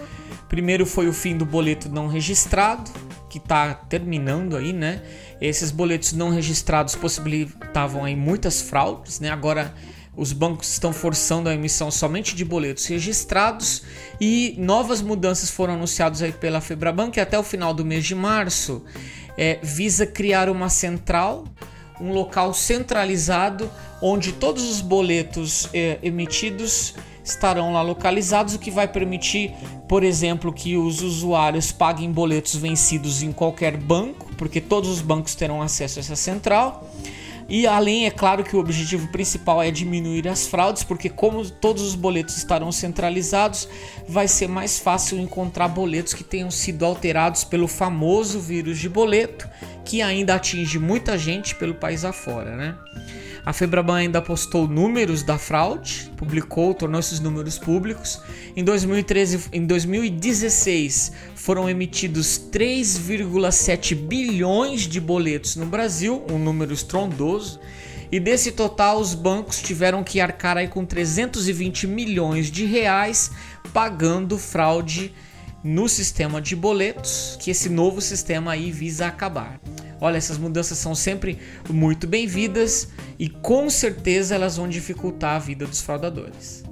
Primeiro 0.47 0.85
foi 0.85 1.09
o 1.09 1.13
fim 1.13 1.37
do 1.37 1.45
boleto 1.45 1.89
não 1.89 2.07
registrado, 2.07 2.89
que 3.29 3.37
está 3.37 3.73
terminando 3.73 4.55
aí, 4.55 4.71
né? 4.71 5.01
Esses 5.41 5.69
boletos 5.69 6.13
não 6.13 6.29
registrados 6.29 6.95
possibilitavam 6.95 8.05
aí 8.05 8.15
muitas 8.15 8.61
fraudes, 8.61 9.19
né? 9.19 9.29
Agora 9.29 9.73
os 10.17 10.33
bancos 10.33 10.71
estão 10.71 10.91
forçando 10.91 11.47
a 11.47 11.53
emissão 11.53 11.91
somente 11.91 12.35
de 12.35 12.43
boletos 12.43 12.87
registrados 12.87 13.83
e 14.19 14.55
novas 14.57 14.99
mudanças 14.99 15.51
foram 15.51 15.75
anunciadas 15.75 16.23
aí 16.23 16.31
pela 16.31 16.59
Febraban 16.59 17.11
que 17.11 17.19
até 17.19 17.37
o 17.37 17.43
final 17.43 17.71
do 17.71 17.85
mês 17.85 18.03
de 18.03 18.15
março 18.15 18.83
é, 19.37 19.59
visa 19.61 20.07
criar 20.07 20.49
uma 20.49 20.69
central, 20.69 21.45
um 22.01 22.11
local 22.11 22.51
centralizado 22.51 23.69
onde 24.01 24.33
todos 24.33 24.67
os 24.67 24.81
boletos 24.81 25.69
é, 25.71 25.99
emitidos 26.01 26.95
estarão 27.23 27.73
lá 27.73 27.81
localizados, 27.81 28.55
o 28.55 28.59
que 28.59 28.71
vai 28.71 28.87
permitir, 28.87 29.53
por 29.87 30.03
exemplo, 30.03 30.51
que 30.53 30.77
os 30.77 31.01
usuários 31.01 31.71
paguem 31.71 32.09
boletos 32.09 32.55
vencidos 32.55 33.21
em 33.21 33.33
qualquer 33.33 33.75
banco, 33.75 34.31
porque 34.37 34.61
todos 34.61 34.89
os 34.89 35.01
bancos 35.01 35.35
terão 35.35 35.61
acesso 35.61 35.99
a 35.99 36.01
essa 36.01 36.15
central 36.15 36.89
E 37.49 37.65
além, 37.65 38.05
é 38.05 38.11
claro 38.11 38.43
que 38.43 38.55
o 38.55 38.59
objetivo 38.59 39.07
principal 39.07 39.63
é 39.63 39.71
diminuir 39.71 40.27
as 40.27 40.47
fraudes, 40.47 40.83
porque 40.83 41.09
como 41.09 41.49
todos 41.49 41.81
os 41.81 41.95
boletos 41.95 42.35
estarão 42.35 42.71
centralizados, 42.71 43.69
vai 44.07 44.27
ser 44.27 44.47
mais 44.47 44.79
fácil 44.79 45.17
encontrar 45.17 45.69
boletos 45.69 46.13
que 46.13 46.23
tenham 46.23 46.51
sido 46.51 46.85
alterados 46.85 47.43
pelo 47.45 47.67
famoso 47.67 48.39
vírus 48.39 48.77
de 48.79 48.89
boleto, 48.89 49.47
que 49.85 50.01
ainda 50.01 50.35
atinge 50.35 50.77
muita 50.77 51.17
gente 51.17 51.55
pelo 51.55 51.75
país 51.75 52.03
afora, 52.03 52.57
né? 52.57 52.75
A 53.47 53.53
Febraban 53.53 53.95
ainda 53.95 54.21
postou 54.21 54.67
números 54.67 55.23
da 55.23 55.37
fraude, 55.37 56.11
publicou, 56.17 56.73
tornou 56.73 56.99
esses 56.99 57.21
números 57.21 57.57
públicos. 57.57 58.19
Em 58.57 58.61
2013, 58.61 59.45
em 59.53 59.65
2016, 59.65 61.13
foram 61.33 61.69
emitidos 61.69 62.37
3,7 62.51 63.95
bilhões 63.95 64.81
de 64.81 64.99
boletos 64.99 65.55
no 65.55 65.65
Brasil, 65.65 66.25
um 66.29 66.37
número 66.37 66.73
estrondoso. 66.73 67.57
E 68.11 68.19
desse 68.19 68.51
total, 68.51 68.99
os 68.99 69.13
bancos 69.13 69.61
tiveram 69.61 70.03
que 70.03 70.19
arcar 70.19 70.57
aí 70.57 70.67
com 70.67 70.83
320 70.83 71.87
milhões 71.87 72.51
de 72.51 72.65
reais 72.65 73.31
pagando 73.71 74.37
fraude 74.37 75.13
no 75.67 75.89
sistema 75.89 76.41
de 76.41 76.55
boletos, 76.55 77.37
que 77.41 77.51
esse 77.51 77.67
novo 77.67 77.99
sistema 77.99 78.53
aí 78.53 78.71
visa 78.71 79.05
acabar. 79.05 79.59
Olha, 79.99 80.15
essas 80.15 80.37
mudanças 80.37 80.77
são 80.77 80.95
sempre 80.95 81.37
muito 81.69 82.07
bem-vindas 82.07 82.87
e 83.19 83.27
com 83.27 83.69
certeza 83.69 84.33
elas 84.33 84.55
vão 84.55 84.69
dificultar 84.69 85.35
a 85.35 85.39
vida 85.39 85.65
dos 85.65 85.81
fraudadores. 85.81 86.63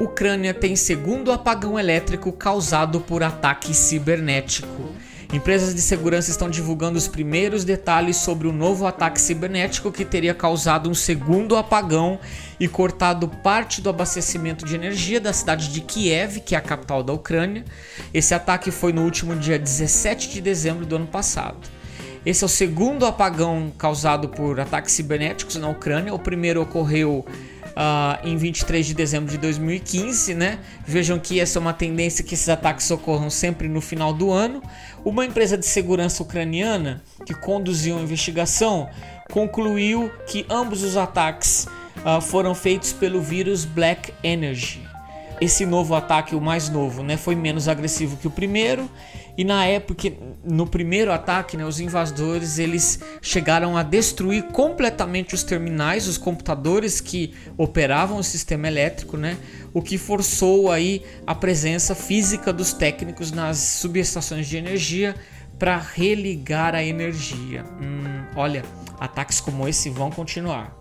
Ucrânia 0.00 0.52
tem 0.52 0.74
segundo 0.74 1.30
apagão 1.30 1.78
elétrico 1.78 2.32
causado 2.32 3.00
por 3.00 3.22
ataque 3.22 3.72
cibernético. 3.72 4.91
Empresas 5.32 5.74
de 5.74 5.80
segurança 5.80 6.30
estão 6.30 6.50
divulgando 6.50 6.98
os 6.98 7.08
primeiros 7.08 7.64
detalhes 7.64 8.18
sobre 8.18 8.46
o 8.46 8.52
novo 8.52 8.86
ataque 8.86 9.18
cibernético 9.18 9.90
que 9.90 10.04
teria 10.04 10.34
causado 10.34 10.90
um 10.90 10.94
segundo 10.94 11.56
apagão 11.56 12.20
e 12.60 12.68
cortado 12.68 13.26
parte 13.26 13.80
do 13.80 13.88
abastecimento 13.88 14.66
de 14.66 14.74
energia 14.74 15.18
da 15.18 15.32
cidade 15.32 15.72
de 15.72 15.80
Kiev, 15.80 16.40
que 16.40 16.54
é 16.54 16.58
a 16.58 16.60
capital 16.60 17.02
da 17.02 17.14
Ucrânia. 17.14 17.64
Esse 18.12 18.34
ataque 18.34 18.70
foi 18.70 18.92
no 18.92 19.04
último 19.04 19.34
dia 19.34 19.58
17 19.58 20.28
de 20.28 20.42
dezembro 20.42 20.84
do 20.84 20.96
ano 20.96 21.06
passado. 21.06 21.66
Esse 22.26 22.44
é 22.44 22.46
o 22.46 22.48
segundo 22.48 23.06
apagão 23.06 23.72
causado 23.78 24.28
por 24.28 24.60
ataques 24.60 24.92
cibernéticos 24.92 25.56
na 25.56 25.68
Ucrânia. 25.68 26.12
O 26.12 26.18
primeiro 26.18 26.60
ocorreu 26.60 27.24
uh, 27.72 28.26
em 28.26 28.36
23 28.36 28.86
de 28.86 28.94
dezembro 28.94 29.30
de 29.30 29.38
2015, 29.38 30.34
né? 30.34 30.58
Vejam 30.86 31.18
que 31.18 31.40
essa 31.40 31.58
é 31.58 31.60
uma 31.60 31.72
tendência 31.72 32.24
que 32.24 32.34
esses 32.34 32.48
ataques 32.48 32.90
ocorram 32.90 33.30
sempre 33.30 33.68
no 33.68 33.80
final 33.80 34.12
do 34.12 34.30
ano. 34.30 34.62
Uma 35.04 35.24
empresa 35.24 35.56
de 35.56 35.66
segurança 35.66 36.22
ucraniana 36.22 37.02
que 37.26 37.34
conduziu 37.34 37.98
a 37.98 38.00
investigação 38.00 38.88
concluiu 39.30 40.10
que 40.26 40.44
ambos 40.48 40.82
os 40.82 40.96
ataques 40.96 41.66
uh, 41.98 42.20
foram 42.20 42.54
feitos 42.54 42.92
pelo 42.92 43.20
vírus 43.20 43.64
Black 43.64 44.12
Energy. 44.22 44.82
Esse 45.40 45.66
novo 45.66 45.94
ataque, 45.94 46.36
o 46.36 46.40
mais 46.40 46.68
novo, 46.68 47.02
né, 47.02 47.16
foi 47.16 47.34
menos 47.34 47.66
agressivo 47.66 48.16
que 48.16 48.28
o 48.28 48.30
primeiro 48.30 48.88
e 49.36 49.44
na 49.44 49.64
época, 49.64 50.12
no 50.44 50.66
primeiro 50.66 51.10
ataque, 51.10 51.56
né, 51.56 51.64
os 51.64 51.80
invasores 51.80 52.58
eles 52.58 53.00
chegaram 53.22 53.76
a 53.76 53.82
destruir 53.82 54.44
completamente 54.48 55.34
os 55.34 55.42
terminais, 55.42 56.06
os 56.06 56.18
computadores 56.18 57.00
que 57.00 57.34
operavam 57.56 58.18
o 58.18 58.22
sistema 58.22 58.68
elétrico, 58.68 59.16
né, 59.16 59.38
o 59.72 59.80
que 59.80 59.96
forçou 59.96 60.70
aí 60.70 61.02
a 61.26 61.34
presença 61.34 61.94
física 61.94 62.52
dos 62.52 62.74
técnicos 62.74 63.32
nas 63.32 63.56
subestações 63.56 64.46
de 64.46 64.58
energia 64.58 65.14
para 65.58 65.78
religar 65.78 66.74
a 66.74 66.84
energia. 66.84 67.64
Hum, 67.80 68.24
olha, 68.36 68.62
ataques 69.00 69.40
como 69.40 69.66
esse 69.66 69.88
vão 69.88 70.10
continuar. 70.10 70.76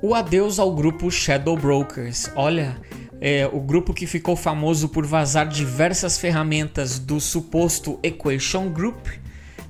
O 0.00 0.14
adeus 0.14 0.58
ao 0.58 0.70
grupo 0.74 1.10
Shadow 1.10 1.56
Brokers. 1.56 2.30
Olha, 2.36 2.76
é, 3.20 3.48
o 3.52 3.60
grupo 3.60 3.94
que 3.94 4.06
ficou 4.06 4.36
famoso 4.36 4.88
por 4.88 5.06
vazar 5.06 5.48
diversas 5.48 6.18
ferramentas 6.18 6.98
do 6.98 7.20
suposto 7.20 7.98
Equation 8.02 8.68
Group, 8.68 9.06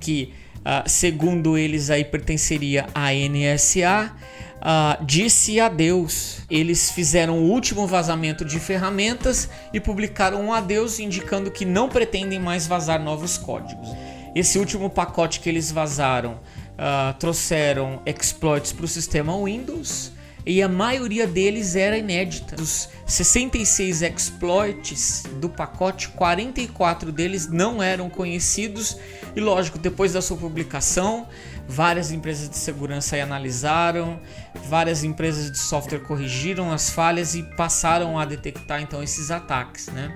que 0.00 0.32
uh, 0.60 0.88
segundo 0.88 1.56
eles 1.56 1.90
aí 1.90 2.04
pertenceria 2.04 2.86
à 2.94 3.12
NSA, 3.12 4.12
uh, 4.56 5.04
disse 5.04 5.60
adeus. 5.60 6.38
Eles 6.50 6.90
fizeram 6.90 7.38
o 7.38 7.50
último 7.50 7.86
vazamento 7.86 8.44
de 8.44 8.58
ferramentas 8.58 9.48
e 9.72 9.80
publicaram 9.80 10.42
um 10.42 10.52
adeus 10.52 10.98
indicando 10.98 11.50
que 11.50 11.64
não 11.64 11.88
pretendem 11.88 12.38
mais 12.38 12.66
vazar 12.66 13.00
novos 13.00 13.38
códigos. 13.38 13.88
Esse 14.34 14.58
último 14.58 14.90
pacote 14.90 15.38
que 15.38 15.48
eles 15.48 15.70
vazaram 15.70 16.32
uh, 16.32 17.14
trouxeram 17.20 18.02
exploits 18.04 18.72
para 18.72 18.84
o 18.84 18.88
sistema 18.88 19.36
Windows 19.44 20.13
e 20.46 20.62
a 20.62 20.68
maioria 20.68 21.26
deles 21.26 21.74
era 21.74 21.96
inédita. 21.96 22.56
Dos 22.56 22.88
66 23.06 24.02
exploits 24.02 25.24
do 25.40 25.48
pacote, 25.48 26.08
44 26.10 27.10
deles 27.10 27.50
não 27.50 27.82
eram 27.82 28.10
conhecidos 28.10 28.98
e 29.34 29.40
lógico, 29.40 29.78
depois 29.78 30.12
da 30.12 30.22
sua 30.22 30.36
publicação, 30.36 31.26
várias 31.66 32.12
empresas 32.12 32.48
de 32.48 32.56
segurança 32.56 33.16
analisaram, 33.16 34.20
várias 34.68 35.02
empresas 35.02 35.50
de 35.50 35.58
software 35.58 36.00
corrigiram 36.00 36.70
as 36.72 36.90
falhas 36.90 37.34
e 37.34 37.42
passaram 37.42 38.18
a 38.18 38.24
detectar 38.24 38.80
então 38.80 39.02
esses 39.02 39.30
ataques, 39.30 39.88
né? 39.88 40.12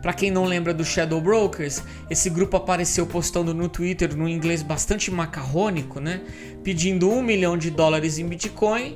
Para 0.00 0.12
quem 0.12 0.30
não 0.30 0.44
lembra 0.44 0.72
do 0.72 0.84
Shadow 0.84 1.20
Brokers, 1.20 1.82
esse 2.08 2.30
grupo 2.30 2.56
apareceu 2.56 3.06
postando 3.06 3.52
no 3.52 3.68
Twitter 3.68 4.16
no 4.16 4.28
inglês 4.28 4.62
bastante 4.62 5.10
macarrônico, 5.10 6.00
né? 6.00 6.20
Pedindo 6.62 7.10
um 7.10 7.22
milhão 7.22 7.58
de 7.58 7.70
dólares 7.70 8.18
em 8.18 8.26
Bitcoin 8.26 8.94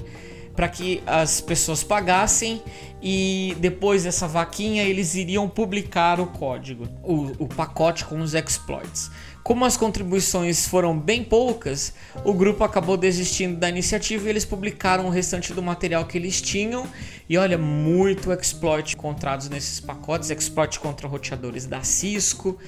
para 0.54 0.68
que 0.68 1.02
as 1.06 1.40
pessoas 1.40 1.82
pagassem 1.82 2.62
e 3.02 3.56
depois 3.58 4.04
dessa 4.04 4.28
vaquinha 4.28 4.82
eles 4.82 5.14
iriam 5.14 5.48
publicar 5.48 6.20
o 6.20 6.26
código, 6.26 6.86
o, 7.02 7.44
o 7.44 7.48
pacote 7.48 8.04
com 8.04 8.20
os 8.20 8.34
exploits. 8.34 9.10
Como 9.42 9.64
as 9.64 9.76
contribuições 9.76 10.66
foram 10.66 10.98
bem 10.98 11.24
poucas, 11.24 11.94
o 12.24 12.34
grupo 12.34 12.62
acabou 12.62 12.96
desistindo 12.96 13.56
da 13.56 13.68
iniciativa 13.68 14.26
e 14.26 14.30
eles 14.30 14.44
publicaram 14.44 15.06
o 15.06 15.10
restante 15.10 15.54
do 15.54 15.62
material 15.62 16.04
que 16.04 16.18
eles 16.18 16.42
tinham. 16.42 16.86
E 17.28 17.38
olha, 17.38 17.56
muito 17.56 18.32
exploit 18.32 18.94
encontrados 18.94 19.48
nesses 19.48 19.80
pacotes, 19.80 20.30
exploit 20.30 20.78
contra 20.78 21.08
roteadores 21.08 21.64
da 21.64 21.82
Cisco 21.82 22.58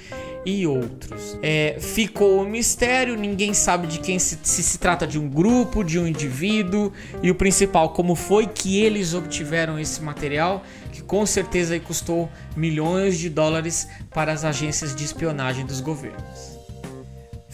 e 0.47 0.67
outros. 0.67 1.39
É, 1.43 1.77
ficou 1.79 2.41
um 2.41 2.49
mistério, 2.49 3.17
ninguém 3.17 3.53
sabe 3.53 3.87
de 3.87 3.99
quem 3.99 4.19
se, 4.19 4.39
se 4.43 4.63
se 4.63 4.79
trata 4.79 5.07
de 5.07 5.19
um 5.19 5.29
grupo, 5.29 5.85
de 5.85 5.99
um 5.99 6.07
indivíduo 6.07 6.93
e 7.23 7.31
o 7.31 7.35
principal, 7.35 7.91
como 7.91 8.15
foi 8.15 8.47
que 8.47 8.81
eles 8.81 9.15
obtiveram 9.15 9.79
esse 9.79 10.01
material, 10.01 10.63
que 10.91 11.03
com 11.03 11.27
certeza 11.27 11.79
custou 11.81 12.31
milhões 12.57 13.19
de 13.19 13.29
dólares 13.29 13.89
para 14.11 14.33
as 14.33 14.45
agências 14.45 14.95
de 14.95 15.05
espionagem 15.05 15.67
dos 15.67 15.81
governos. 15.81 16.52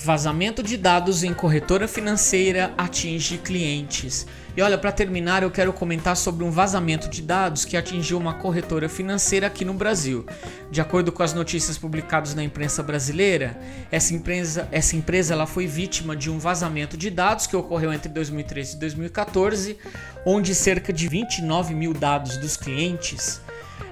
Vazamento 0.00 0.62
de 0.62 0.76
dados 0.76 1.24
em 1.24 1.34
corretora 1.34 1.88
financeira 1.88 2.72
atinge 2.78 3.36
clientes. 3.36 4.28
E 4.56 4.62
olha, 4.62 4.78
para 4.78 4.92
terminar, 4.92 5.42
eu 5.42 5.50
quero 5.50 5.72
comentar 5.72 6.16
sobre 6.16 6.44
um 6.44 6.52
vazamento 6.52 7.08
de 7.08 7.20
dados 7.20 7.64
que 7.64 7.76
atingiu 7.76 8.16
uma 8.16 8.34
corretora 8.34 8.88
financeira 8.88 9.48
aqui 9.48 9.64
no 9.64 9.74
Brasil. 9.74 10.24
De 10.70 10.80
acordo 10.80 11.10
com 11.10 11.24
as 11.24 11.34
notícias 11.34 11.76
publicadas 11.76 12.32
na 12.32 12.44
imprensa 12.44 12.80
brasileira, 12.80 13.58
essa 13.90 14.14
empresa, 14.14 14.68
essa 14.70 14.94
empresa 14.94 15.34
ela 15.34 15.48
foi 15.48 15.66
vítima 15.66 16.14
de 16.14 16.30
um 16.30 16.38
vazamento 16.38 16.96
de 16.96 17.10
dados 17.10 17.48
que 17.48 17.56
ocorreu 17.56 17.92
entre 17.92 18.08
2013 18.08 18.76
e 18.76 18.78
2014, 18.78 19.78
onde 20.24 20.54
cerca 20.54 20.92
de 20.92 21.08
29 21.08 21.74
mil 21.74 21.92
dados 21.92 22.36
dos 22.36 22.56
clientes 22.56 23.40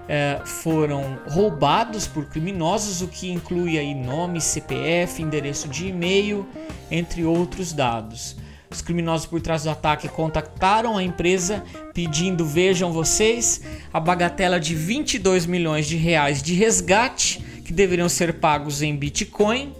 é, 0.09 0.41
foram 0.45 1.19
roubados 1.29 2.07
por 2.07 2.27
criminosos, 2.27 3.03
o 3.03 3.09
que 3.09 3.31
inclui 3.31 3.79
aí 3.79 3.95
nome, 3.95 4.41
CPF, 4.41 5.23
endereço 5.23 5.69
de 5.69 5.89
e-mail, 5.89 6.47
entre 6.91 7.25
outros 7.25 7.73
dados. 7.73 8.37
Os 8.71 8.83
criminosos 8.83 9.27
por 9.27 9.41
trás 9.41 9.63
do 9.63 9.71
ataque 9.71 10.09
contactaram 10.09 10.97
a 10.97 11.03
empresa 11.03 11.63
pedindo, 11.95 12.45
vejam 12.45 12.93
vocês, 12.93 13.63
a 13.93 14.01
bagatela 14.01 14.59
de 14.59 14.75
22 14.75 15.47
milhões 15.47 15.87
de 15.87 15.97
reais 15.97 16.43
de 16.43 16.55
resgate 16.55 17.41
que 17.65 17.73
deveriam 17.73 18.09
ser 18.09 18.35
pagos 18.35 18.83
em 18.83 18.95
Bitcoin 18.95 19.73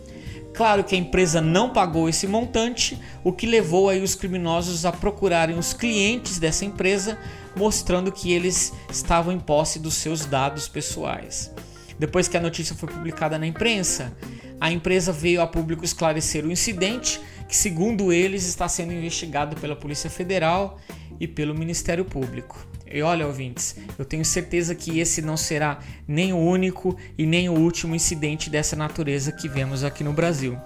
Claro 0.57 0.83
que 0.85 0.95
a 0.95 0.99
empresa 0.99 1.39
não 1.43 1.69
pagou 1.69 2.09
esse 2.09 2.27
montante, 2.27 2.99
o 3.23 3.31
que 3.31 3.47
levou 3.47 3.91
aí 3.91 4.03
os 4.03 4.15
criminosos 4.15 4.87
a 4.87 4.91
procurarem 4.91 5.59
os 5.59 5.75
clientes 5.75 6.39
dessa 6.39 6.65
empresa, 6.65 7.19
mostrando 7.57 8.13
que 8.13 8.33
eles 8.33 8.73
estavam 8.91 9.33
em 9.33 9.41
posse 9.41 9.79
dos 9.79 9.95
seus 9.95 10.27
dados 10.27 10.69
pessoais. 10.69 11.51
Depois 11.99 12.29
que 12.29 12.37
a 12.37 12.41
notícia 12.41 12.77
foi 12.77 12.89
publicada 12.89 13.39
na 13.39 13.47
imprensa, 13.47 14.17
a 14.61 14.71
empresa 14.71 15.13
veio 15.13 15.41
a 15.41 15.47
público 15.47 15.85
esclarecer 15.85 16.45
o 16.45 16.53
incidente, 16.53 17.21
que 17.49 17.57
segundo 17.57 18.13
eles 18.13 18.47
está 18.47 18.69
sendo 18.69 18.93
investigado 18.93 19.57
pela 19.57 19.77
Polícia 19.77 20.11
Federal 20.11 20.79
e 21.19 21.27
pelo 21.27 21.55
Ministério 21.55 22.05
Público. 22.05 22.67
E 22.91 23.03
olha, 23.03 23.27
ouvintes, 23.27 23.77
eu 23.99 24.05
tenho 24.05 24.25
certeza 24.25 24.75
que 24.75 25.01
esse 25.01 25.21
não 25.21 25.37
será 25.37 25.81
nem 26.07 26.33
o 26.33 26.39
único 26.39 26.97
e 27.19 27.27
nem 27.27 27.49
o 27.49 27.55
último 27.55 27.95
incidente 27.95 28.49
dessa 28.49 28.77
natureza 28.77 29.33
que 29.33 29.49
vemos 29.49 29.83
aqui 29.83 30.05
no 30.05 30.13
Brasil. 30.13 30.57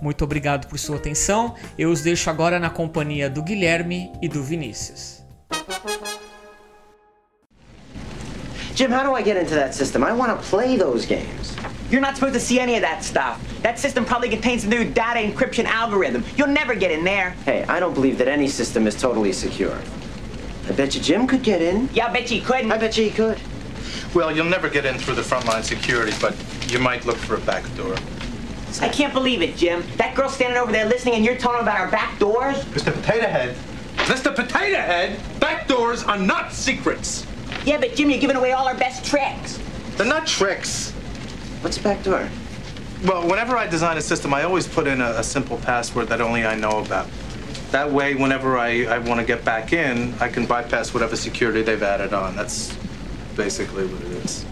Muito 0.00 0.22
obrigado 0.22 0.68
por 0.68 0.78
sua 0.78 0.96
atenção. 0.96 1.54
Eu 1.76 1.90
os 1.90 2.02
deixo 2.02 2.30
agora 2.30 2.60
na 2.60 2.70
companhia 2.70 3.28
do 3.28 3.42
Guilherme 3.42 4.12
e 4.22 4.28
do 4.28 4.42
Vinícius. 4.42 5.22
Jim, 8.78 8.92
how 8.92 9.02
do 9.02 9.12
I 9.12 9.22
get 9.22 9.36
into 9.36 9.56
that 9.56 9.74
system? 9.74 10.04
I 10.04 10.12
want 10.12 10.40
to 10.40 10.46
play 10.46 10.76
those 10.76 11.04
games. 11.04 11.56
You're 11.90 12.00
not 12.00 12.14
supposed 12.14 12.34
to 12.34 12.38
see 12.38 12.60
any 12.60 12.76
of 12.76 12.82
that 12.82 13.02
stuff. 13.02 13.42
That 13.60 13.76
system 13.76 14.04
probably 14.04 14.28
contains 14.28 14.62
a 14.62 14.68
new 14.68 14.88
data 14.88 15.18
encryption 15.18 15.64
algorithm. 15.64 16.22
You'll 16.36 16.46
never 16.46 16.76
get 16.76 16.92
in 16.92 17.02
there. 17.02 17.30
Hey, 17.44 17.64
I 17.64 17.80
don't 17.80 17.92
believe 17.92 18.18
that 18.18 18.28
any 18.28 18.46
system 18.46 18.86
is 18.86 18.94
totally 18.94 19.32
secure. 19.32 19.76
I 20.68 20.72
bet 20.74 20.94
you 20.94 21.00
Jim 21.00 21.26
could 21.26 21.42
get 21.42 21.60
in. 21.60 21.88
Yeah, 21.92 22.06
I 22.06 22.12
bet 22.12 22.30
you 22.30 22.40
couldn't. 22.40 22.70
I 22.70 22.78
bet 22.78 22.96
you 22.96 23.02
he 23.02 23.10
could. 23.10 23.40
Well, 24.14 24.30
you'll 24.30 24.44
never 24.44 24.68
get 24.68 24.86
in 24.86 24.96
through 24.96 25.16
the 25.16 25.22
frontline 25.22 25.64
security, 25.64 26.16
but 26.20 26.36
you 26.70 26.78
might 26.78 27.04
look 27.04 27.16
for 27.16 27.34
a 27.34 27.40
back 27.40 27.64
door. 27.74 27.96
I 28.80 28.88
can't 28.90 29.12
believe 29.12 29.42
it, 29.42 29.56
Jim. 29.56 29.82
That 29.96 30.14
girl's 30.14 30.36
standing 30.36 30.56
over 30.56 30.70
there 30.70 30.86
listening 30.86 31.14
and 31.14 31.24
you're 31.24 31.34
telling 31.34 31.62
about 31.62 31.80
our 31.80 31.90
back 31.90 32.16
doors? 32.20 32.54
Mr. 32.66 32.94
Potato 32.94 33.26
Head. 33.26 33.56
Mr. 34.06 34.32
Potato 34.32 34.76
Head, 34.76 35.18
back 35.40 35.66
doors 35.66 36.04
are 36.04 36.16
not 36.16 36.52
secrets. 36.52 37.26
Yeah, 37.68 37.76
but 37.76 37.94
Jim, 37.94 38.08
you're 38.08 38.18
giving 38.18 38.36
away 38.36 38.52
all 38.52 38.66
our 38.66 38.74
best 38.74 39.04
tricks. 39.04 39.60
They're 39.98 40.06
not 40.06 40.26
tricks. 40.26 40.92
What's 41.60 41.76
a 41.76 41.82
back 41.82 42.02
door? 42.02 42.26
Well, 43.04 43.28
whenever 43.28 43.58
I 43.58 43.66
design 43.66 43.98
a 43.98 44.00
system, 44.00 44.32
I 44.32 44.44
always 44.44 44.66
put 44.66 44.86
in 44.86 45.02
a, 45.02 45.10
a 45.18 45.22
simple 45.22 45.58
password 45.58 46.08
that 46.08 46.22
only 46.22 46.46
I 46.46 46.56
know 46.56 46.78
about. 46.80 47.06
That 47.70 47.92
way, 47.92 48.14
whenever 48.14 48.56
I, 48.56 48.86
I 48.86 48.98
want 49.00 49.20
to 49.20 49.26
get 49.26 49.44
back 49.44 49.74
in, 49.74 50.14
I 50.18 50.28
can 50.28 50.46
bypass 50.46 50.94
whatever 50.94 51.14
security 51.14 51.60
they've 51.60 51.82
added 51.82 52.14
on. 52.14 52.34
That's 52.34 52.74
basically 53.36 53.84
what 53.84 54.00
it 54.00 54.24
is. 54.24 54.46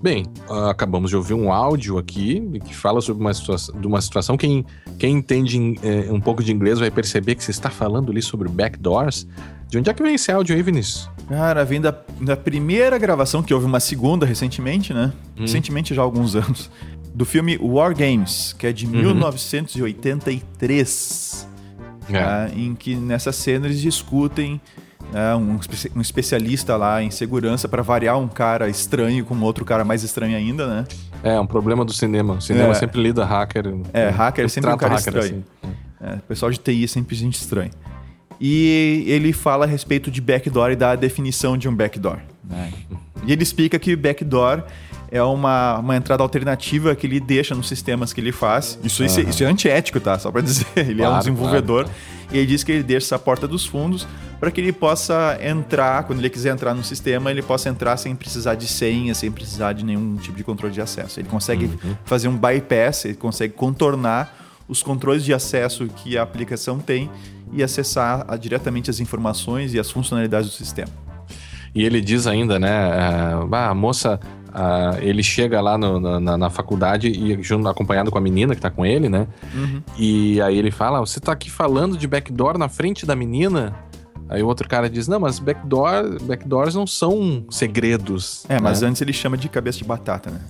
Bem, 0.00 0.24
uh, 0.48 0.70
acabamos 0.70 1.10
de 1.10 1.16
ouvir 1.16 1.34
um 1.34 1.52
áudio 1.52 1.98
aqui 1.98 2.40
que 2.64 2.74
fala 2.74 3.02
sobre 3.02 3.22
uma, 3.22 3.34
situação, 3.34 3.78
de 3.78 3.86
uma 3.86 4.00
situação. 4.00 4.38
Quem, 4.38 4.64
quem 4.98 5.16
entende 5.16 5.76
eh, 5.82 6.10
um 6.10 6.20
pouco 6.20 6.42
de 6.42 6.52
inglês 6.52 6.78
vai 6.78 6.90
perceber 6.90 7.34
que 7.34 7.44
você 7.44 7.50
está 7.50 7.68
falando 7.68 8.10
ali 8.10 8.22
sobre 8.22 8.48
backdoors. 8.48 9.26
De 9.68 9.78
onde 9.78 9.90
é 9.90 9.94
que 9.94 10.02
vem 10.02 10.14
esse 10.14 10.30
áudio 10.30 10.54
aí, 10.54 10.62
Vinícius? 10.62 11.10
Cara, 11.28 11.64
vem 11.64 11.80
da, 11.80 11.92
da 12.20 12.36
primeira 12.36 12.98
gravação, 12.98 13.42
que 13.42 13.54
houve 13.54 13.66
uma 13.66 13.80
segunda 13.80 14.26
recentemente, 14.26 14.92
né? 14.92 15.12
Hum. 15.36 15.42
Recentemente 15.42 15.94
já 15.94 16.02
há 16.02 16.04
alguns 16.04 16.34
anos. 16.44 16.70
Do 17.14 17.24
filme 17.24 17.56
War 17.60 17.96
Games, 17.96 18.54
que 18.58 18.66
é 18.66 18.72
de 18.72 18.86
uhum. 18.86 18.92
1983. 18.92 21.48
É. 22.08 22.22
Tá? 22.22 22.48
Em 22.54 22.74
que 22.74 22.96
nessa 22.96 23.32
cena 23.32 23.66
eles 23.66 23.80
discutem 23.80 24.60
é, 25.12 25.34
um, 25.34 25.58
um, 25.94 26.00
especialista 26.00 26.76
lá 26.76 27.02
em 27.02 27.10
segurança 27.10 27.68
para 27.68 27.82
variar 27.82 28.18
um 28.18 28.28
cara 28.28 28.68
estranho 28.68 29.24
com 29.24 29.38
outro 29.40 29.64
cara 29.64 29.84
mais 29.84 30.02
estranho 30.02 30.36
ainda, 30.36 30.66
né? 30.66 30.84
É, 31.22 31.38
um 31.38 31.46
problema 31.46 31.84
do 31.84 31.92
cinema. 31.92 32.34
O 32.34 32.40
cinema 32.40 32.70
é. 32.70 32.74
sempre 32.74 33.00
lida 33.00 33.24
hacker. 33.24 33.74
É, 33.92 34.08
hacker 34.08 34.44
é 34.44 34.48
sempre 34.48 34.72
um 34.72 34.76
cara 34.76 34.96
estranho. 34.96 35.44
Assim. 35.62 35.74
É, 36.00 36.14
o 36.16 36.22
pessoal 36.22 36.50
de 36.50 36.58
TI 36.58 36.84
é 36.84 36.86
sempre 36.86 37.14
gente 37.14 37.34
estranha. 37.34 37.70
E 38.40 39.04
ele 39.06 39.32
fala 39.32 39.64
a 39.64 39.68
respeito 39.68 40.10
de 40.10 40.20
backdoor 40.20 40.72
e 40.72 40.76
da 40.76 40.94
definição 40.94 41.56
de 41.56 41.68
um 41.68 41.74
backdoor. 41.74 42.18
Né? 42.42 42.72
E 43.26 43.32
ele 43.32 43.42
explica 43.42 43.78
que 43.78 43.94
backdoor 43.96 44.62
é 45.10 45.22
uma, 45.22 45.78
uma 45.78 45.96
entrada 45.96 46.22
alternativa 46.22 46.94
que 46.96 47.06
ele 47.06 47.20
deixa 47.20 47.54
nos 47.54 47.68
sistemas 47.68 48.12
que 48.12 48.20
ele 48.20 48.32
faz. 48.32 48.78
Isso, 48.82 49.02
uhum. 49.02 49.06
isso, 49.06 49.20
isso, 49.20 49.44
é 49.44 49.46
antiético, 49.46 50.00
tá? 50.00 50.18
Só 50.18 50.30
para 50.30 50.40
dizer. 50.42 50.66
Ele 50.74 50.96
claro, 50.96 51.12
é 51.12 51.16
um 51.16 51.18
desenvolvedor. 51.20 51.84
Claro. 51.84 51.98
E 52.32 52.38
ele 52.38 52.46
diz 52.46 52.64
que 52.64 52.72
ele 52.72 52.82
deixa 52.82 53.06
essa 53.06 53.18
porta 53.18 53.46
dos 53.46 53.64
fundos 53.64 54.06
para 54.40 54.50
que 54.50 54.60
ele 54.60 54.72
possa 54.72 55.38
entrar, 55.40 56.02
quando 56.04 56.18
ele 56.18 56.28
quiser 56.28 56.52
entrar 56.52 56.74
no 56.74 56.82
sistema, 56.82 57.30
ele 57.30 57.42
possa 57.42 57.68
entrar 57.68 57.96
sem 57.96 58.14
precisar 58.14 58.56
de 58.56 58.66
senha, 58.66 59.14
sem 59.14 59.30
precisar 59.30 59.72
de 59.72 59.84
nenhum 59.84 60.16
tipo 60.16 60.36
de 60.36 60.42
controle 60.44 60.74
de 60.74 60.80
acesso. 60.80 61.20
Ele 61.20 61.28
consegue 61.28 61.66
uhum. 61.66 61.96
fazer 62.04 62.28
um 62.28 62.36
bypass, 62.36 63.04
ele 63.04 63.14
consegue 63.14 63.54
contornar 63.54 64.36
os 64.66 64.82
controles 64.82 65.24
de 65.24 65.32
acesso 65.32 65.86
que 65.86 66.18
a 66.18 66.22
aplicação 66.22 66.78
tem 66.78 67.10
e 67.54 67.62
acessar 67.62 68.24
a, 68.28 68.36
diretamente 68.36 68.90
as 68.90 69.00
informações 69.00 69.72
e 69.74 69.80
as 69.80 69.90
funcionalidades 69.90 70.50
do 70.50 70.54
sistema. 70.54 70.90
E 71.74 71.84
ele 71.84 72.00
diz 72.00 72.26
ainda, 72.26 72.58
né? 72.58 72.70
Uh, 73.36 73.54
a 73.54 73.74
moça, 73.74 74.20
uh, 74.48 75.00
ele 75.00 75.22
chega 75.22 75.60
lá 75.60 75.76
no, 75.76 76.20
na, 76.20 76.38
na, 76.38 76.50
faculdade 76.50 77.08
e 77.08 77.42
junto, 77.42 77.68
acompanhado 77.68 78.10
com 78.12 78.18
a 78.18 78.20
menina 78.20 78.54
que 78.54 78.60
tá 78.60 78.70
com 78.70 78.86
ele, 78.86 79.08
né? 79.08 79.26
Uhum. 79.52 79.82
E 79.98 80.40
aí 80.40 80.56
ele 80.56 80.70
fala: 80.70 81.00
Você 81.00 81.18
tá 81.18 81.32
aqui 81.32 81.50
falando 81.50 81.96
de 81.96 82.06
backdoor 82.06 82.56
na 82.56 82.68
frente 82.68 83.04
da 83.04 83.16
menina? 83.16 83.74
Aí 84.28 84.42
o 84.42 84.46
outro 84.46 84.68
cara 84.68 84.88
diz: 84.88 85.06
Não, 85.06 85.20
mas 85.20 85.38
backdoor, 85.38 86.22
backdoors 86.22 86.74
não 86.74 86.86
são 86.86 87.44
segredos. 87.50 88.44
É, 88.48 88.60
mas 88.60 88.80
né? 88.80 88.88
antes 88.88 89.02
ele 89.02 89.12
chama 89.12 89.36
de 89.36 89.48
cabeça 89.48 89.78
de 89.78 89.84
batata, 89.84 90.30
né? 90.30 90.40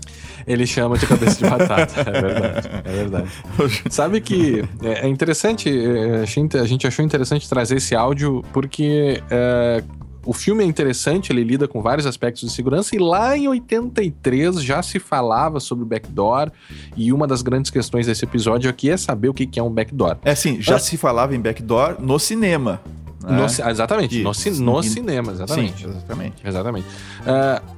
Ele 0.47 0.67
chama 0.67 0.99
de 0.99 1.07
cabeça 1.07 1.37
de 1.37 1.49
batata, 1.49 2.01
é 2.01 2.21
verdade. 2.21 2.71
É 2.85 2.93
verdade. 2.93 3.31
Sabe 3.91 4.21
que 4.21 4.63
é, 4.83 5.07
é 5.07 5.09
interessante, 5.09 5.71
é, 5.71 6.21
a 6.21 6.67
gente 6.67 6.87
achou 6.87 7.05
interessante 7.05 7.49
trazer 7.49 7.77
esse 7.77 7.95
áudio 7.95 8.45
porque 8.53 9.23
é, 9.31 9.83
o 10.27 10.33
filme 10.33 10.65
é 10.65 10.67
interessante, 10.67 11.33
ele 11.33 11.45
lida 11.45 11.69
com 11.69 11.83
vários 11.83 12.07
aspectos 12.07 12.43
de 12.43 12.51
segurança, 12.51 12.95
e 12.95 12.99
lá 12.99 13.37
em 13.37 13.49
83 13.49 14.63
já 14.63 14.83
se 14.83 14.99
falava 14.99 15.61
sobre 15.61 15.85
backdoor, 15.85 16.51
e 16.97 17.13
uma 17.13 17.27
das 17.27 17.43
grandes 17.43 17.71
questões 17.71 18.07
desse 18.07 18.25
episódio 18.25 18.71
aqui 18.71 18.91
é 18.91 18.97
saber 18.97 19.29
o 19.29 19.35
que 19.35 19.59
é 19.59 19.63
um 19.63 19.71
backdoor. 19.71 20.17
É 20.25 20.35
sim, 20.35 20.61
já 20.61 20.77
ah. 20.77 20.79
se 20.79 20.97
falava 20.97 21.35
em 21.35 21.41
backdoor 21.41 21.97
no 22.01 22.19
cinema. 22.19 22.81
Né? 23.25 23.37
No, 23.37 23.45
exatamente, 23.45 24.23
no, 24.23 24.33
no, 24.61 24.83
cinema, 24.83 25.33
exatamente. 25.33 25.83
Sim, 25.83 25.91
exatamente. 25.91 26.47
Exatamente. 26.47 26.87
Uh, 27.21 27.75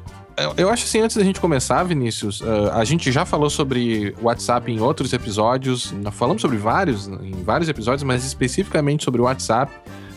eu 0.57 0.69
acho 0.69 0.85
assim, 0.85 1.01
antes 1.01 1.17
da 1.17 1.25
gente 1.25 1.41
começar, 1.41 1.83
Vinícius, 1.85 2.43
uh, 2.43 2.71
a 2.73 2.85
gente 2.85 3.11
já 3.11 3.25
falou 3.25 3.49
sobre 3.49 4.15
WhatsApp 4.21 4.71
em 4.71 4.81
outros 4.81 5.13
episódios, 5.13 5.95
falamos 6.13 6.43
sobre 6.43 6.59
vários, 6.59 7.07
em 7.07 7.43
vários 7.43 7.69
episódios, 7.69 8.03
mas 8.03 8.25
especificamente 8.25 9.05
sobre 9.05 9.21
o 9.21 9.25
WhatsApp. 9.25 9.73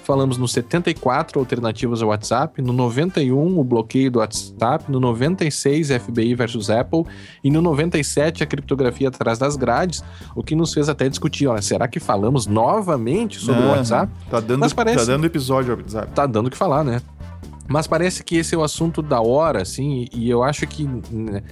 Falamos 0.09 0.39
no 0.39 0.47
74 0.47 1.39
alternativas 1.39 2.01
ao 2.01 2.09
WhatsApp, 2.09 2.63
no 2.63 2.73
91 2.73 3.59
o 3.59 3.63
bloqueio 3.63 4.09
do 4.09 4.17
WhatsApp, 4.17 4.91
no 4.91 4.99
96 4.99 5.89
FBI 5.89 6.33
versus 6.33 6.71
Apple 6.71 7.03
e 7.43 7.51
no 7.51 7.61
97 7.61 8.41
a 8.41 8.47
criptografia 8.47 9.09
atrás 9.09 9.37
das 9.37 9.55
grades, 9.55 10.03
o 10.35 10.41
que 10.41 10.55
nos 10.55 10.73
fez 10.73 10.89
até 10.89 11.07
discutir, 11.07 11.45
olha, 11.45 11.61
será 11.61 11.87
que 11.87 11.99
falamos 11.99 12.47
novamente 12.47 13.37
sobre 13.37 13.61
o 13.61 13.69
WhatsApp? 13.69 14.11
Tá 14.31 14.39
dando, 14.39 14.61
Mas 14.61 14.73
parece, 14.73 14.97
tá 14.97 15.05
dando 15.05 15.27
episódio 15.27 15.73
ao 15.73 15.77
WhatsApp. 15.77 16.11
Tá 16.11 16.25
dando 16.25 16.47
o 16.47 16.49
que 16.49 16.57
falar, 16.57 16.83
né? 16.83 17.03
Mas 17.67 17.85
parece 17.85 18.23
que 18.23 18.35
esse 18.35 18.55
é 18.55 18.57
o 18.57 18.63
assunto 18.63 19.03
da 19.03 19.21
hora, 19.21 19.61
assim, 19.61 20.07
e 20.11 20.27
eu 20.27 20.41
acho 20.41 20.65
que 20.65 20.85
uh, 20.85 21.43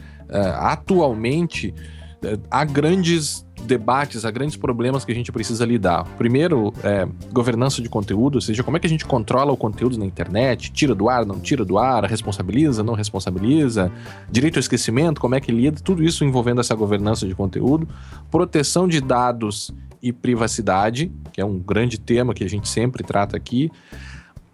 atualmente 0.62 1.76
uh, 2.24 2.42
há 2.50 2.66
grandes 2.66 3.46
debates, 3.64 4.26
há 4.26 4.32
grandes 4.32 4.56
problemas 4.56 5.04
que 5.04 5.12
a 5.12 5.16
gente 5.16 5.32
precisa 5.32 5.66
lidar. 5.66 6.06
Primeiro, 6.18 6.74
é, 6.84 7.08
governança 7.32 7.82
de 7.82 7.90
conteúdo, 7.90 8.36
ou 8.36 8.42
seja, 8.42 8.64
como 8.64 8.78
é 8.78 8.80
que 8.80 8.88
a 8.88 8.90
gente 8.90 9.06
controla 9.06 9.52
o 9.52 9.58
conteúdo 9.58 9.98
na 9.98 10.06
internet, 10.06 10.72
tira 10.72 10.96
do 10.96 11.10
ar, 11.10 11.26
não 11.26 11.40
tira 11.40 11.66
do 11.66 11.78
ar, 11.78 12.04
responsabiliza, 12.06 12.84
não 12.84 12.94
responsabiliza, 12.94 13.92
direito 14.30 14.58
ao 14.58 14.62
esquecimento, 14.62 15.20
como 15.20 15.36
é 15.36 15.40
que 15.40 15.52
lida, 15.52 15.80
tudo 15.84 16.04
isso 16.04 16.24
envolvendo 16.24 16.62
essa 16.62 16.76
governança 16.76 17.28
de 17.28 17.36
conteúdo, 17.36 17.88
proteção 18.32 18.88
de 18.88 19.02
dados 19.02 19.72
e 20.02 20.14
privacidade, 20.14 21.12
que 21.34 21.42
é 21.42 21.46
um 21.46 21.60
grande 21.60 22.00
tema 22.00 22.34
que 22.34 22.44
a 22.44 22.50
gente 22.50 22.70
sempre 22.70 23.04
trata 23.04 23.36
aqui, 23.36 23.72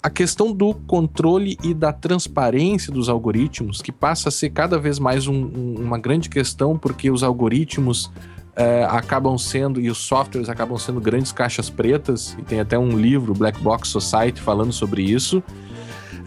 a 0.01 0.09
questão 0.09 0.51
do 0.51 0.73
controle 0.73 1.57
e 1.63 1.73
da 1.73 1.93
transparência 1.93 2.91
dos 2.91 3.07
algoritmos, 3.07 3.81
que 3.81 3.91
passa 3.91 4.27
a 4.27 4.31
ser 4.31 4.49
cada 4.49 4.77
vez 4.77 4.99
mais 4.99 5.27
um, 5.27 5.33
um, 5.33 5.75
uma 5.79 5.97
grande 5.97 6.29
questão, 6.29 6.77
porque 6.77 7.09
os 7.09 7.23
algoritmos 7.23 8.11
é, 8.55 8.83
acabam 8.85 9.37
sendo, 9.37 9.79
e 9.79 9.89
os 9.89 9.97
softwares 9.97 10.49
acabam 10.49 10.77
sendo 10.77 11.01
grandes 11.01 11.31
caixas 11.31 11.69
pretas, 11.69 12.35
e 12.37 12.43
tem 12.43 12.59
até 12.59 12.77
um 12.77 12.97
livro, 12.97 13.33
Black 13.33 13.59
Box 13.61 13.89
Society, 13.89 14.39
falando 14.39 14.71
sobre 14.71 15.01
isso. 15.01 15.43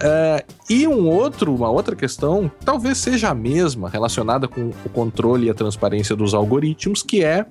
É, 0.00 0.44
e 0.68 0.86
um 0.86 1.08
outro, 1.08 1.54
uma 1.54 1.70
outra 1.70 1.96
questão, 1.96 2.50
talvez 2.64 2.98
seja 2.98 3.30
a 3.30 3.34
mesma, 3.34 3.88
relacionada 3.88 4.46
com 4.46 4.70
o 4.84 4.88
controle 4.90 5.46
e 5.46 5.50
a 5.50 5.54
transparência 5.54 6.14
dos 6.14 6.34
algoritmos, 6.34 7.02
que 7.02 7.24
é 7.24 7.46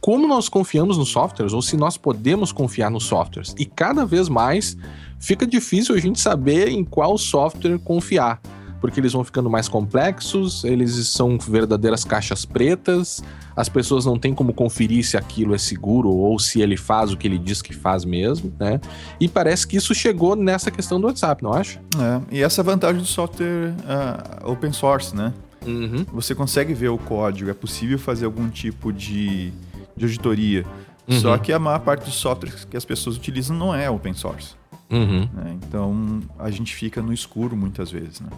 como 0.00 0.26
nós 0.28 0.48
confiamos 0.48 0.96
nos 0.96 1.08
softwares, 1.10 1.52
ou 1.52 1.60
se 1.60 1.76
nós 1.76 1.96
podemos 1.96 2.52
confiar 2.52 2.90
nos 2.90 3.04
softwares. 3.04 3.54
E 3.58 3.64
cada 3.64 4.06
vez 4.06 4.28
mais 4.28 4.76
fica 5.18 5.46
difícil 5.46 5.94
a 5.94 5.98
gente 5.98 6.20
saber 6.20 6.68
em 6.68 6.84
qual 6.84 7.18
software 7.18 7.78
confiar, 7.78 8.40
porque 8.80 9.00
eles 9.00 9.12
vão 9.12 9.24
ficando 9.24 9.50
mais 9.50 9.68
complexos, 9.68 10.64
eles 10.64 11.08
são 11.08 11.36
verdadeiras 11.38 12.04
caixas 12.04 12.44
pretas, 12.44 13.22
as 13.58 13.68
pessoas 13.68 14.06
não 14.06 14.16
têm 14.16 14.32
como 14.32 14.54
conferir 14.54 15.04
se 15.04 15.16
aquilo 15.16 15.52
é 15.52 15.58
seguro 15.58 16.10
ou 16.10 16.38
se 16.38 16.60
ele 16.60 16.76
faz 16.76 17.10
o 17.10 17.16
que 17.16 17.26
ele 17.26 17.36
diz 17.36 17.60
que 17.60 17.74
faz 17.74 18.04
mesmo, 18.04 18.54
né? 18.56 18.80
E 19.18 19.26
parece 19.26 19.66
que 19.66 19.76
isso 19.76 19.92
chegou 19.96 20.36
nessa 20.36 20.70
questão 20.70 21.00
do 21.00 21.08
WhatsApp, 21.08 21.42
não 21.42 21.52
acha? 21.52 21.80
É, 21.98 22.36
e 22.36 22.40
essa 22.40 22.62
vantagem 22.62 23.02
do 23.02 23.06
software 23.06 23.74
uh, 23.80 24.48
open 24.48 24.72
source, 24.72 25.14
né? 25.14 25.34
Uhum. 25.66 26.06
Você 26.12 26.36
consegue 26.36 26.72
ver 26.72 26.90
o 26.90 26.98
código, 26.98 27.50
é 27.50 27.54
possível 27.54 27.98
fazer 27.98 28.26
algum 28.26 28.48
tipo 28.48 28.92
de, 28.92 29.52
de 29.96 30.04
auditoria. 30.04 30.64
Uhum. 31.08 31.18
Só 31.18 31.36
que 31.36 31.52
a 31.52 31.58
maior 31.58 31.80
parte 31.80 32.04
dos 32.04 32.14
softwares 32.14 32.64
que 32.64 32.76
as 32.76 32.84
pessoas 32.84 33.16
utilizam 33.16 33.56
não 33.56 33.74
é 33.74 33.90
open 33.90 34.14
source. 34.14 34.54
Uhum. 34.88 35.28
Né? 35.34 35.58
Então 35.66 36.20
a 36.38 36.48
gente 36.48 36.72
fica 36.76 37.02
no 37.02 37.12
escuro 37.12 37.56
muitas 37.56 37.90
vezes, 37.90 38.20
né? 38.20 38.30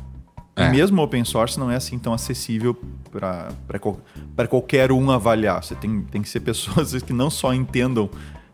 E 0.60 0.64
É. 0.64 0.70
mesmo 0.70 1.00
o 1.00 1.04
open 1.04 1.24
source 1.24 1.58
não 1.58 1.70
é 1.70 1.76
assim 1.76 1.98
tão 1.98 2.12
acessível 2.12 2.76
para 3.10 4.48
qualquer 4.48 4.92
um 4.92 5.10
avaliar. 5.10 5.62
Você 5.62 5.74
tem, 5.74 6.02
tem 6.02 6.22
que 6.22 6.28
ser 6.28 6.40
pessoas 6.40 6.92
que 7.02 7.12
não 7.12 7.30
só 7.30 7.52
entendam 7.54 8.08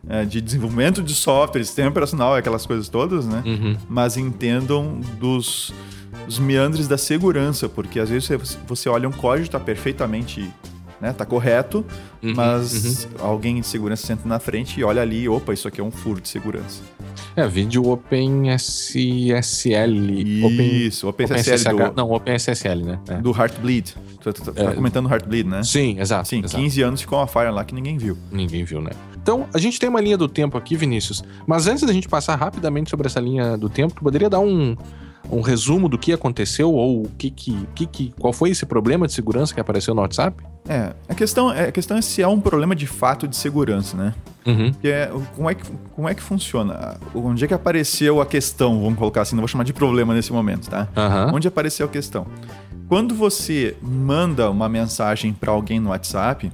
é, 0.09 0.23
de 0.25 0.39
desenvolvimento 0.41 1.03
de 1.03 1.13
software, 1.13 1.63
sistema 1.63 1.89
operacional, 1.89 2.35
aquelas 2.35 2.65
coisas 2.65 2.87
todas, 2.87 3.25
né? 3.27 3.43
Mas 3.89 4.15
entendam 4.17 4.99
dos, 5.19 5.73
dos 6.25 6.39
meandres 6.39 6.87
da 6.87 6.97
segurança, 6.97 7.67
porque 7.67 7.99
às 7.99 8.09
vezes 8.09 8.25
você, 8.27 8.37
você 8.67 8.89
olha 8.89 9.07
um 9.09 9.11
código 9.11 9.45
está 9.47 9.59
perfeitamente, 9.59 10.49
né? 11.01 11.13
Tá 11.13 11.25
correto, 11.25 11.85
mas 12.21 13.07
alguém 13.19 13.59
de 13.61 13.67
segurança 13.67 14.05
senta 14.07 14.27
na 14.27 14.39
frente 14.39 14.79
e 14.79 14.83
olha 14.83 15.01
ali, 15.01 15.27
opa, 15.29 15.53
isso 15.53 15.67
aqui 15.67 15.79
é 15.81 15.83
um 15.83 15.91
furo 15.91 16.19
de 16.21 16.27
segurança. 16.29 16.81
É, 17.35 17.47
vídeo 17.47 17.87
OpenSSL. 18.97 20.21
Isso, 20.87 21.07
OpenSSL 21.07 21.75
OpenSSH. 21.75 21.89
do- 21.91 21.95
Não, 21.95 22.11
OpenSSL, 22.11 22.83
né? 22.83 22.99
É. 23.07 23.15
Do 23.15 23.31
Heartbleed. 23.31 23.95
Tu 24.21 24.33
tá, 24.33 24.51
tá 24.51 24.63
É. 24.71 24.73
comentando 24.73 25.09
Heartbleed, 25.09 25.47
né? 25.47 25.63
Sim, 25.63 25.99
exato. 25.99 26.27
Sim, 26.27 26.39
exato. 26.43 26.61
15 26.61 26.81
anos 26.81 27.01
ficou 27.01 27.19
uma 27.19 27.27
falha 27.27 27.51
lá 27.51 27.63
que 27.63 27.73
ninguém 27.73 27.97
viu. 27.97 28.17
Ninguém 28.31 28.63
viu, 28.63 28.81
né? 28.81 28.91
Então, 29.21 29.45
a 29.53 29.57
gente 29.57 29.79
tem 29.79 29.89
uma 29.89 29.99
linha 30.01 30.17
do 30.17 30.27
tempo 30.27 30.57
aqui, 30.57 30.75
Vinícius. 30.75 31.23
Mas 31.45 31.67
antes 31.67 31.83
da 31.83 31.91
gente 31.93 32.07
passar 32.07 32.35
rapidamente 32.35 32.89
sobre 32.89 33.07
essa 33.07 33.19
linha 33.19 33.57
do 33.57 33.69
tempo, 33.69 33.93
tu 33.93 34.01
poderia 34.01 34.29
dar 34.29 34.39
um, 34.39 34.75
um 35.31 35.41
resumo 35.41 35.89
do 35.89 35.97
que 35.97 36.13
aconteceu 36.13 36.71
ou 36.71 37.03
o 37.03 37.09
que 37.17 37.29
que, 37.29 37.85
que 37.87 38.13
qual 38.19 38.31
foi 38.31 38.49
esse 38.49 38.65
problema 38.65 39.07
de 39.07 39.13
segurança 39.13 39.53
que 39.53 39.59
apareceu 39.59 39.93
no 39.93 40.01
WhatsApp? 40.01 40.41
É, 40.67 40.93
a 41.07 41.15
questão, 41.15 41.51
é, 41.51 41.69
a 41.69 41.71
questão 41.71 41.97
é 41.97 42.01
se 42.01 42.21
é 42.21 42.27
um 42.27 42.39
problema 42.39 42.75
de 42.75 42.85
fato 42.85 43.27
de 43.27 43.35
segurança, 43.35 43.95
né? 43.95 44.13
Uhum. 44.45 44.71
Que 44.73 44.87
é, 44.87 45.11
como, 45.35 45.49
é 45.49 45.55
que, 45.55 45.63
como 45.95 46.09
é 46.09 46.15
que 46.15 46.21
funciona? 46.21 46.97
Onde 47.13 47.45
é 47.45 47.47
que 47.47 47.53
apareceu 47.53 48.21
a 48.21 48.25
questão? 48.25 48.81
Vamos 48.81 48.97
colocar 48.97 49.21
assim, 49.21 49.35
não 49.35 49.41
vou 49.41 49.47
chamar 49.47 49.63
de 49.63 49.73
problema 49.73 50.13
nesse 50.13 50.31
momento, 50.31 50.69
tá? 50.69 50.87
Aham. 50.95 51.31
Onde 51.33 51.47
apareceu 51.47 51.85
a 51.85 51.89
questão? 51.89 52.25
Quando 52.87 53.13
você 53.13 53.75
manda 53.81 54.49
uma 54.49 54.69
mensagem 54.69 55.33
para 55.33 55.51
alguém 55.51 55.79
no 55.79 55.89
WhatsApp, 55.89 56.51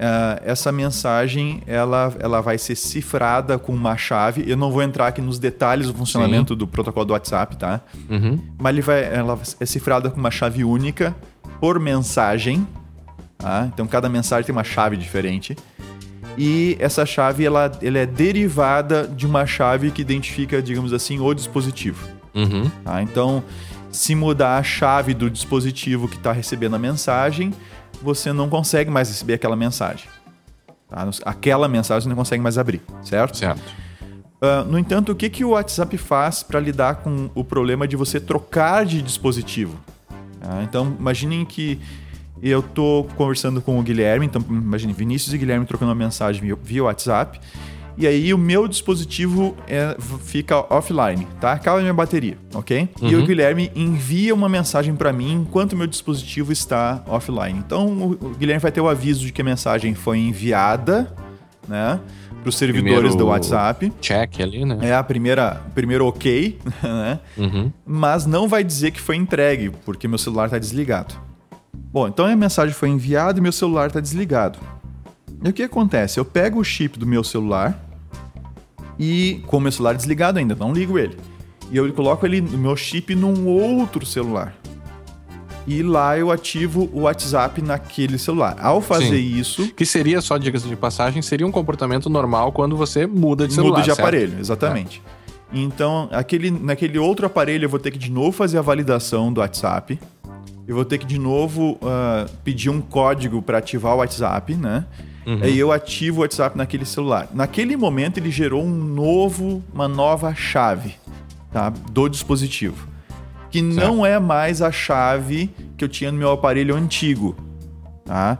eh, 0.00 0.42
essa 0.44 0.70
mensagem 0.70 1.60
ela, 1.66 2.14
ela 2.20 2.40
vai 2.40 2.56
ser 2.56 2.76
cifrada 2.76 3.58
com 3.58 3.74
uma 3.74 3.96
chave. 3.96 4.44
Eu 4.46 4.56
não 4.56 4.70
vou 4.70 4.80
entrar 4.80 5.08
aqui 5.08 5.20
nos 5.20 5.40
detalhes 5.40 5.88
do 5.88 5.94
funcionamento 5.94 6.54
do 6.54 6.68
protocolo 6.68 7.04
do 7.04 7.12
WhatsApp, 7.12 7.56
tá? 7.56 7.80
Uhum. 8.08 8.38
Mas 8.56 8.72
ele 8.72 8.82
vai, 8.82 9.04
ela 9.12 9.36
é 9.58 9.66
cifrada 9.66 10.08
com 10.08 10.20
uma 10.20 10.30
chave 10.30 10.62
única 10.62 11.16
por 11.60 11.80
mensagem. 11.80 12.64
Tá? 13.36 13.68
Então 13.72 13.88
cada 13.88 14.08
mensagem 14.08 14.46
tem 14.46 14.52
uma 14.52 14.62
chave 14.62 14.96
diferente. 14.96 15.56
E 16.36 16.76
essa 16.78 17.04
chave 17.04 17.44
ela, 17.44 17.72
ela 17.82 17.98
é 17.98 18.06
derivada 18.06 19.04
de 19.04 19.26
uma 19.26 19.44
chave 19.46 19.90
que 19.90 20.00
identifica, 20.00 20.62
digamos 20.62 20.92
assim, 20.92 21.18
o 21.18 21.34
dispositivo. 21.34 22.06
Uhum. 22.32 22.70
tá? 22.84 23.02
Então, 23.02 23.42
se 23.90 24.14
mudar 24.14 24.58
a 24.58 24.62
chave 24.62 25.12
do 25.12 25.28
dispositivo 25.28 26.06
que 26.06 26.14
está 26.14 26.30
recebendo 26.30 26.76
a 26.76 26.78
mensagem, 26.78 27.52
você 28.02 28.32
não 28.32 28.48
consegue 28.48 28.90
mais 28.90 29.08
receber 29.08 29.34
aquela 29.34 29.56
mensagem. 29.56 30.08
tá? 30.88 31.08
Aquela 31.24 31.68
mensagem 31.68 32.04
você 32.04 32.08
não 32.08 32.16
consegue 32.16 32.42
mais 32.42 32.58
abrir, 32.58 32.80
certo? 33.02 33.36
Certo. 33.36 33.62
Ah, 34.40 34.64
no 34.64 34.78
entanto, 34.78 35.12
o 35.12 35.14
que, 35.16 35.28
que 35.28 35.44
o 35.44 35.50
WhatsApp 35.50 35.96
faz 35.98 36.42
para 36.42 36.60
lidar 36.60 36.96
com 36.96 37.28
o 37.34 37.42
problema 37.42 37.88
de 37.88 37.96
você 37.96 38.20
trocar 38.20 38.86
de 38.86 39.02
dispositivo? 39.02 39.78
Ah, 40.40 40.62
então, 40.62 40.96
imaginem 40.98 41.44
que 41.44 41.80
eu 42.40 42.62
tô 42.62 43.06
conversando 43.16 43.60
com 43.60 43.78
o 43.78 43.82
Guilherme, 43.82 44.26
então 44.26 44.44
imagine 44.48 44.92
Vinícius 44.92 45.34
e 45.34 45.38
Guilherme 45.38 45.66
trocando 45.66 45.90
uma 45.90 45.96
mensagem 45.96 46.40
via, 46.40 46.56
via 46.62 46.84
WhatsApp, 46.84 47.40
e 47.98 48.06
aí 48.06 48.32
o 48.32 48.38
meu 48.38 48.68
dispositivo 48.68 49.56
é, 49.66 49.96
fica 50.24 50.64
offline, 50.72 51.26
tá? 51.40 51.52
Acaba 51.52 51.78
a 51.78 51.80
minha 51.80 51.92
bateria, 51.92 52.38
ok? 52.54 52.88
E 53.02 53.14
o 53.16 53.26
Guilherme 53.26 53.70
envia 53.74 54.32
uma 54.34 54.48
mensagem 54.48 54.94
para 54.94 55.12
mim 55.12 55.32
enquanto 55.32 55.72
o 55.72 55.76
meu 55.76 55.86
dispositivo 55.86 56.52
está 56.52 57.02
offline. 57.08 57.58
Então 57.58 57.86
o, 57.88 58.10
o 58.12 58.34
Guilherme 58.38 58.60
vai 58.60 58.70
ter 58.70 58.80
o 58.80 58.88
aviso 58.88 59.26
de 59.26 59.32
que 59.32 59.40
a 59.42 59.44
mensagem 59.44 59.94
foi 59.94 60.18
enviada, 60.18 61.12
né? 61.66 61.98
Para 62.40 62.48
os 62.50 62.56
servidores 62.56 62.94
Primeiro- 62.94 63.16
do 63.16 63.26
WhatsApp. 63.26 63.92
Check 64.00 64.40
ali, 64.40 64.64
né? 64.64 64.78
É 64.82 64.94
a 64.94 65.02
primeira, 65.02 65.60
primeiro 65.74 66.06
ok, 66.06 66.56
né? 66.82 67.18
Uhum. 67.36 67.72
Mas 67.84 68.26
não 68.26 68.46
vai 68.46 68.62
dizer 68.62 68.92
que 68.92 69.00
foi 69.00 69.16
entregue, 69.16 69.70
porque 69.84 70.06
meu 70.06 70.18
celular 70.18 70.44
está 70.44 70.58
desligado. 70.58 71.14
Bom, 71.92 72.06
então 72.06 72.26
a 72.26 72.36
mensagem 72.36 72.72
foi 72.74 72.90
enviada 72.90 73.38
e 73.40 73.42
meu 73.42 73.50
celular 73.50 73.88
está 73.88 73.98
desligado. 73.98 74.58
E 75.42 75.48
o 75.48 75.52
que 75.52 75.62
acontece? 75.64 76.20
Eu 76.20 76.24
pego 76.24 76.60
o 76.60 76.64
chip 76.64 76.96
do 76.98 77.06
meu 77.06 77.24
celular 77.24 77.87
e, 78.98 79.42
com 79.46 79.58
o 79.58 79.60
meu 79.60 79.72
celular 79.72 79.94
desligado 79.94 80.38
ainda, 80.38 80.54
não 80.54 80.72
ligo 80.72 80.98
ele. 80.98 81.16
E 81.70 81.76
eu 81.76 81.92
coloco 81.92 82.24
ele, 82.26 82.40
meu 82.40 82.76
chip 82.76 83.14
num 83.14 83.46
outro 83.46 84.04
celular. 84.06 84.54
E 85.66 85.82
lá 85.82 86.18
eu 86.18 86.30
ativo 86.30 86.88
o 86.94 87.02
WhatsApp 87.02 87.60
naquele 87.60 88.16
celular. 88.16 88.56
Ao 88.58 88.80
fazer 88.80 89.18
Sim. 89.18 89.38
isso, 89.38 89.68
Que 89.74 89.84
seria, 89.84 90.22
só 90.22 90.38
dicas 90.38 90.62
de 90.62 90.74
passagem, 90.74 91.20
seria 91.20 91.46
um 91.46 91.52
comportamento 91.52 92.08
normal 92.08 92.52
quando 92.52 92.74
você 92.74 93.06
muda 93.06 93.46
de 93.46 93.52
celular. 93.52 93.72
Muda 93.72 93.82
de 93.82 93.86
certo? 93.88 94.00
aparelho, 94.00 94.40
exatamente. 94.40 95.02
Então, 95.52 96.08
aquele, 96.10 96.50
naquele 96.50 96.98
outro 96.98 97.26
aparelho, 97.26 97.66
eu 97.66 97.68
vou 97.68 97.78
ter 97.78 97.90
que 97.90 97.98
de 97.98 98.10
novo 98.10 98.32
fazer 98.32 98.56
a 98.56 98.62
validação 98.62 99.30
do 99.30 99.40
WhatsApp. 99.40 99.98
Eu 100.66 100.74
vou 100.74 100.86
ter 100.86 100.98
que 100.98 101.06
de 101.06 101.18
novo 101.18 101.78
ah, 101.82 102.26
pedir 102.42 102.70
um 102.70 102.80
código 102.80 103.42
para 103.42 103.58
ativar 103.58 103.94
o 103.94 103.98
WhatsApp, 103.98 104.54
né? 104.54 104.86
Aí 105.42 105.58
eu 105.58 105.70
ativo 105.70 106.18
o 106.18 106.20
WhatsApp 106.22 106.56
naquele 106.56 106.84
celular. 106.86 107.28
Naquele 107.34 107.76
momento, 107.76 108.16
ele 108.18 108.30
gerou 108.30 108.64
um 108.64 108.70
novo, 108.74 109.62
uma 109.74 109.86
nova 109.86 110.34
chave 110.34 110.94
tá? 111.52 111.68
do 111.68 112.08
dispositivo. 112.08 112.88
Que 113.50 113.60
não 113.62 114.04
é 114.06 114.18
mais 114.18 114.62
a 114.62 114.72
chave 114.72 115.50
que 115.76 115.84
eu 115.84 115.88
tinha 115.88 116.10
no 116.10 116.18
meu 116.18 116.30
aparelho 116.32 116.74
antigo. 116.74 117.36
Tá? 118.04 118.38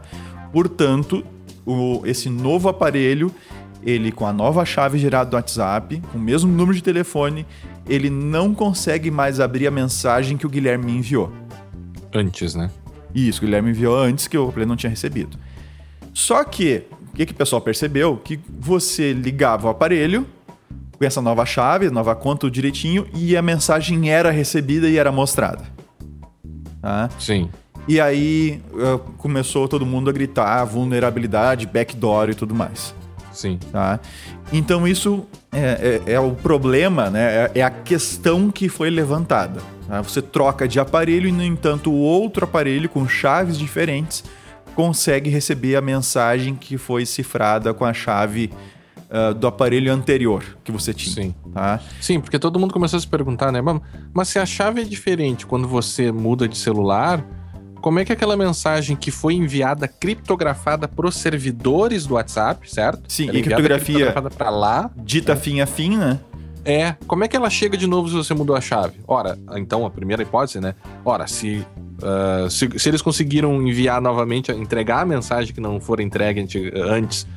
Portanto, 0.51 1.23
o- 1.65 2.01
esse 2.05 2.29
novo 2.29 2.69
aparelho, 2.69 3.31
ele 3.83 4.11
com 4.11 4.25
a 4.25 4.33
nova 4.33 4.65
chave 4.65 4.97
gerada 4.97 5.29
do 5.29 5.35
WhatsApp, 5.35 6.01
com 6.11 6.17
o 6.17 6.21
mesmo 6.21 6.51
número 6.51 6.75
de 6.75 6.81
telefone, 6.83 7.45
ele 7.87 8.09
não 8.09 8.53
consegue 8.53 9.11
mais 9.11 9.39
abrir 9.39 9.67
a 9.67 9.71
mensagem 9.71 10.37
que 10.37 10.45
o 10.45 10.49
Guilherme 10.49 10.85
me 10.85 10.97
enviou. 10.97 11.31
Antes, 12.13 12.55
né? 12.55 12.69
Isso, 13.13 13.41
o 13.41 13.45
Guilherme 13.45 13.69
enviou 13.71 13.95
antes 13.97 14.27
que 14.27 14.37
o 14.37 14.47
aparelho 14.49 14.69
não 14.69 14.75
tinha 14.75 14.89
recebido. 14.89 15.37
Só 16.19 16.43
que, 16.43 16.83
o 17.13 17.15
que, 17.15 17.25
que 17.27 17.31
o 17.31 17.35
pessoal 17.35 17.61
percebeu? 17.61 18.17
Que 18.17 18.37
você 18.59 19.13
ligava 19.13 19.67
o 19.67 19.69
aparelho 19.69 20.27
com 20.97 21.05
essa 21.05 21.21
nova 21.21 21.45
chave, 21.45 21.89
nova 21.89 22.13
conta 22.13 22.51
direitinho, 22.51 23.07
e 23.13 23.37
a 23.37 23.41
mensagem 23.41 24.11
era 24.11 24.29
recebida 24.29 24.89
e 24.89 24.97
era 24.97 25.13
mostrada. 25.13 25.63
Tá? 26.81 27.09
Sim. 27.17 27.49
E 27.87 28.01
aí 28.01 28.61
uh, 28.73 28.99
começou 29.17 29.65
todo 29.69 29.85
mundo 29.85 30.09
a 30.09 30.13
gritar 30.13 30.65
vulnerabilidade, 30.65 31.65
backdoor 31.65 32.31
e 32.31 32.35
tudo 32.35 32.53
mais. 32.53 32.93
Sim. 33.31 33.57
Tá? 33.71 33.97
Então 34.51 34.85
isso 34.85 35.25
é, 35.53 36.01
é- 36.05 36.13
é 36.15 36.19
o 36.19 36.31
problema, 36.33 37.09
né? 37.09 37.45
É, 37.45 37.59
é 37.59 37.63
a 37.63 37.69
questão 37.69 38.51
que 38.51 38.67
foi 38.67 38.89
levantada. 38.89 39.61
tá? 39.87 40.01
Você 40.01 40.21
troca 40.21 40.67
de 40.67 40.81
aparelho 40.81 41.29
e, 41.29 41.31
no 41.31 41.45
entanto, 41.45 41.89
o 41.89 41.95
outro 41.97 42.43
aparelho 42.43 42.89
com 42.89 43.07
chaves 43.07 43.57
diferentes 43.57 44.21
consegue 44.83 45.29
receber 45.29 45.75
a 45.75 45.81
mensagem 45.81 46.55
que 46.55 46.77
foi 46.77 47.05
cifrada 47.05 47.73
com 47.73 47.83
a 47.83 47.91
chave 47.93 48.49
ah, 49.11 49.33
do 49.33 49.45
aparelho 49.45 49.91
anterior 49.91 50.41
que 50.63 50.71
você 50.71 50.93
tinha. 50.93 51.13
Sim. 51.15 51.35
Tá? 51.53 51.81
Sim, 51.99 52.21
porque 52.21 52.39
todo 52.39 52.57
mundo 52.57 52.73
começou 52.73 52.95
a 52.95 53.01
se 53.01 53.07
perguntar, 53.07 53.51
né? 53.51 53.59
"Mas- 53.59 53.81
Mas 54.13 54.29
se 54.29 54.39
a 54.39 54.45
chave 54.45 54.79
é 54.79 54.83
diferente 54.85 55.45
quando 55.45 55.67
você 55.67 56.13
muda 56.13 56.47
de 56.47 56.57
celular, 56.57 57.21
como 57.81 57.99
é 57.99 58.05
que 58.05 58.13
aquela 58.13 58.37
mensagem 58.37 58.95
que 58.95 59.11
foi 59.11 59.33
enviada 59.33 59.85
criptografada 59.85 60.87
pros 60.87 61.15
servidores 61.17 62.05
do 62.05 62.13
WhatsApp, 62.13 62.71
certo? 62.71 63.01
Sim, 63.09 63.23
Ela 63.27 63.33
é 63.33 63.35
e 63.35 63.39
enviada 63.41 63.61
criptografia- 63.63 63.95
criptografada 64.05 64.29
pra 64.29 64.49
lá. 64.49 64.89
Dita 64.95 65.35
fim 65.35 65.59
a 65.59 65.65
fim, 65.65 65.97
né? 65.97 66.17
É, 66.63 66.95
como 67.05 67.25
é 67.25 67.27
que 67.27 67.35
ela 67.35 67.49
chega 67.49 67.75
de 67.75 67.85
novo 67.87 68.07
se 68.07 68.15
você 68.15 68.33
mudou 68.33 68.55
a 68.55 68.61
chave? 68.61 68.99
Ora, 69.05 69.37
então 69.57 69.85
a 69.85 69.89
primeira 69.89 70.21
hipótese, 70.23 70.61
né? 70.61 70.73
Ora, 71.03 71.27
se, 71.27 71.65
ah, 72.03 72.47
se, 72.49 72.69
se 72.77 72.89
eles 72.89 73.01
conseguiram 73.01 73.61
enviar 73.61 74.01
novamente, 74.01 74.51
entregar 74.51 75.01
a 75.01 75.05
mensagem 75.05 75.53
que 75.53 75.61
não 75.61 75.79
for 75.79 75.99
entregue 75.99 76.45
antes 76.75 77.27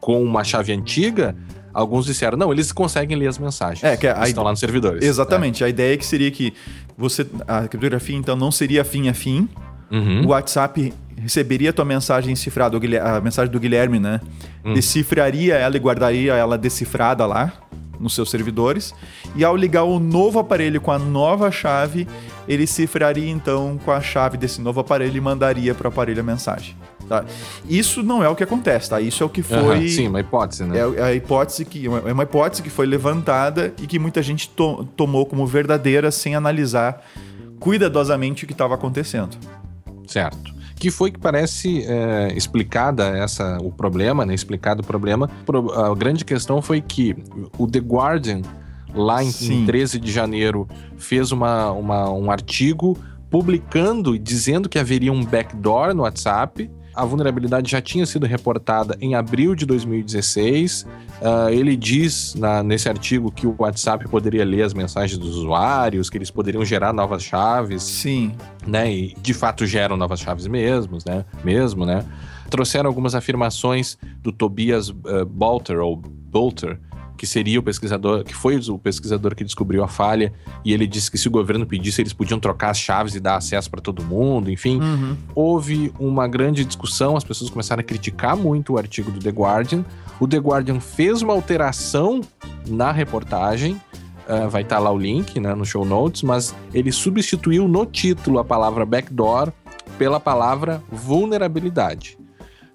com 0.00 0.22
uma 0.22 0.44
chave 0.44 0.72
antiga, 0.72 1.34
alguns 1.74 2.06
disseram, 2.06 2.36
não, 2.38 2.52
eles 2.52 2.72
conseguem 2.72 3.16
ler 3.16 3.26
as 3.28 3.38
mensagens. 3.38 3.82
É, 3.84 3.96
que 3.96 4.06
a- 4.06 4.26
estão 4.28 4.44
lá 4.44 4.50
nos 4.50 4.60
servidores. 4.60 5.04
Exatamente. 5.04 5.62
A 5.64 5.68
ideia 5.68 5.94
é 5.94 5.96
que 5.96 6.06
seria 6.06 6.30
que 6.30 6.52
você 6.96 7.26
a 7.46 7.62
criptografia 7.68 8.16
então 8.16 8.36
não 8.36 8.50
seria 8.50 8.84
fim 8.84 9.08
a 9.08 9.14
fim. 9.14 9.48
Uhum. 9.90 10.24
O 10.24 10.28
WhatsApp 10.28 10.92
receberia 11.20 11.70
a 11.70 11.72
tua 11.72 11.84
mensagem 11.84 12.34
cifrada, 12.36 12.76
a 13.02 13.20
mensagem 13.20 13.50
do 13.52 13.58
Guilherme, 13.60 13.98
né? 13.98 14.20
Hum. 14.64 14.74
Decifraria 14.74 15.54
ela 15.54 15.76
e 15.76 15.80
guardaria 15.80 16.34
ela 16.34 16.56
decifrada 16.58 17.24
lá 17.26 17.52
nos 17.98 18.14
seus 18.14 18.30
servidores. 18.30 18.94
E 19.34 19.44
ao 19.44 19.56
ligar 19.56 19.82
o 19.82 19.98
novo 19.98 20.38
aparelho 20.38 20.80
com 20.80 20.92
a 20.92 20.98
nova 20.98 21.50
chave, 21.50 22.06
ele 22.46 22.66
cifraria 22.66 23.28
então 23.28 23.78
com 23.84 23.90
a 23.90 24.00
chave 24.00 24.36
desse 24.36 24.60
novo 24.60 24.78
aparelho 24.80 25.16
e 25.16 25.20
mandaria 25.20 25.74
para 25.74 25.86
o 25.86 25.88
aparelho 25.88 26.20
a 26.20 26.22
mensagem. 26.22 26.76
Tá? 27.08 27.24
Isso 27.68 28.02
não 28.02 28.22
é 28.22 28.28
o 28.28 28.36
que 28.36 28.44
acontece, 28.44 28.90
tá? 28.90 29.00
Isso 29.00 29.22
é 29.22 29.26
o 29.26 29.30
que 29.30 29.42
foi. 29.42 29.88
Sim, 29.88 30.08
uma 30.08 30.20
hipótese, 30.20 30.62
né? 30.64 30.78
É 30.98 31.02
a 31.02 31.14
hipótese 31.14 31.64
que 31.64 31.86
é 31.86 32.12
uma 32.12 32.22
hipótese 32.22 32.62
que 32.62 32.68
foi 32.70 32.86
levantada 32.86 33.72
e 33.82 33.86
que 33.86 33.98
muita 33.98 34.22
gente 34.22 34.48
to- 34.50 34.84
tomou 34.94 35.24
como 35.24 35.46
verdadeira 35.46 36.10
sem 36.10 36.34
analisar 36.34 37.02
cuidadosamente 37.58 38.44
o 38.44 38.46
que 38.46 38.52
estava 38.52 38.74
acontecendo. 38.74 39.36
Certo. 40.06 40.57
Que 40.78 40.90
foi 40.90 41.10
que 41.10 41.18
parece 41.18 41.84
é, 41.86 42.32
explicada 42.36 43.04
essa, 43.08 43.58
o 43.60 43.70
problema, 43.72 44.24
né? 44.24 44.34
Explicado 44.34 44.82
o 44.82 44.86
problema. 44.86 45.28
Pro- 45.44 45.72
A 45.72 45.94
grande 45.94 46.24
questão 46.24 46.62
foi 46.62 46.80
que 46.80 47.16
o 47.58 47.66
The 47.66 47.80
Guardian, 47.80 48.42
lá 48.94 49.22
em, 49.24 49.30
Sim. 49.30 49.62
em 49.62 49.66
13 49.66 49.98
de 49.98 50.10
janeiro, 50.12 50.68
fez 50.96 51.32
uma, 51.32 51.72
uma- 51.72 52.10
um 52.10 52.30
artigo 52.30 52.96
publicando 53.28 54.14
e 54.14 54.18
dizendo 54.18 54.68
que 54.68 54.78
haveria 54.78 55.12
um 55.12 55.24
backdoor 55.24 55.94
no 55.94 56.02
WhatsApp. 56.04 56.70
A 57.00 57.04
vulnerabilidade 57.04 57.70
já 57.70 57.80
tinha 57.80 58.04
sido 58.04 58.26
reportada 58.26 58.96
em 59.00 59.14
abril 59.14 59.54
de 59.54 59.64
2016. 59.64 60.84
Ah, 61.22 61.46
ele 61.52 61.76
diz 61.76 62.34
na- 62.34 62.62
nesse 62.62 62.88
artigo 62.88 63.30
que 63.30 63.46
o 63.46 63.54
WhatsApp 63.56 64.08
poderia 64.08 64.44
ler 64.44 64.62
as 64.62 64.74
mensagens 64.74 65.16
dos 65.18 65.36
usuários, 65.36 66.10
que 66.10 66.18
eles 66.18 66.30
poderiam 66.30 66.64
gerar 66.64 66.92
novas 66.92 67.22
chaves 67.22 67.82
Sim. 67.84 68.32
né? 68.66 68.92
E 68.92 69.14
de 69.20 69.32
fato 69.32 69.64
geram 69.64 69.96
novas 69.96 70.18
chaves 70.20 70.46
mesmos, 70.48 71.04
né? 71.04 71.24
Mesmo, 71.44 71.86
né? 71.86 72.04
Trouxeram 72.50 72.88
algumas 72.88 73.14
afirmações 73.14 73.96
do 74.22 74.32
Tobias 74.32 74.92
eh, 75.06 75.24
Bolter 75.24 75.78
ou 75.78 75.94
Bolter, 75.96 76.80
que 77.18 77.26
seria 77.26 77.58
o 77.58 77.62
pesquisador, 77.62 78.24
que 78.24 78.34
foi 78.34 78.56
o 78.56 78.78
pesquisador 78.78 79.34
que 79.34 79.44
descobriu 79.44 79.82
a 79.82 79.88
falha, 79.88 80.32
e 80.64 80.72
ele 80.72 80.86
disse 80.86 81.10
que 81.10 81.18
se 81.18 81.26
o 81.28 81.30
governo 81.30 81.66
pedisse, 81.66 82.00
eles 82.00 82.12
podiam 82.12 82.38
trocar 82.38 82.70
as 82.70 82.78
chaves 82.78 83.14
e 83.14 83.20
dar 83.20 83.36
acesso 83.36 83.68
para 83.70 83.80
todo 83.80 84.02
mundo, 84.02 84.50
enfim. 84.50 84.80
Uhum. 84.80 85.16
Houve 85.34 85.92
uma 85.98 86.28
grande 86.28 86.64
discussão, 86.64 87.16
as 87.16 87.24
pessoas 87.24 87.50
começaram 87.50 87.80
a 87.80 87.84
criticar 87.84 88.36
muito 88.36 88.74
o 88.74 88.78
artigo 88.78 89.10
do 89.10 89.18
The 89.18 89.30
Guardian. 89.30 89.84
O 90.20 90.26
The 90.26 90.38
Guardian 90.38 90.80
fez 90.80 91.20
uma 91.20 91.34
alteração 91.34 92.20
na 92.66 92.92
reportagem, 92.92 93.80
ah, 94.28 94.46
vai 94.46 94.62
estar 94.62 94.78
lá 94.78 94.92
o 94.92 94.98
link 94.98 95.40
né, 95.40 95.54
no 95.54 95.64
show 95.64 95.84
notes, 95.84 96.22
mas 96.22 96.54
ele 96.72 96.92
substituiu 96.92 97.66
no 97.66 97.84
título 97.84 98.38
a 98.38 98.44
palavra 98.44 98.86
backdoor 98.86 99.52
pela 99.98 100.20
palavra 100.20 100.82
vulnerabilidade. 100.90 102.16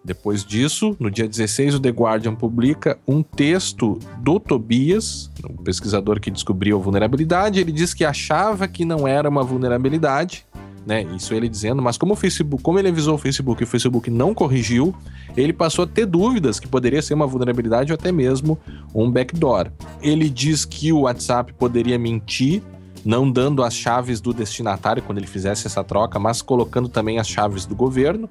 Depois 0.04 0.44
disso, 0.44 0.98
no 1.00 1.10
dia 1.10 1.28
16, 1.28 1.76
o 1.76 1.80
The 1.80 1.90
Guardian 1.90 2.36
publica 2.36 3.00
um 3.08 3.24
texto 3.24 4.00
do 4.20 4.38
Tobias, 4.38 5.32
o 5.44 5.64
pesquisador 5.64 6.20
que 6.20 6.30
descobriu 6.30 6.78
a 6.78 6.82
vulnerabilidade. 6.82 7.60
Ele 7.60 7.72
diz 7.72 7.94
que 7.94 8.04
achava 8.04 8.68
que 8.68 8.84
não 8.84 9.08
era 9.08 9.30
uma 9.30 9.44
vulnerabilidade, 9.44 10.46
né? 10.86 11.04
Isso 11.16 11.34
ele 11.34 11.48
dizendo, 11.48 11.82
mas 11.82 11.98
como 11.98 12.14
o 12.14 12.16
Facebook, 12.18 12.62
como 12.62 12.78
ele 12.78 12.90
avisou 12.90 13.16
o 13.16 13.18
Facebook 13.18 13.62
e 13.62 13.64
o 13.64 13.68
Facebook 13.68 14.12
não 14.12 14.34
corrigiu, 14.34 14.94
ele 15.38 15.54
passou 15.54 15.86
a 15.86 15.88
ter 15.88 16.06
dúvidas 16.06 16.60
que 16.60 16.68
poderia 16.68 17.02
ser 17.02 17.14
uma 17.14 17.26
vulnerabilidade 17.26 17.94
ou 17.94 17.96
até 17.96 18.12
mesmo 18.12 18.60
um 18.94 19.10
backdoor. 19.10 19.72
Ele 20.02 20.30
diz 20.30 20.66
que 20.66 20.92
o 20.92 21.02
WhatsApp 21.02 21.54
poderia 21.54 21.98
mentir, 21.98 22.62
não 23.06 23.32
dando 23.32 23.64
as 23.64 23.74
chaves 23.74 24.20
do 24.20 24.34
destinatário 24.34 25.02
quando 25.02 25.18
ele 25.18 25.28
fizesse 25.28 25.66
essa 25.66 25.84
troca, 25.84 26.20
mas 26.20 26.42
colocando 26.42 26.90
também 26.90 27.20
as 27.20 27.28
chaves 27.28 27.66
do 27.66 27.76
governo. 27.76 28.30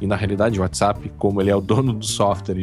E 0.00 0.06
na 0.06 0.16
realidade, 0.16 0.58
o 0.58 0.62
WhatsApp, 0.62 1.10
como 1.18 1.40
ele 1.40 1.50
é 1.50 1.56
o 1.56 1.60
dono 1.60 1.92
do 1.92 2.04
software, 2.04 2.56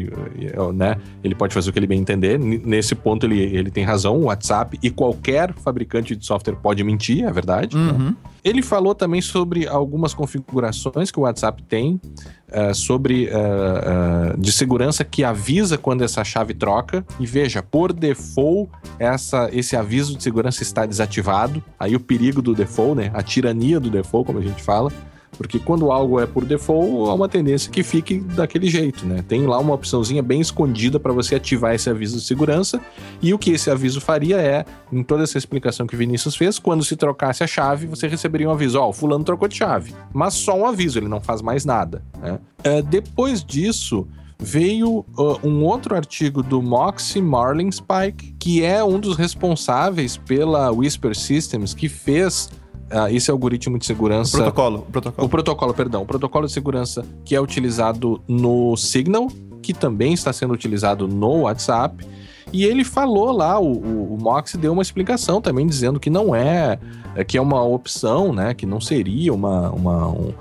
né, 0.73 0.97
ele 1.23 1.35
pode 1.35 1.53
fazer 1.53 1.69
o 1.69 1.73
que 1.73 1.79
ele 1.79 1.87
bem 1.87 1.99
entender. 1.99 2.39
Nesse 2.39 2.95
ponto, 2.95 3.25
ele, 3.25 3.39
ele 3.39 3.71
tem 3.71 3.83
razão. 3.83 4.17
O 4.17 4.23
WhatsApp 4.25 4.77
e 4.81 4.89
qualquer 4.89 5.53
fabricante 5.53 6.15
de 6.15 6.25
software 6.25 6.55
pode 6.55 6.83
mentir, 6.83 7.23
é 7.23 7.31
verdade. 7.31 7.75
né? 7.75 7.91
Uhum. 7.91 8.15
Ele 8.45 8.61
falou 8.61 8.93
também 8.93 9.21
sobre 9.21 9.67
algumas 9.67 10.13
configurações 10.13 11.09
que 11.09 11.19
o 11.19 11.23
WhatsApp 11.23 11.63
tem 11.63 11.99
eh, 12.47 12.75
sobre 12.75 13.25
eh, 13.25 13.31
eh, 13.33 14.35
de 14.37 14.51
segurança 14.51 15.03
que 15.03 15.23
avisa 15.23 15.79
quando 15.79 16.03
essa 16.03 16.23
chave 16.23 16.53
troca. 16.53 17.03
E 17.19 17.25
veja, 17.25 17.63
por 17.63 17.91
default, 17.91 18.69
essa, 18.99 19.49
esse 19.51 19.75
aviso 19.75 20.15
de 20.15 20.21
segurança 20.21 20.61
está 20.61 20.85
desativado. 20.85 21.63
Aí 21.79 21.95
o 21.95 21.99
perigo 21.99 22.39
do 22.39 22.53
default, 22.53 22.95
né? 22.95 23.11
A 23.15 23.23
tirania 23.23 23.79
do 23.79 23.89
default, 23.89 24.27
como 24.27 24.37
a 24.37 24.43
gente 24.43 24.61
fala. 24.61 24.91
Porque 25.35 25.59
quando 25.59 25.91
algo 25.91 26.19
é 26.19 26.25
por 26.25 26.45
default, 26.45 27.09
há 27.09 27.13
uma 27.13 27.29
tendência 27.29 27.71
que 27.71 27.83
fique 27.83 28.19
daquele 28.19 28.67
jeito, 28.67 29.05
né? 29.05 29.23
Tem 29.27 29.45
lá 29.45 29.59
uma 29.59 29.73
opçãozinha 29.73 30.23
bem 30.23 30.41
escondida 30.41 30.99
para 30.99 31.13
você 31.13 31.35
ativar 31.35 31.73
esse 31.73 31.89
aviso 31.89 32.17
de 32.17 32.23
segurança. 32.23 32.81
E 33.21 33.33
o 33.33 33.39
que 33.39 33.51
esse 33.51 33.69
aviso 33.69 34.01
faria 34.01 34.37
é, 34.37 34.65
em 34.91 35.03
toda 35.03 35.23
essa 35.23 35.37
explicação 35.37 35.85
que 35.85 35.95
o 35.95 35.97
Vinícius 35.97 36.35
fez, 36.35 36.57
quando 36.59 36.83
se 36.83 36.95
trocasse 36.95 37.43
a 37.43 37.47
chave, 37.47 37.87
você 37.87 38.07
receberia 38.07 38.47
um 38.49 38.51
aviso: 38.51 38.79
Ó, 38.79 38.89
o 38.89 38.93
fulano 38.93 39.23
trocou 39.23 39.47
de 39.47 39.55
chave. 39.55 39.93
Mas 40.13 40.33
só 40.33 40.57
um 40.57 40.65
aviso, 40.65 40.99
ele 40.99 41.07
não 41.07 41.21
faz 41.21 41.41
mais 41.41 41.65
nada. 41.65 42.03
Né? 42.19 42.39
É, 42.63 42.81
depois 42.81 43.43
disso. 43.43 44.07
Veio 44.37 45.05
uh, 45.17 45.39
um 45.47 45.63
outro 45.63 45.95
artigo 45.95 46.43
do 46.43 46.61
Moxie 46.61 47.21
Marlinspike, 47.21 48.35
que 48.37 48.65
é 48.65 48.83
um 48.83 48.99
dos 48.99 49.15
responsáveis 49.15 50.17
pela 50.17 50.69
Whisper 50.71 51.15
Systems, 51.15 51.73
que 51.73 51.87
fez 51.87 52.49
uh, 52.91 53.07
esse 53.09 53.29
algoritmo 53.31 53.77
de 53.77 53.83
O 53.83 53.87
segurança. 53.87 54.37
protocolo. 54.37 54.79
O 54.87 54.91
protocolo. 54.91 55.25
O 55.25 55.29
protocolo, 55.29 55.73
perdão, 55.73 56.01
o 56.03 56.05
protocolo 56.05 56.47
de 56.47 56.53
segurança 56.53 57.05
que 57.23 57.35
é 57.35 57.41
utilizado 57.41 58.21
no 58.27 58.75
Signal, 58.77 59.27
que 59.61 59.73
também 59.73 60.13
está 60.13 60.31
sendo 60.33 60.53
utilizado 60.53 61.07
no 61.07 61.41
WhatsApp. 61.41 62.05
E 62.53 62.63
ele 62.63 62.83
falou 62.83 63.31
lá, 63.31 63.59
o, 63.59 63.71
o, 63.73 64.13
o 64.13 64.17
Mox 64.21 64.55
deu 64.55 64.71
uma 64.73 64.81
explicação 64.81 65.41
também 65.41 65.65
dizendo 65.65 65.99
que 65.99 66.09
não 66.09 66.33
é, 66.35 66.77
é 67.15 67.23
que 67.23 67.37
é 67.37 67.41
uma 67.41 67.63
opção, 67.63 68.31
né? 68.31 68.53
Que 68.53 68.65
não 68.65 68.79
seria 68.79 69.33
uma, 69.33 69.71
uma, 69.71 70.07
um- 70.09 70.33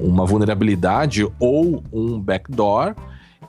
uma 0.00 0.24
vulnerabilidade 0.24 1.26
ou 1.38 1.82
um 1.92 2.18
backdoor. 2.18 2.94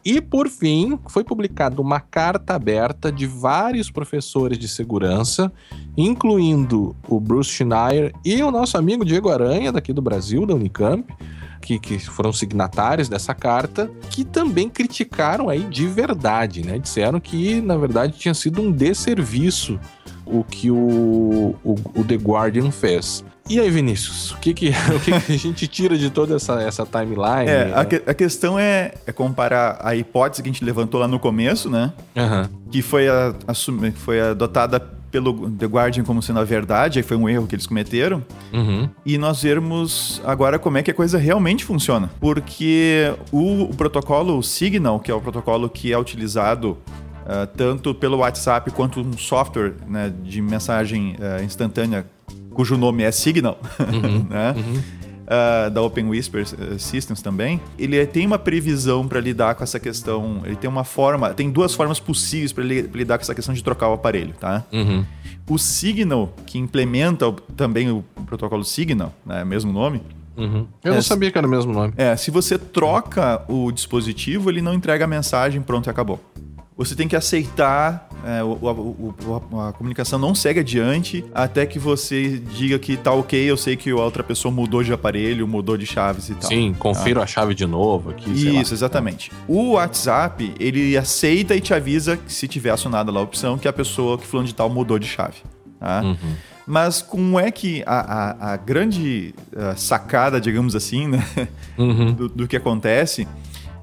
E 0.04 0.20
por 0.20 0.50
fim, 0.50 0.98
foi 1.08 1.24
publicada 1.24 1.80
uma 1.82 2.00
carta 2.00 2.56
aberta 2.56 3.12
de 3.12 3.28
vários 3.28 3.92
professores 3.92 4.58
de 4.58 4.68
segurança, 4.68 5.52
incluindo 5.96 6.96
o 7.08 7.20
Bruce 7.20 7.52
Schneier 7.52 8.12
e 8.26 8.42
o 8.42 8.50
nosso 8.50 8.78
amigo 8.78 9.06
Diego 9.06 9.30
Aranha, 9.30 9.72
daqui 9.72 9.94
do 9.94 10.02
Brasil, 10.02 10.46
da 10.46 10.56
Unicamp, 10.56 11.06
que, 11.62 11.80
que 11.80 12.00
foram 12.00 12.34
signatários 12.34 13.08
dessa 13.08 13.36
carta, 13.36 13.92
que 14.10 14.26
também 14.26 14.68
criticaram 14.68 15.48
aí 15.48 15.64
de 15.66 15.86
verdade, 15.86 16.66
né? 16.66 16.80
Disseram 16.80 17.20
que, 17.20 17.62
na 17.62 17.78
verdade, 17.78 18.18
tinha 18.18 18.34
sido 18.34 18.62
um 18.62 18.72
desserviço 18.72 19.80
o 20.32 20.44
que 20.44 20.72
o, 20.72 21.56
o, 21.64 21.76
o 21.96 22.04
The 22.04 22.16
Guardian 22.16 22.72
fez. 22.72 23.24
E 23.50 23.60
aí, 23.60 23.70
Vinícius, 23.70 24.32
o 24.32 24.38
que, 24.38 24.54
que, 24.54 24.70
o 24.96 25.00
que, 25.00 25.20
que 25.20 25.34
a 25.34 25.38
gente 25.38 25.68
tira 25.68 25.98
de 25.98 26.10
toda 26.10 26.36
essa, 26.36 26.62
essa 26.62 26.86
timeline? 26.86 27.50
É, 27.50 27.74
a, 27.76 27.84
que- 27.84 28.02
a 28.06 28.14
questão 28.14 28.58
é, 28.58 28.94
é 29.06 29.12
comparar 29.12 29.80
a 29.82 29.96
hipótese 29.96 30.42
que 30.42 30.50
a 30.50 30.52
gente 30.52 30.64
levantou 30.64 31.00
lá 31.00 31.08
no 31.08 31.20
começo, 31.20 31.70
né? 31.70 31.92
Aham. 32.16 32.50
Que 32.72 32.82
foi, 32.82 33.10
a, 33.10 33.34
assumi- 33.48 33.92
foi 33.92 34.22
adotada 34.22 34.80
pelo 34.80 35.50
The 35.52 35.66
Guardian 35.66 36.06
como 36.06 36.22
sendo 36.22 36.40
a 36.40 36.44
verdade, 36.46 37.00
aí 37.00 37.04
foi 37.04 37.18
um 37.18 37.28
erro 37.28 37.46
que 37.46 37.54
eles 37.54 37.68
cometeram. 37.68 38.24
Uhum. 38.54 38.88
E 39.06 39.18
nós 39.18 39.42
vermos 39.44 40.22
agora 40.24 40.58
como 40.58 40.78
é 40.78 40.84
que 40.84 40.90
a 40.92 40.94
coisa 40.94 41.18
realmente 41.18 41.66
funciona. 41.66 42.10
Porque 42.22 43.14
o, 43.30 43.64
o 43.64 43.76
protocolo 43.76 44.38
o 44.38 44.44
Signal, 44.44 45.02
que 45.02 45.12
é 45.12 45.14
o 45.14 45.20
protocolo 45.20 45.70
que 45.70 45.92
é 45.92 45.98
utilizado 46.00 46.78
ah, 47.26 47.48
tanto 47.48 47.94
pelo 47.94 48.18
WhatsApp 48.18 48.72
quanto 48.72 49.00
um 49.02 49.18
software 49.18 49.74
né, 49.88 50.12
de 50.24 50.42
mensagem 50.42 51.16
ah, 51.20 51.44
instantânea 51.44 52.06
cujo 52.54 52.78
nome 52.78 53.04
é 53.04 53.12
Signal, 53.12 53.58
né? 54.30 54.54
ah, 55.28 55.70
da 55.70 55.82
Open 55.82 56.10
Whisper 56.10 56.42
eh, 56.44 56.78
Systems 56.78 57.22
também, 57.22 57.62
ele 57.80 57.98
é- 57.98 58.06
tem 58.06 58.26
uma 58.28 58.38
previsão 58.38 59.08
para 59.08 59.20
lidar 59.22 59.56
com 59.56 59.64
essa 59.64 59.80
questão. 59.80 60.42
Ele 60.46 60.56
tem 60.58 60.70
uma 60.70 60.84
forma, 60.84 61.34
tem 61.34 61.50
duas 61.50 61.74
formas 61.74 62.00
possíveis 62.00 62.52
para 62.52 62.64
lidar 62.64 63.18
com 63.18 63.22
essa 63.22 63.34
questão 63.36 63.54
de 63.56 63.64
trocar 63.64 63.88
o 63.90 63.94
aparelho, 63.94 64.34
tá? 64.40 64.64
Uhum. 64.72 65.06
O 65.50 65.58
Signal, 65.58 66.34
que 66.46 66.58
implementa 66.58 67.32
também 67.56 67.90
o 67.90 68.04
protocolo 68.26 68.64
Signal, 68.64 69.14
né, 69.26 69.44
mesmo 69.46 69.72
nome, 69.72 70.02
Uhum. 70.38 70.66
Eu 70.82 70.94
não 70.94 71.00
É, 71.00 71.02
sabia 71.02 71.30
que 71.30 71.38
era 71.38 71.46
o 71.46 71.50
mesmo 71.50 71.74
nome. 71.74 71.94
é, 71.98 72.16
se 72.16 72.32
você 72.32 72.58
troca 72.58 73.44
o 73.50 73.70
dispositivo, 73.70 74.50
ele 74.50 74.62
não 74.62 74.74
entrega 74.74 75.04
a 75.04 75.08
mensagem, 75.08 75.62
pronto, 75.62 75.90
acabou. 75.90 76.22
Você 76.84 76.96
tem 76.96 77.08
que 77.08 77.16
aceitar, 77.16 78.10
é, 78.26 78.44
o- 78.44 78.48
o- 78.54 79.16
o- 79.52 79.60
a 79.62 79.72
comunicação 79.74 80.18
não 80.18 80.34
segue 80.34 80.60
adiante 80.62 81.24
até 81.34 81.66
que 81.66 81.78
você 81.78 82.40
diga 82.40 82.80
que 82.80 82.98
tá 82.98 83.12
ok, 83.12 83.40
eu 83.50 83.56
sei 83.58 83.76
que 83.76 83.90
a 83.92 83.96
outra 83.96 84.24
pessoa 84.24 84.52
mudou 84.52 84.84
de 84.84 84.92
aparelho, 84.92 85.48
mudou 85.48 85.78
de 85.78 85.86
chaves 85.86 86.30
e 86.30 86.34
tal. 86.36 86.50
Sim, 86.50 86.74
confiro 86.78 87.22
a 87.22 87.28
chave 87.28 87.54
de 87.54 87.66
novo 87.66 88.10
aqui. 88.10 88.36
sei 88.38 88.52
lá. 88.54 88.62
Isso, 88.62 88.74
exatamente. 88.74 89.32
O 89.48 89.74
WhatsApp, 89.74 90.54
ele 90.60 90.98
aceita 90.98 91.56
e 91.56 91.62
te 91.62 91.74
avisa, 91.74 92.18
que 92.18 92.32
se 92.34 92.48
tiver 92.48 92.72
acionada 92.72 93.12
lá 93.12 93.20
a 93.20 93.24
opção, 93.24 93.58
que 93.58 93.68
a 93.68 93.74
pessoa 93.74 94.18
que 94.18 94.26
fulano 94.26 94.48
de 94.48 94.56
tal 94.56 94.70
mudou 94.70 94.98
de 94.98 95.08
chave. 95.08 95.38
Tá? 95.80 96.02
Uhum. 96.04 96.16
Mas 96.68 97.02
como 97.02 97.40
é 97.40 97.50
que 97.52 97.84
a, 97.86 98.00
a- 98.00 98.54
a 98.54 98.58
grande 98.58 99.34
ah, 99.56 99.74
sacada, 99.76 100.40
digamos 100.40 100.76
assim, 100.76 101.08
né, 101.08 101.24
Uhum. 101.78 102.14
do, 102.14 102.30
do 102.30 102.48
que 102.48 102.56
acontece 102.56 103.28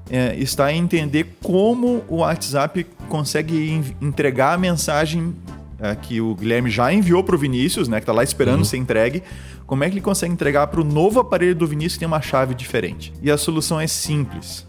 é, 0.09 0.35
está 0.37 0.71
em 0.73 0.79
entender 0.79 1.35
como 1.41 2.03
o 2.07 2.17
WhatsApp 2.17 2.85
consegue 3.07 3.69
en- 3.71 3.95
entregar 4.01 4.53
a 4.53 4.57
mensagem 4.57 5.33
é, 5.79 5.95
que 5.95 6.19
o 6.19 6.35
Guilherme 6.35 6.69
já 6.69 6.91
enviou 6.91 7.23
para 7.23 7.35
o 7.35 7.37
Vinícius, 7.37 7.87
né, 7.87 7.97
que 7.99 8.03
está 8.03 8.11
lá 8.13 8.23
esperando 8.23 8.65
ser 8.65 8.77
entregue. 8.77 9.23
Como 9.65 9.83
é 9.83 9.87
que 9.87 9.93
ele 9.93 10.01
consegue 10.01 10.33
entregar 10.33 10.67
para 10.67 10.81
o 10.81 10.83
novo 10.83 11.19
aparelho 11.19 11.55
do 11.55 11.67
Vinícius 11.67 11.93
que 11.93 11.99
tem 11.99 12.07
uma 12.07 12.21
chave 12.21 12.55
diferente? 12.55 13.13
E 13.21 13.29
a 13.29 13.37
solução 13.37 13.79
é 13.79 13.85
simples. 13.87 14.65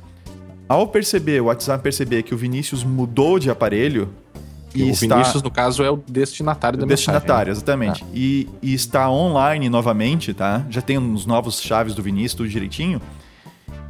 Ao 0.68 0.86
perceber, 0.86 1.40
o 1.40 1.46
WhatsApp 1.46 1.82
perceber 1.82 2.22
que 2.22 2.32
o 2.34 2.36
Vinícius 2.38 2.84
mudou 2.84 3.38
de 3.38 3.50
aparelho, 3.50 4.08
E 4.72 4.84
o 4.84 4.90
está- 4.90 5.16
Vinícius, 5.16 5.42
no 5.42 5.50
caso, 5.50 5.82
é 5.82 5.90
o 5.90 5.96
destinatário 6.06 6.78
da 6.78 6.86
destinatário, 6.86 7.28
mensagem. 7.28 7.46
né? 7.46 7.52
exatamente. 7.52 8.04
E, 8.14 8.48
e 8.62 8.72
está 8.72 9.10
online 9.10 9.68
novamente, 9.68 10.32
tá? 10.32 10.64
Já 10.70 10.80
tem 10.80 10.96
uns 10.96 11.26
novos 11.26 11.60
chaves 11.60 11.92
do 11.94 12.02
Vinícius, 12.04 12.34
tudo 12.34 12.48
direitinho. 12.48 13.02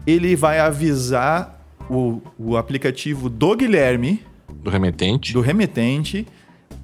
Ele 0.07 0.35
vai 0.37 0.59
avisar 0.59 1.61
o, 1.89 2.21
o 2.39 2.57
aplicativo 2.57 3.29
do 3.29 3.55
Guilherme, 3.57 4.23
Do 4.49 4.71
remetente. 4.71 5.33
do 5.33 5.41
remetente, 5.41 6.27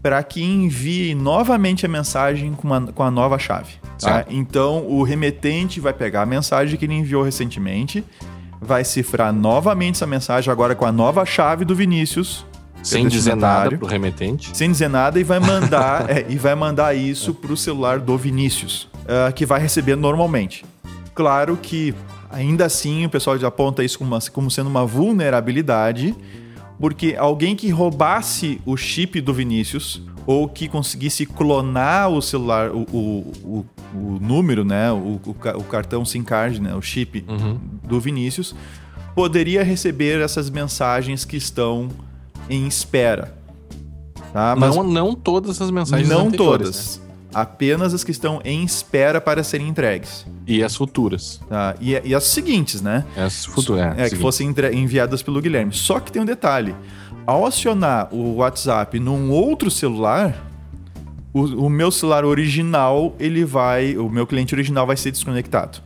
para 0.03 0.23
que 0.23 0.43
envie 0.43 1.15
novamente 1.15 1.85
a 1.87 1.89
mensagem 1.89 2.53
com, 2.55 2.67
uma- 2.67 2.81
com 2.93 3.03
a 3.03 3.11
nova 3.11 3.39
chave. 3.39 3.75
Tá? 4.01 4.25
Então, 4.29 4.87
o 4.87 5.03
remetente 5.03 5.81
vai 5.81 5.93
pegar 5.93 6.23
a 6.23 6.27
mensagem 6.27 6.79
que 6.79 6.85
ele 6.85 6.95
enviou 6.95 7.23
recentemente, 7.23 8.05
vai 8.61 8.85
cifrar 8.85 9.33
novamente 9.33 9.97
essa 9.97 10.07
mensagem 10.07 10.51
agora 10.53 10.75
com 10.75 10.85
a 10.85 10.93
nova 10.93 11.25
chave 11.25 11.65
do 11.65 11.75
Vinícius. 11.75 12.45
é 12.81 12.85
Sem 12.85 13.09
dizer 13.09 13.35
nada 13.37 13.77
pro 13.77 13.87
remetente. 13.87 14.57
sem 14.57 14.71
dizer 14.71 14.89
nada 14.89 15.19
e 15.19 15.25
vai 15.25 15.41
mandar 15.41 16.09
é, 16.15 16.27
e 16.29 16.37
vai 16.37 16.55
mandar 16.55 16.95
isso 16.95 17.35
pro 17.35 17.57
celular 17.57 17.99
do 17.99 18.17
Vinícius, 18.17 18.89
ah, 19.09 19.33
que 19.33 19.45
vai 19.47 19.61
receber 19.61 19.97
normalmente. 19.97 20.65
Claro 21.15 21.57
que 21.61 21.95
ainda 22.31 22.67
assim 22.67 23.05
o 23.05 23.11
pessoal 23.11 23.39
já 23.39 23.49
aponta 23.49 23.83
isso 23.85 23.99
como, 23.99 24.13
uma- 24.15 24.21
como 24.33 24.51
sendo 24.51 24.69
uma 24.69 24.85
vulnerabilidade, 24.87 26.15
porque 26.79 27.15
alguém 27.19 27.57
que 27.57 27.69
roubasse 27.71 28.61
o 28.67 28.77
chip 28.77 29.21
do 29.21 29.33
Vinícius 29.33 30.03
ou 30.27 30.49
que 30.49 30.69
conseguisse 30.69 31.25
clonar 31.25 32.09
o 32.11 32.21
celular, 32.21 32.71
o, 32.73 32.81
o, 32.93 33.33
o, 33.45 33.67
o 33.95 34.19
número, 34.21 34.65
né, 34.65 34.91
o, 34.93 35.21
o, 35.25 35.35
ca- 35.35 35.57
o 35.57 35.63
cartão 35.63 36.05
SIM 36.05 36.23
card, 36.25 36.61
né, 36.61 36.75
o 36.75 36.83
chip 36.83 37.25
do 37.85 38.01
Vinícius, 38.01 38.55
poderia 39.15 39.63
receber 39.63 40.21
essas 40.21 40.51
mensagens 40.51 41.25
que 41.25 41.37
estão 41.37 41.89
em 42.51 42.67
espera. 42.67 43.35
Tá? 44.33 44.55
Mas 44.57 44.75
Não, 44.77 44.83
não 44.85 45.15
todas 45.15 45.61
as 45.63 45.71
mensagens 45.71 46.09
não 46.09 46.31
todas. 46.31 47.01
Apenas 47.37 47.93
as 47.93 48.03
que 48.03 48.11
estão 48.11 48.41
em 48.45 48.65
espera 48.65 49.21
para 49.21 49.45
serem 49.45 49.69
entregues. 49.69 50.27
E 50.47 50.63
as 50.63 50.75
futuras. 50.75 51.39
Tá? 51.49 51.75
E, 51.79 52.01
e 52.03 52.15
as 52.15 52.25
seguintes, 52.25 52.81
né? 52.81 53.05
As 53.15 53.45
futuras. 53.45 53.99
É, 53.99 54.09
que 54.09 54.17
fossem 54.17 54.49
entre- 54.49 54.73
enviadas 54.73 55.23
pelo 55.23 55.41
Guilherme. 55.43 55.73
Só 55.75 56.01
que 56.01 56.11
tem 56.11 56.23
um 56.23 56.25
detalhe. 56.25 56.75
Ao 57.27 57.45
acionar 57.45 58.09
o 58.11 58.37
WhatsApp 58.37 58.99
num 58.99 59.31
outro 59.31 59.71
celular, 59.71 60.47
o, 61.35 61.67
o 61.67 61.69
meu 61.69 61.91
celular 61.91 62.25
original, 62.25 63.15
ele 63.21 63.45
vai. 63.45 63.99
O 63.99 64.09
meu 64.09 64.27
cliente 64.27 64.55
original 64.55 64.87
vai 64.87 64.97
ser 64.97 65.11
desconectado. 65.11 65.79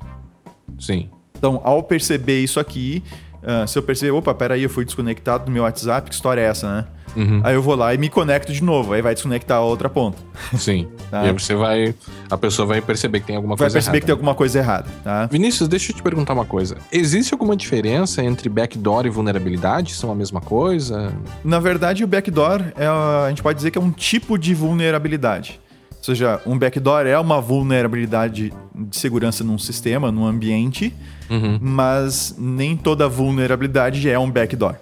Sim. 0.78 1.10
Então, 1.36 1.60
ao 1.64 1.82
perceber 1.82 2.40
isso 2.40 2.60
aqui, 2.60 3.02
ah, 3.42 3.66
se 3.66 3.78
eu 3.78 3.82
perceber, 3.82 4.12
opa, 4.12 4.32
peraí, 4.34 4.62
eu 4.62 4.70
fui 4.70 4.84
desconectado 4.84 5.46
do 5.46 5.50
meu 5.50 5.62
WhatsApp, 5.64 6.08
que 6.08 6.14
história 6.14 6.42
é 6.42 6.44
essa, 6.44 6.76
né? 6.76 6.86
Uhum. 7.16 7.40
Aí 7.42 7.54
eu 7.54 7.62
vou 7.62 7.74
lá 7.74 7.92
e 7.94 7.98
me 7.98 8.08
conecto 8.08 8.52
de 8.52 8.62
novo, 8.62 8.92
aí 8.92 9.02
vai 9.02 9.14
desconectar 9.14 9.58
a 9.58 9.60
outra 9.62 9.88
ponta. 9.88 10.18
Sim. 10.56 10.88
Tá. 11.10 11.24
E 11.24 11.26
aí 11.26 11.32
você 11.32 11.56
vai. 11.56 11.92
A 12.30 12.38
pessoa 12.38 12.68
vai 12.68 12.80
perceber 12.80 13.18
que 13.18 13.26
tem 13.26 13.34
alguma 13.34 13.56
Vai 13.56 13.64
coisa 13.64 13.74
perceber 13.74 13.96
errada. 13.96 14.00
que 14.00 14.06
tem 14.06 14.12
alguma 14.12 14.32
coisa 14.32 14.58
errada, 14.60 14.86
tá? 15.02 15.26
Vinícius, 15.26 15.68
deixa 15.68 15.90
eu 15.90 15.96
te 15.96 16.02
perguntar 16.04 16.34
uma 16.34 16.44
coisa. 16.44 16.76
Existe 16.92 17.34
alguma 17.34 17.56
diferença 17.56 18.22
entre 18.22 18.48
backdoor 18.48 19.06
e 19.06 19.10
vulnerabilidade? 19.10 19.92
São 19.94 20.12
a 20.12 20.14
mesma 20.14 20.40
coisa? 20.40 21.12
Na 21.42 21.58
verdade, 21.58 22.04
o 22.04 22.06
backdoor 22.06 22.62
é, 22.76 22.86
a 22.86 23.26
gente 23.28 23.42
pode 23.42 23.56
dizer 23.56 23.72
que 23.72 23.78
é 23.78 23.80
um 23.80 23.90
tipo 23.90 24.38
de 24.38 24.54
vulnerabilidade. 24.54 25.60
Ou 25.98 26.04
seja, 26.04 26.40
um 26.46 26.56
backdoor 26.56 27.06
é 27.06 27.18
uma 27.18 27.40
vulnerabilidade 27.40 28.52
de 28.72 28.96
segurança 28.96 29.42
num 29.42 29.58
sistema, 29.58 30.12
num 30.12 30.24
ambiente, 30.26 30.94
Uhum. 31.28 31.58
mas 31.60 32.36
nem 32.38 32.76
toda 32.76 33.08
vulnerabilidade 33.08 34.08
é 34.08 34.16
um 34.18 34.30
backdoor. 34.30 34.76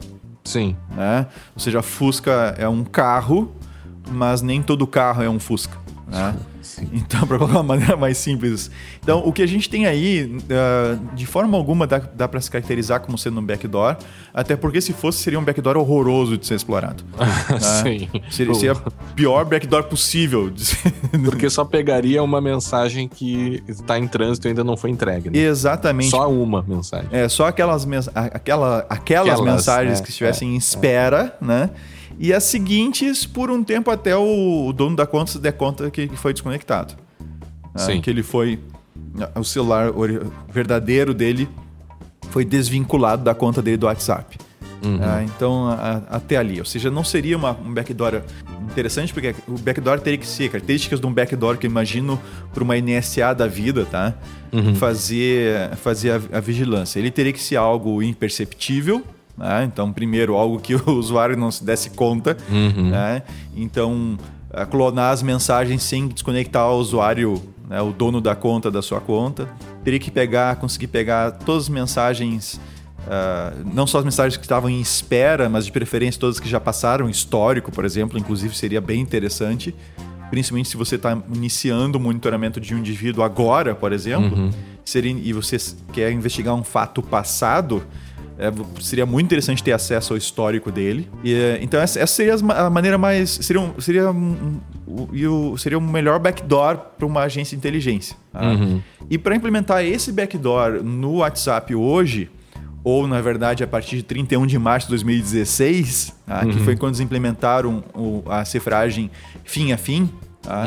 Sim. 0.49 0.75
Né? 0.91 1.27
Ou 1.55 1.61
seja, 1.61 1.83
Fusca 1.83 2.55
é 2.57 2.67
um 2.67 2.83
carro, 2.83 3.55
mas 4.11 4.41
nem 4.41 4.63
todo 4.63 4.87
carro 4.87 5.23
é 5.23 5.29
um 5.29 5.39
Fusca. 5.39 5.77
Né? 6.07 6.35
Então, 6.93 7.21
para 7.27 7.39
colocar 7.39 7.57
uma 7.59 7.63
maneira 7.63 7.97
mais 7.97 8.19
simples. 8.19 8.71
Então, 9.03 9.23
o 9.25 9.33
que 9.33 9.43
a 9.43 9.47
gente 9.47 9.69
tem 9.71 9.87
aí, 9.87 10.37
ah, 10.51 10.99
de 11.15 11.27
forma 11.27 11.57
alguma, 11.57 11.87
dá, 11.87 11.99
dá 11.99 12.29
para 12.29 12.41
se 12.41 12.51
caracterizar 12.51 13.01
como 13.01 13.17
sendo 13.17 13.41
um 13.41 13.45
backdoor, 13.45 13.97
até 14.35 14.57
porque 14.57 14.81
se 14.81 14.93
fosse, 14.93 15.19
seria 15.23 15.39
um 15.39 15.45
backdoor 15.45 15.77
horroroso 15.77 16.37
de 16.37 16.47
ser 16.47 16.55
explorado. 16.55 17.05
né? 17.17 17.59
Sim. 17.61 18.09
Seria, 18.31 18.55
seria 18.55 18.73
o 18.75 18.93
pior 19.15 19.45
backdoor 19.45 19.85
possível. 19.85 20.51
de 20.51 20.65
ser- 20.67 20.93
Porque 21.25 21.49
só 21.51 21.65
pegaria 21.65 22.23
uma 22.23 22.41
mensagem 22.41 23.09
que 23.09 23.63
está 23.69 23.99
em 23.99 24.07
trânsito 24.07 24.47
e 24.47 24.51
ainda 24.51 24.65
não 24.65 24.77
foi 24.77 24.91
entregue. 24.91 25.31
Né? 25.31 25.39
Exatamente. 25.39 26.11
Só 26.11 26.31
uma 26.31 26.63
mensagem. 26.63 27.09
É, 27.13 27.29
só 27.29 27.47
aquelas, 27.47 27.87
a- 28.15 28.21
aquela, 28.27 28.79
aquelas, 28.89 29.29
Aquelas, 29.31 29.41
mensagens 29.41 30.01
é, 30.01 30.03
que 30.03 30.11
estivessem 30.11 30.55
em 30.55 30.57
espera, 30.57 31.37
né? 31.41 31.71
E 32.19 32.33
as 32.33 32.45
seguintes, 32.45 33.25
por 33.25 33.51
um 33.51 33.63
tempo 33.63 33.91
até 33.91 34.17
o, 34.17 34.73
dono 34.73 34.97
da 34.97 35.07
conta 35.07 35.33
se 35.33 35.39
der 35.39 35.53
conta 35.53 35.91
que, 35.91 36.09
foi 36.17 36.33
desconectado. 36.33 36.95
né? 37.75 37.79
Sim. 37.85 38.01
Que 38.01 38.11
ele 38.11 38.23
foi. 38.23 38.59
O 39.37 39.45
celular 39.45 39.93
verdadeiro 40.53 41.15
dele 41.15 41.49
foi 42.31 42.45
desvinculado 42.45 43.23
da 43.25 43.35
conta 43.35 43.63
dele 43.63 43.77
do 43.77 43.87
WhatsApp. 43.87 44.37
Uhum. 44.85 44.99
Ah, 45.03 45.23
então, 45.25 45.67
a- 45.69 46.03
até 46.11 46.37
ali. 46.37 46.59
Ou 46.61 46.65
seja, 46.65 46.91
não 46.91 47.03
seria 47.03 47.37
uma, 47.37 47.51
um 47.53 47.73
backdoor 47.75 48.21
interessante, 48.71 49.13
porque 49.13 49.35
o 49.49 49.53
backdoor 49.59 49.99
teria 50.01 50.19
que 50.19 50.27
ser 50.27 50.49
características 50.51 51.01
de 51.01 51.07
um 51.07 51.13
backdoor 51.13 51.57
que 51.57 51.67
eu 51.67 51.71
imagino 51.71 52.21
para 52.55 52.63
uma 52.63 52.77
NSA 52.77 53.33
da 53.35 53.47
vida, 53.49 53.85
tá? 53.87 54.15
Uhum. 54.53 54.75
Fazer, 54.77 55.75
fazer 55.77 56.13
a, 56.13 56.39
a 56.39 56.41
vigilância. 56.41 56.99
Ele 56.99 57.11
teria 57.11 57.33
que 57.33 57.41
ser 57.43 57.57
algo 57.57 58.03
imperceptível. 58.03 59.03
Né? 59.39 59.65
Então, 59.65 59.93
primeiro, 59.93 60.35
algo 60.35 60.59
que 60.59 60.75
o 60.75 60.91
usuário 60.93 61.37
não 61.37 61.51
se 61.51 61.65
desse 61.65 61.91
conta. 61.91 62.37
Uhum. 62.51 62.91
Né? 62.91 63.23
Então, 63.57 64.19
a 64.53 64.67
clonar 64.67 65.13
as 65.13 65.23
mensagens 65.23 65.83
sem 65.83 66.09
desconectar 66.09 66.69
o 66.69 66.79
usuário, 66.79 67.41
né? 67.69 67.81
o 67.81 67.93
dono 67.93 68.21
da 68.21 68.35
conta 68.35 68.71
da 68.71 68.83
sua 68.83 69.01
conta. 69.01 69.49
Teria 69.85 70.01
que 70.01 70.11
pegar, 70.11 70.57
conseguir 70.57 70.89
pegar 70.89 71.31
todas 71.31 71.65
as 71.65 71.69
mensagens 71.69 72.61
ah, 73.07 73.55
não 73.65 73.87
só 73.87 73.99
as 73.99 74.05
mensagens 74.05 74.37
que 74.37 74.45
estavam 74.45 74.69
em 74.69 74.81
espera, 74.81 75.49
mas 75.49 75.65
de 75.65 75.73
preferência 75.73 76.21
todas 76.21 76.39
que 76.39 76.49
já 76.49 76.61
passaram, 76.61 77.09
histórico, 77.09 77.73
por 77.73 77.85
exemplo, 77.85 78.19
inclusive 78.19 78.55
seria 78.55 78.81
bem 78.81 79.01
interessante, 79.01 79.75
principalmente 80.31 80.69
se 80.69 80.77
você 80.77 80.97
está 80.97 81.17
iniciando 81.33 81.97
o 81.97 82.01
monitoramento 82.01 82.61
de 82.61 82.75
um 82.75 82.79
indivíduo 82.79 83.25
agora, 83.25 83.75
por 83.75 83.93
exemplo, 83.93 84.51
seria, 84.85 85.13
e 85.13 85.33
você 85.33 85.57
quer 85.91 86.13
investigar 86.13 86.55
um 86.55 86.63
fato 86.63 87.03
passado, 87.03 87.83
é, 88.39 88.53
seria 88.81 89.05
muito 89.05 89.27
interessante 89.27 89.63
ter 89.63 89.73
acesso 89.73 90.13
ao 90.13 90.17
histórico 90.17 90.71
dele. 90.71 91.09
E, 91.25 91.35
é, 91.35 91.59
então 91.61 91.81
essa, 91.81 91.99
essa 92.01 92.13
seria 92.15 92.35
a 92.35 92.71
maneira 92.71 92.97
mais 92.97 93.31
seria 93.31 93.61
um, 93.61 93.81
seria 93.81 94.11
um, 94.11 94.61
um- 94.87 95.57
seria 95.57 95.77
o 95.77 95.81
melhor 95.81 96.19
backdoor 96.19 96.79
para 96.97 97.07
uma 97.07 97.23
agência 97.23 97.57
de 97.57 97.59
inteligência. 97.59 98.17
tá? 98.33 98.41
E 99.11 99.19
para 99.19 99.35
implementar 99.37 99.85
esse 99.85 100.13
backdoor 100.13 100.83
no 100.83 101.17
WhatsApp 101.17 101.75
hoje, 101.75 102.31
ou 102.85 103.07
na 103.07 103.21
verdade 103.21 103.63
a 103.65 103.67
partir 103.67 103.97
de 103.97 104.03
31 104.05 104.47
de 104.47 104.59
março 104.59 104.87
de 104.87 104.93
2016, 104.93 106.15
tá? 106.27 106.47
que 106.47 106.59
foi 106.61 106.77
quando 106.77 106.93
eles 106.93 107.01
implementaram 107.01 107.83
o- 107.95 108.23
a 108.31 108.45
cifragem 108.45 109.11
fim 109.45 109.73
a 109.73 109.77
fim, 109.77 110.09
tá? 110.43 110.65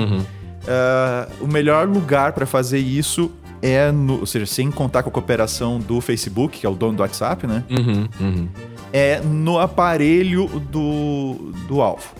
Ah, 0.67 1.27
o 1.39 1.47
melhor 1.47 1.87
lugar 1.87 2.33
para 2.33 2.45
fazer 2.45 2.77
isso 2.79 3.31
é, 3.61 3.91
no, 3.91 4.21
ou 4.21 4.25
seja, 4.25 4.45
sem 4.45 4.71
contar 4.71 5.03
com 5.03 5.09
a 5.09 5.11
cooperação 5.11 5.79
do 5.79 6.01
Facebook, 6.01 6.59
que 6.59 6.65
é 6.65 6.69
o 6.69 6.73
dono 6.75 6.97
do 6.97 7.01
WhatsApp, 7.01 7.45
né? 7.45 7.63
Uhum, 7.69 8.07
uhum. 8.19 8.49
É 8.91 9.21
no 9.21 9.59
aparelho 9.59 10.47
do, 10.71 11.53
do 11.67 11.81
alvo. 11.81 12.13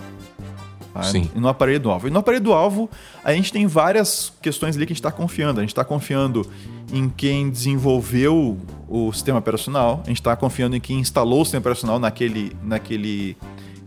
tá? 0.94 1.04
Sim. 1.04 1.30
No 1.36 1.48
aparelho 1.48 1.80
do 1.80 1.90
alvo. 1.90 2.08
E 2.08 2.12
no 2.12 2.20
aparelho 2.20 2.44
do 2.44 2.54
alvo, 2.54 2.90
a 3.24 3.34
gente 3.34 3.52
tem 3.52 3.66
várias 3.68 4.32
questões 4.42 4.76
ali 4.76 4.86
que 4.86 4.94
a 4.94 4.96
gente 4.96 5.02
está 5.02 5.12
confiando. 5.12 5.60
A 5.60 5.64
gente 5.64 5.72
está 5.72 5.84
confiando 5.84 6.46
em 6.94 7.10
quem 7.10 7.50
desenvolveu 7.50 8.58
o 8.88 9.12
sistema 9.14 9.40
operacional, 9.40 10.02
a 10.04 10.10
gente 10.10 10.20
está 10.20 10.36
confiando 10.36 10.76
em 10.76 10.80
quem 10.80 11.00
instalou 11.00 11.42
o 11.42 11.46
sistema 11.46 11.62
operacional 11.62 11.98
naquele, 11.98 12.52
naquele 12.62 13.38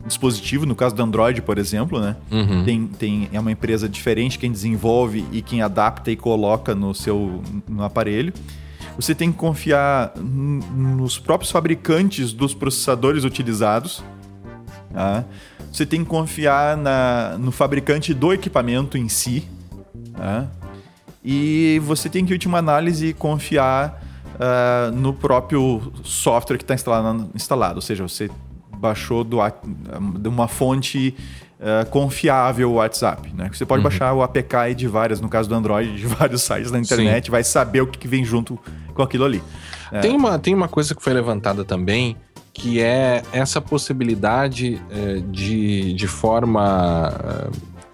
dispositivo, 0.07 0.67
no 0.67 0.75
caso 0.75 0.95
do 0.95 1.03
Android, 1.03 1.41
por 1.43 1.59
exemplo, 1.59 2.01
né? 2.01 2.17
Uhum. 2.31 2.65
Tem, 2.65 2.87
tem, 2.87 3.29
é 3.33 3.41
uma 3.41 3.51
empresa 3.51 3.89
diferente 3.89 4.39
quem 4.39 4.53
desenvolve 4.53 5.25
e 5.33 5.41
quem 5.43 5.63
adapta 5.63 6.11
e 6.11 6.17
coloca 6.17 6.75
no 6.75 6.95
seu 6.95 7.43
no 7.69 7.83
aparelho. 7.83 8.33
Você 8.97 9.15
tem 9.15 9.33
que 9.33 9.39
confiar 9.39 10.13
nos 10.17 11.19
próprios 11.19 11.51
fabricantes 11.51 12.33
dos 12.33 12.55
processadores 12.55 13.25
utilizados. 13.25 14.05
tá? 14.93 15.25
Você 15.73 15.85
tem 15.85 16.05
que 16.05 16.11
confiar 16.11 16.77
na, 16.77 17.37
no 17.39 17.51
fabricante 17.51 18.15
do 18.15 18.33
equipamento 18.33 18.97
em 18.97 19.09
si. 19.09 19.49
tá? 20.17 20.47
E 21.25 21.81
você 21.85 22.09
tem 22.09 22.25
que, 22.25 22.33
em 22.33 22.35
última 22.35 22.59
análise, 22.59 23.13
confiar 23.15 24.01
ah, 24.39 24.91
no 24.93 25.13
próprio 25.13 25.93
software 26.03 26.59
que 26.59 26.65
está 26.65 26.75
instalado, 26.75 27.31
instalado. 27.35 27.77
Ou 27.77 27.83
seja, 27.83 28.03
você 28.03 28.31
baixou 28.85 29.25
do, 29.25 29.39
de 30.19 30.29
uma 30.29 30.47
fonte 30.47 31.15
ah, 31.67 31.87
confiável 31.87 32.73
o 32.73 32.75
WhatsApp. 32.75 33.33
Né? 33.35 33.49
Você 33.51 33.65
pode 33.65 33.83
baixar 33.83 34.13
o 34.13 34.23
APK 34.23 34.75
de 34.77 34.87
várias, 34.87 35.19
no 35.19 35.31
caso 35.31 35.49
do 35.49 35.55
Android, 35.55 35.97
de 35.97 36.05
vários 36.07 36.43
sites 36.43 36.71
na 36.71 36.79
internet, 36.79 37.31
vai 37.31 37.43
saber 37.43 37.81
o 37.81 37.87
que, 37.87 37.99
que 37.99 38.07
vem 38.07 38.23
junto 38.23 38.61
com 38.93 39.03
aquilo 39.03 39.25
ali. 39.25 39.43
É. 39.91 40.01
Tem, 40.01 40.15
uma, 40.15 40.39
tem 40.39 40.55
uma 40.55 40.69
coisa 40.69 40.95
que 40.95 41.03
foi 41.03 41.15
levantada 41.15 41.65
também, 41.65 42.19
que 42.53 42.83
é 42.83 43.23
essa 43.33 43.63
possibilidade 43.63 44.79
é, 44.91 45.23
de, 45.31 45.95
de 45.95 46.07
forma, 46.07 47.15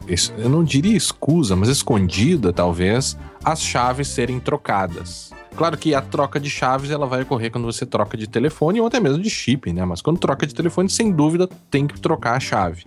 é, 0.08 0.14
eu 0.38 0.48
não 0.48 0.64
diria 0.64 0.96
escusa, 0.96 1.54
mas 1.54 1.68
escondida 1.68 2.52
talvez, 2.52 3.16
as 3.44 3.62
chaves 3.62 4.08
serem 4.08 4.40
trocadas. 4.40 5.30
Claro 5.56 5.76
que 5.76 5.94
a 5.94 6.00
troca 6.00 6.40
de 6.40 6.48
chaves 6.48 6.90
ela 6.90 7.06
vai 7.06 7.22
ocorrer 7.22 7.50
quando 7.50 7.64
você 7.64 7.84
troca 7.84 8.16
de 8.16 8.26
telefone 8.26 8.80
ou 8.80 8.86
até 8.86 8.98
mesmo 8.98 9.22
de 9.22 9.28
chip, 9.28 9.72
né? 9.72 9.84
Mas 9.84 10.00
quando 10.00 10.18
troca 10.18 10.46
de 10.46 10.54
telefone, 10.54 10.88
sem 10.88 11.12
dúvida, 11.12 11.48
tem 11.70 11.86
que 11.86 12.00
trocar 12.00 12.36
a 12.36 12.40
chave. 12.40 12.84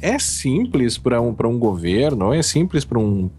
É 0.00 0.18
simples 0.18 0.98
para 0.98 1.20
um, 1.20 1.34
um 1.44 1.58
governo, 1.58 2.34
é 2.34 2.42
simples 2.42 2.84
para 2.84 2.98
um, 2.98 3.30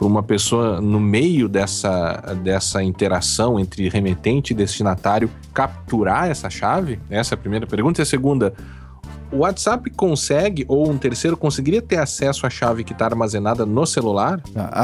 uma 0.00 0.22
pessoa 0.22 0.80
no 0.80 1.00
meio 1.00 1.48
dessa, 1.48 2.34
dessa 2.42 2.82
interação 2.82 3.58
entre 3.58 3.88
remetente 3.88 4.52
e 4.52 4.56
destinatário 4.56 5.30
capturar 5.52 6.30
essa 6.30 6.50
chave? 6.50 6.98
Essa 7.10 7.34
é 7.34 7.36
a 7.36 7.38
primeira 7.38 7.66
pergunta. 7.66 8.00
E 8.00 8.02
a 8.02 8.06
segunda, 8.06 8.54
o 9.34 9.38
WhatsApp 9.38 9.90
consegue, 9.90 10.64
ou 10.68 10.88
um 10.88 10.96
terceiro 10.96 11.36
conseguiria 11.36 11.82
ter 11.82 11.96
acesso 11.96 12.46
à 12.46 12.50
chave 12.50 12.84
que 12.84 12.92
está 12.92 13.06
armazenada 13.06 13.66
no 13.66 13.84
celular? 13.84 14.40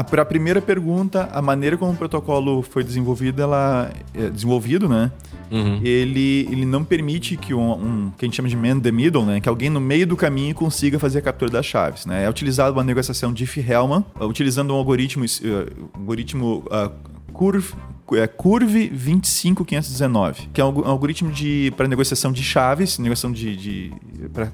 Para 0.09 0.21
a 0.21 0.25
primeira 0.25 0.61
pergunta, 0.61 1.29
a 1.31 1.41
maneira 1.41 1.77
como 1.77 1.93
o 1.93 1.95
protocolo 1.95 2.61
foi 2.61 2.83
desenvolvido, 2.83 3.41
ela 3.41 3.91
é 4.13 4.29
desenvolvido, 4.29 4.89
né? 4.89 5.11
Uhum. 5.49 5.79
Ele, 5.83 6.47
ele 6.49 6.65
não 6.65 6.83
permite 6.83 7.35
que 7.37 7.53
um, 7.53 7.71
um, 7.71 8.11
que 8.17 8.25
a 8.25 8.27
gente 8.27 8.35
chama 8.35 8.49
de 8.49 8.55
man 8.55 8.79
the 8.79 8.91
middle, 8.91 9.25
né? 9.25 9.39
Que 9.39 9.49
alguém 9.49 9.69
no 9.69 9.81
meio 9.81 10.05
do 10.05 10.15
caminho 10.15 10.53
consiga 10.53 10.99
fazer 10.99 11.19
a 11.19 11.21
captura 11.21 11.51
das 11.51 11.65
chaves, 11.65 12.05
né? 12.05 12.25
É 12.25 12.29
utilizado 12.29 12.73
uma 12.73 12.83
negociação 12.83 13.33
Diffie-Hellman, 13.33 14.05
utilizando 14.19 14.73
um 14.73 14.77
algoritmo, 14.77 15.25
uh, 15.25 15.89
algoritmo 15.97 16.63
uh, 16.67 16.91
Curve, 17.33 17.73
é 18.15 18.27
Curve 18.27 18.89
25519, 18.89 20.49
que 20.53 20.61
é 20.61 20.65
um 20.65 20.85
algoritmo 20.85 21.31
de 21.31 21.73
para 21.75 21.87
negociação 21.87 22.31
de 22.31 22.43
chaves, 22.43 22.97
negociação 22.97 23.31
de, 23.31 23.55
de 23.55 23.93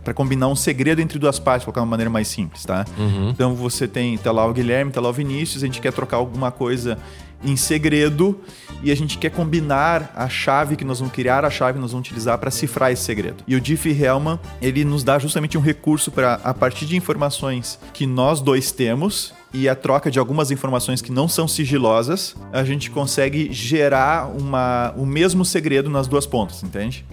para 0.01 0.13
combinar 0.13 0.47
um 0.47 0.55
segredo 0.55 1.01
entre 1.01 1.17
duas 1.19 1.39
partes, 1.39 1.65
colocar 1.65 1.81
uma 1.81 1.87
maneira 1.87 2.09
mais 2.09 2.27
simples, 2.27 2.65
tá? 2.65 2.85
Uhum. 2.97 3.29
Então 3.29 3.55
você 3.55 3.87
tem 3.87 4.17
tá 4.17 4.31
lá 4.31 4.45
o 4.45 4.53
Guilherme, 4.53 4.91
tá 4.91 5.01
lá 5.01 5.09
o 5.09 5.13
Vinícius, 5.13 5.63
a 5.63 5.65
gente 5.65 5.81
quer 5.81 5.91
trocar 5.91 6.17
alguma 6.17 6.51
coisa 6.51 6.97
em 7.43 7.55
segredo 7.55 8.39
e 8.81 8.91
a 8.91 8.95
gente 8.95 9.17
quer 9.17 9.29
combinar 9.29 10.11
a 10.15 10.27
chave 10.27 10.75
que 10.75 10.83
nós 10.83 10.99
vamos 10.99 11.13
criar, 11.13 11.45
a 11.45 11.49
chave 11.49 11.73
que 11.73 11.79
nós 11.79 11.91
vamos 11.91 12.07
utilizar 12.07 12.37
para 12.37 12.51
cifrar 12.51 12.91
esse 12.91 13.03
segredo. 13.03 13.43
E 13.47 13.55
o 13.55 13.61
Diffie-Hellman, 13.61 14.39
ele 14.61 14.83
nos 14.83 15.03
dá 15.03 15.19
justamente 15.19 15.57
um 15.57 15.61
recurso 15.61 16.11
para 16.11 16.35
a 16.43 16.53
partir 16.53 16.85
de 16.85 16.95
informações 16.95 17.79
que 17.93 18.05
nós 18.05 18.41
dois 18.41 18.71
temos 18.71 19.33
e 19.53 19.67
a 19.67 19.75
troca 19.75 20.11
de 20.11 20.19
algumas 20.19 20.51
informações 20.51 21.01
que 21.01 21.11
não 21.11 21.27
são 21.27 21.47
sigilosas, 21.47 22.35
a 22.51 22.63
gente 22.63 22.91
consegue 22.91 23.51
gerar 23.51 24.29
uma, 24.29 24.93
o 24.97 25.05
mesmo 25.05 25.45
segredo 25.45 25.89
nas 25.89 26.07
duas 26.07 26.25
pontas, 26.25 26.63
entende? 26.63 27.05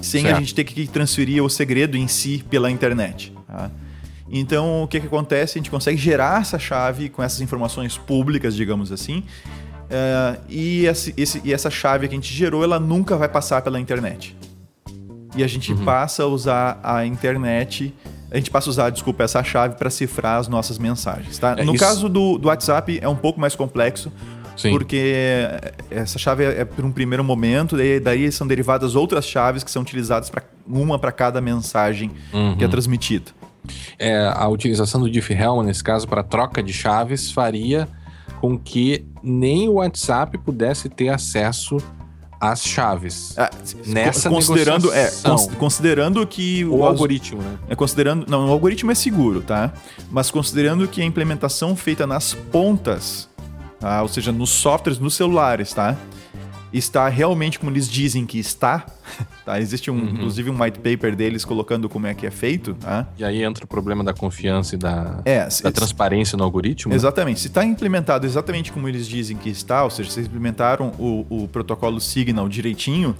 Sem 0.00 0.22
certo. 0.22 0.36
a 0.36 0.40
gente 0.40 0.54
ter 0.54 0.64
que 0.64 0.86
transferir 0.86 1.44
o 1.44 1.50
segredo 1.50 1.96
em 1.96 2.08
si 2.08 2.44
pela 2.48 2.70
internet. 2.70 3.32
Tá? 3.46 3.70
Então, 4.30 4.84
o 4.84 4.88
que, 4.88 5.00
que 5.00 5.06
acontece? 5.06 5.58
A 5.58 5.60
gente 5.60 5.70
consegue 5.70 5.98
gerar 5.98 6.40
essa 6.40 6.58
chave 6.58 7.08
com 7.08 7.22
essas 7.22 7.40
informações 7.40 7.98
públicas, 7.98 8.54
digamos 8.54 8.92
assim, 8.92 9.24
Uh, 9.90 10.40
e, 10.48 10.86
esse, 10.86 11.12
esse, 11.16 11.42
e, 11.44 11.52
essa 11.52 11.68
chave 11.68 12.06
que 12.06 12.14
a 12.14 12.16
gente 12.16 12.32
gerou, 12.32 12.62
ela 12.62 12.78
nunca 12.78 13.16
vai 13.16 13.28
passar 13.28 13.60
pela 13.60 13.80
internet. 13.80 14.36
E 15.34 15.42
a 15.42 15.48
gente 15.48 15.72
uhum. 15.72 15.84
passa 15.84 16.22
a 16.22 16.26
usar 16.26 16.78
a 16.82 17.04
internet, 17.04 17.92
a 18.30 18.36
gente 18.36 18.50
passa 18.50 18.68
a 18.68 18.70
usar, 18.70 18.90
desculpa, 18.90 19.24
essa 19.24 19.42
chave 19.42 19.76
para 19.76 19.90
cifrar 19.90 20.38
as 20.38 20.48
nossas 20.48 20.78
mensagens. 20.78 21.38
Tá? 21.38 21.56
É, 21.58 21.64
no 21.64 21.74
isso... 21.74 21.84
caso 21.84 22.08
do, 22.08 22.38
do 22.38 22.48
WhatsApp, 22.48 22.98
é 23.02 23.08
um 23.08 23.16
pouco 23.16 23.40
mais 23.40 23.56
complexo, 23.56 24.12
Sim. 24.56 24.70
porque 24.70 25.48
essa 25.90 26.18
chave 26.18 26.44
é, 26.44 26.60
é 26.60 26.64
por 26.64 26.84
um 26.84 26.92
primeiro 26.92 27.24
momento, 27.24 27.76
daí, 27.76 27.98
daí 27.98 28.30
são 28.30 28.46
derivadas 28.46 28.94
outras 28.94 29.26
chaves 29.26 29.64
que 29.64 29.70
são 29.70 29.82
utilizadas 29.82 30.30
para 30.30 30.44
uma 30.66 30.98
para 30.98 31.10
cada 31.10 31.40
mensagem 31.40 32.12
uhum. 32.32 32.56
que 32.56 32.64
é 32.64 32.68
transmitida. 32.68 33.32
É, 33.98 34.32
a 34.34 34.48
utilização 34.48 35.00
do 35.00 35.10
Diffie-Hellman, 35.10 35.66
nesse 35.66 35.84
caso, 35.84 36.08
para 36.08 36.22
troca 36.22 36.62
de 36.62 36.72
chaves, 36.72 37.30
faria 37.30 37.88
com 38.40 38.58
que 38.58 39.04
nem 39.22 39.68
o 39.68 39.74
WhatsApp 39.74 40.38
pudesse 40.38 40.88
ter 40.88 41.10
acesso 41.10 41.76
às 42.40 42.64
chaves. 42.64 43.34
Ah, 43.36 43.50
nessa 43.86 44.30
considerando, 44.30 44.92
é, 44.92 45.12
considerando 45.58 46.26
que 46.26 46.64
o, 46.64 46.78
o 46.78 46.84
algoritmo, 46.84 47.42
né? 47.42 47.58
É 47.68 47.76
considerando, 47.76 48.26
não, 48.28 48.48
o 48.48 48.50
algoritmo 48.50 48.90
é 48.90 48.94
seguro, 48.94 49.42
tá? 49.42 49.72
Mas 50.10 50.30
considerando 50.30 50.88
que 50.88 51.02
a 51.02 51.04
implementação 51.04 51.76
feita 51.76 52.06
nas 52.06 52.32
pontas, 52.32 53.28
tá? 53.78 54.00
ou 54.00 54.08
seja, 54.08 54.32
nos 54.32 54.48
softwares, 54.50 54.98
nos 54.98 55.14
celulares, 55.14 55.74
tá? 55.74 55.96
Está 56.72 57.08
realmente 57.08 57.58
como 57.58 57.70
eles 57.70 57.88
dizem 57.88 58.24
que 58.26 58.38
está. 58.38 58.86
Tá? 59.44 59.58
Existe 59.58 59.90
um, 59.90 59.94
uhum. 59.94 60.08
inclusive 60.10 60.50
um 60.50 60.62
white 60.62 60.78
paper 60.78 61.16
deles 61.16 61.44
colocando 61.44 61.88
como 61.88 62.06
é 62.06 62.14
que 62.14 62.26
é 62.26 62.30
feito. 62.30 62.74
Tá? 62.74 63.08
E 63.18 63.24
aí 63.24 63.42
entra 63.42 63.64
o 63.64 63.66
problema 63.66 64.04
da 64.04 64.12
confiança 64.12 64.76
e 64.76 64.78
da, 64.78 65.20
é, 65.24 65.48
da 65.62 65.72
transparência 65.72 66.36
no 66.36 66.44
algoritmo. 66.44 66.94
Exatamente. 66.94 67.40
Se 67.40 67.48
está 67.48 67.64
implementado 67.64 68.26
exatamente 68.26 68.70
como 68.70 68.86
eles 68.86 69.08
dizem 69.08 69.36
que 69.36 69.48
está, 69.48 69.82
ou 69.82 69.90
seja, 69.90 70.10
se 70.10 70.20
implementaram 70.20 70.92
o, 70.98 71.26
o 71.28 71.48
protocolo 71.48 72.00
Signal 72.00 72.48
direitinho, 72.48 73.16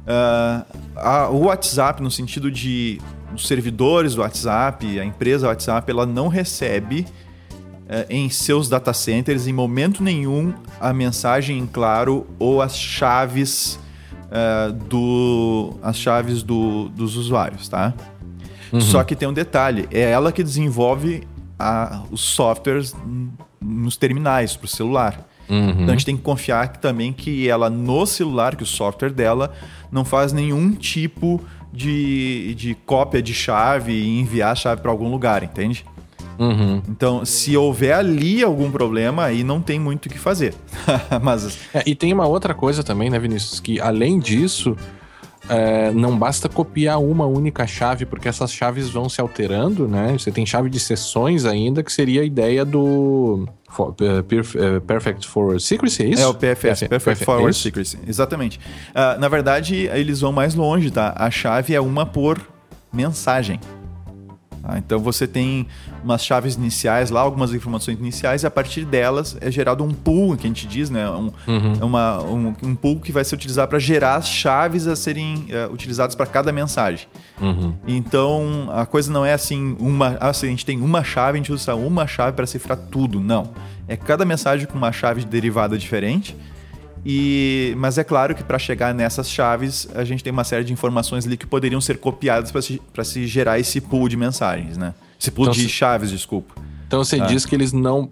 uh, 0.00 0.64
a, 0.96 1.28
o 1.28 1.44
WhatsApp, 1.44 2.02
no 2.02 2.10
sentido 2.10 2.50
de 2.50 3.00
os 3.34 3.46
servidores 3.46 4.14
do 4.14 4.22
WhatsApp, 4.22 4.98
a 4.98 5.04
empresa 5.04 5.46
WhatsApp, 5.46 5.88
ela 5.90 6.06
não 6.06 6.28
recebe 6.28 7.06
em 8.08 8.30
seus 8.30 8.68
data 8.68 8.92
centers 8.92 9.46
em 9.46 9.52
momento 9.52 10.02
nenhum 10.02 10.54
a 10.80 10.92
mensagem 10.92 11.58
em 11.58 11.66
claro 11.66 12.26
ou 12.38 12.62
as 12.62 12.78
chaves 12.78 13.78
uh, 14.30 14.72
do 14.72 15.74
as 15.82 15.96
chaves 15.96 16.42
do, 16.42 16.88
dos 16.90 17.16
usuários, 17.16 17.68
tá? 17.68 17.92
Uhum. 18.72 18.80
Só 18.80 19.02
que 19.02 19.16
tem 19.16 19.28
um 19.28 19.32
detalhe, 19.32 19.88
é 19.90 20.02
ela 20.02 20.30
que 20.30 20.42
desenvolve 20.42 21.26
a, 21.58 22.04
os 22.10 22.20
softwares 22.20 22.94
nos 23.60 23.96
terminais 23.96 24.56
para 24.56 24.66
o 24.66 24.68
celular. 24.68 25.26
Uhum. 25.48 25.70
Então 25.70 25.88
a 25.88 25.92
gente 25.92 26.06
tem 26.06 26.16
que 26.16 26.22
confiar 26.22 26.68
que, 26.68 26.78
também 26.78 27.12
que 27.12 27.48
ela 27.48 27.68
no 27.68 28.06
celular, 28.06 28.54
que 28.54 28.62
o 28.62 28.66
software 28.66 29.10
dela 29.10 29.52
não 29.90 30.04
faz 30.04 30.32
nenhum 30.32 30.72
tipo 30.72 31.40
de, 31.72 32.54
de 32.54 32.74
cópia 32.86 33.20
de 33.20 33.34
chave 33.34 33.92
e 33.92 34.20
enviar 34.20 34.52
a 34.52 34.54
chave 34.54 34.80
para 34.80 34.90
algum 34.90 35.10
lugar, 35.10 35.42
entende? 35.42 35.84
Uhum. 36.40 36.80
Então, 36.88 37.22
se 37.22 37.54
houver 37.54 37.92
ali 37.92 38.42
algum 38.42 38.70
problema, 38.70 39.26
aí 39.26 39.44
não 39.44 39.60
tem 39.60 39.78
muito 39.78 40.06
o 40.06 40.08
que 40.08 40.18
fazer. 40.18 40.54
Mas... 41.22 41.58
É, 41.74 41.82
e 41.84 41.94
tem 41.94 42.12
uma 42.14 42.26
outra 42.26 42.54
coisa 42.54 42.82
também, 42.82 43.10
né, 43.10 43.18
Vinícius? 43.18 43.60
Que 43.60 43.78
além 43.78 44.18
disso, 44.18 44.74
é, 45.50 45.90
não 45.90 46.16
basta 46.16 46.48
copiar 46.48 46.98
uma 46.98 47.26
única 47.26 47.66
chave, 47.66 48.06
porque 48.06 48.26
essas 48.26 48.50
chaves 48.50 48.88
vão 48.88 49.06
se 49.06 49.20
alterando, 49.20 49.86
né? 49.86 50.16
Você 50.18 50.30
tem 50.30 50.46
chave 50.46 50.70
de 50.70 50.80
sessões 50.80 51.44
ainda, 51.44 51.82
que 51.82 51.92
seria 51.92 52.22
a 52.22 52.24
ideia 52.24 52.64
do 52.64 53.46
for, 53.68 53.90
uh, 53.90 54.80
Perfect 54.80 55.26
Forward 55.28 55.62
Secrecy, 55.62 56.04
é 56.04 56.06
isso? 56.06 56.22
É 56.22 56.26
o 56.26 56.32
PFS, 56.32 56.84
é, 56.84 56.88
Perfect 56.88 57.22
é 57.22 57.26
Forward 57.26 57.50
é 57.50 57.52
Secrecy, 57.52 57.98
exatamente. 58.08 58.58
Uh, 58.90 59.20
na 59.20 59.28
verdade, 59.28 59.90
eles 59.92 60.20
vão 60.20 60.32
mais 60.32 60.54
longe, 60.54 60.90
tá? 60.90 61.12
A 61.16 61.30
chave 61.30 61.74
é 61.74 61.80
uma 61.80 62.06
por 62.06 62.40
mensagem. 62.92 63.60
Tá? 64.62 64.78
Então 64.78 64.98
você 64.98 65.26
tem 65.26 65.66
umas 66.04 66.24
chaves 66.24 66.54
iniciais 66.54 67.10
lá, 67.10 67.20
algumas 67.20 67.52
informações 67.54 67.98
iniciais, 67.98 68.42
e 68.42 68.46
a 68.46 68.50
partir 68.50 68.84
delas 68.84 69.36
é 69.40 69.50
gerado 69.50 69.82
um 69.82 69.92
pool, 69.92 70.36
que 70.36 70.46
a 70.46 70.48
gente 70.48 70.66
diz, 70.66 70.90
né? 70.90 71.08
Um, 71.08 71.32
uhum. 71.46 71.72
É 71.80 71.84
uma, 71.84 72.22
um, 72.22 72.54
um, 72.62 72.74
pool 72.74 73.00
que 73.00 73.12
vai 73.12 73.24
ser 73.24 73.34
utilizado 73.34 73.68
para 73.68 73.78
gerar 73.78 74.16
as 74.16 74.28
chaves 74.28 74.86
a 74.86 74.94
serem 74.94 75.46
uh, 75.48 75.72
utilizadas 75.72 76.14
para 76.14 76.26
cada 76.26 76.52
mensagem. 76.52 77.06
Uhum. 77.40 77.74
Então 77.86 78.68
a 78.72 78.84
coisa 78.84 79.10
não 79.12 79.24
é 79.24 79.32
assim, 79.32 79.76
uma, 79.78 80.32
se 80.32 80.46
a 80.46 80.48
gente 80.48 80.64
tem 80.66 80.80
uma 80.80 81.02
chave, 81.02 81.38
a 81.38 81.40
gente 81.40 81.52
usa 81.52 81.74
uma 81.74 82.06
chave 82.06 82.36
para 82.36 82.46
cifrar 82.46 82.76
tudo. 82.76 83.20
Não. 83.20 83.50
É 83.88 83.96
cada 83.96 84.24
mensagem 84.24 84.66
com 84.66 84.78
uma 84.78 84.92
chave 84.92 85.24
derivada 85.24 85.76
diferente. 85.76 86.36
E, 87.04 87.74
mas 87.78 87.96
é 87.98 88.04
claro 88.04 88.34
que 88.34 88.44
para 88.44 88.58
chegar 88.58 88.94
nessas 88.94 89.30
chaves, 89.30 89.88
a 89.94 90.04
gente 90.04 90.22
tem 90.22 90.32
uma 90.32 90.44
série 90.44 90.64
de 90.64 90.72
informações 90.72 91.26
ali 91.26 91.36
que 91.36 91.46
poderiam 91.46 91.80
ser 91.80 91.98
copiadas 91.98 92.50
para 92.50 92.60
se, 92.62 92.80
se 93.04 93.26
gerar 93.26 93.58
esse 93.58 93.80
pool 93.80 94.08
de 94.08 94.16
mensagens, 94.16 94.76
né? 94.76 94.94
Esse 95.18 95.30
pool 95.30 95.44
então, 95.44 95.54
de 95.54 95.62
se... 95.62 95.68
chaves, 95.68 96.10
desculpa. 96.10 96.54
Então 96.86 97.04
você 97.04 97.20
ah. 97.20 97.24
diz 97.24 97.46
que 97.46 97.54
eles 97.54 97.72
não, 97.72 98.08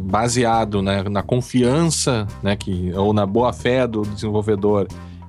baseado 0.00 0.80
né, 0.80 1.02
na 1.02 1.22
confiança, 1.22 2.26
né, 2.42 2.54
que, 2.54 2.92
ou 2.94 3.12
na 3.12 3.26
boa 3.26 3.52
fé 3.52 3.86
do 3.86 4.02
desenvolvedor 4.02 4.86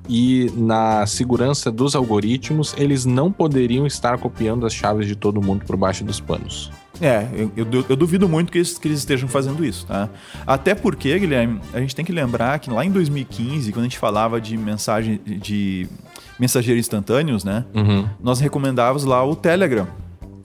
e 0.08 0.51
na 0.56 1.06
segurança 1.08 1.72
dos 1.72 1.95
algoritmos, 1.95 2.76
eles 2.78 3.04
não 3.04 3.32
poderiam 3.32 3.88
estar 3.88 4.18
copiando 4.20 4.66
as 4.66 4.74
chaves 4.74 5.08
de 5.08 5.16
todo 5.16 5.41
mundo 5.41 5.66
por 5.66 5.76
baixo 5.76 6.04
dos 6.04 6.20
panos. 6.20 6.72
É, 7.02 7.28
eu, 7.36 7.52
eu, 7.56 7.86
eu 7.89 7.96
duvido 7.96 8.30
muito 8.30 8.52
que 8.52 8.60
eles, 8.60 8.78
que 8.78 8.88
eles, 8.88 9.00
estejam 9.00 9.28
fazendo 9.28 9.66
isso, 9.66 9.86
tá? 9.86 10.10
Até 10.46 10.76
porque, 10.76 11.18
Guilherme, 11.18 11.60
a 11.74 11.80
gente 11.80 11.96
tem 11.96 12.06
que 12.06 12.12
lembrar 12.12 12.60
que 12.60 12.70
lá 12.70 12.86
em 12.86 12.91
2015, 12.91 13.72
quando 13.72 13.82
a 13.82 13.88
gente 13.88 13.98
falava 13.98 14.39
de 14.39 14.56
mensagem 14.58 15.20
de 15.26 15.88
mensageiros 16.39 16.80
instantâneos, 16.80 17.44
né? 17.44 17.66
Uhum. 17.74 18.08
Nós 18.22 18.39
recomendávamos 18.39 19.06
lá 19.06 19.24
o 19.26 19.36
Telegram. 19.36 19.88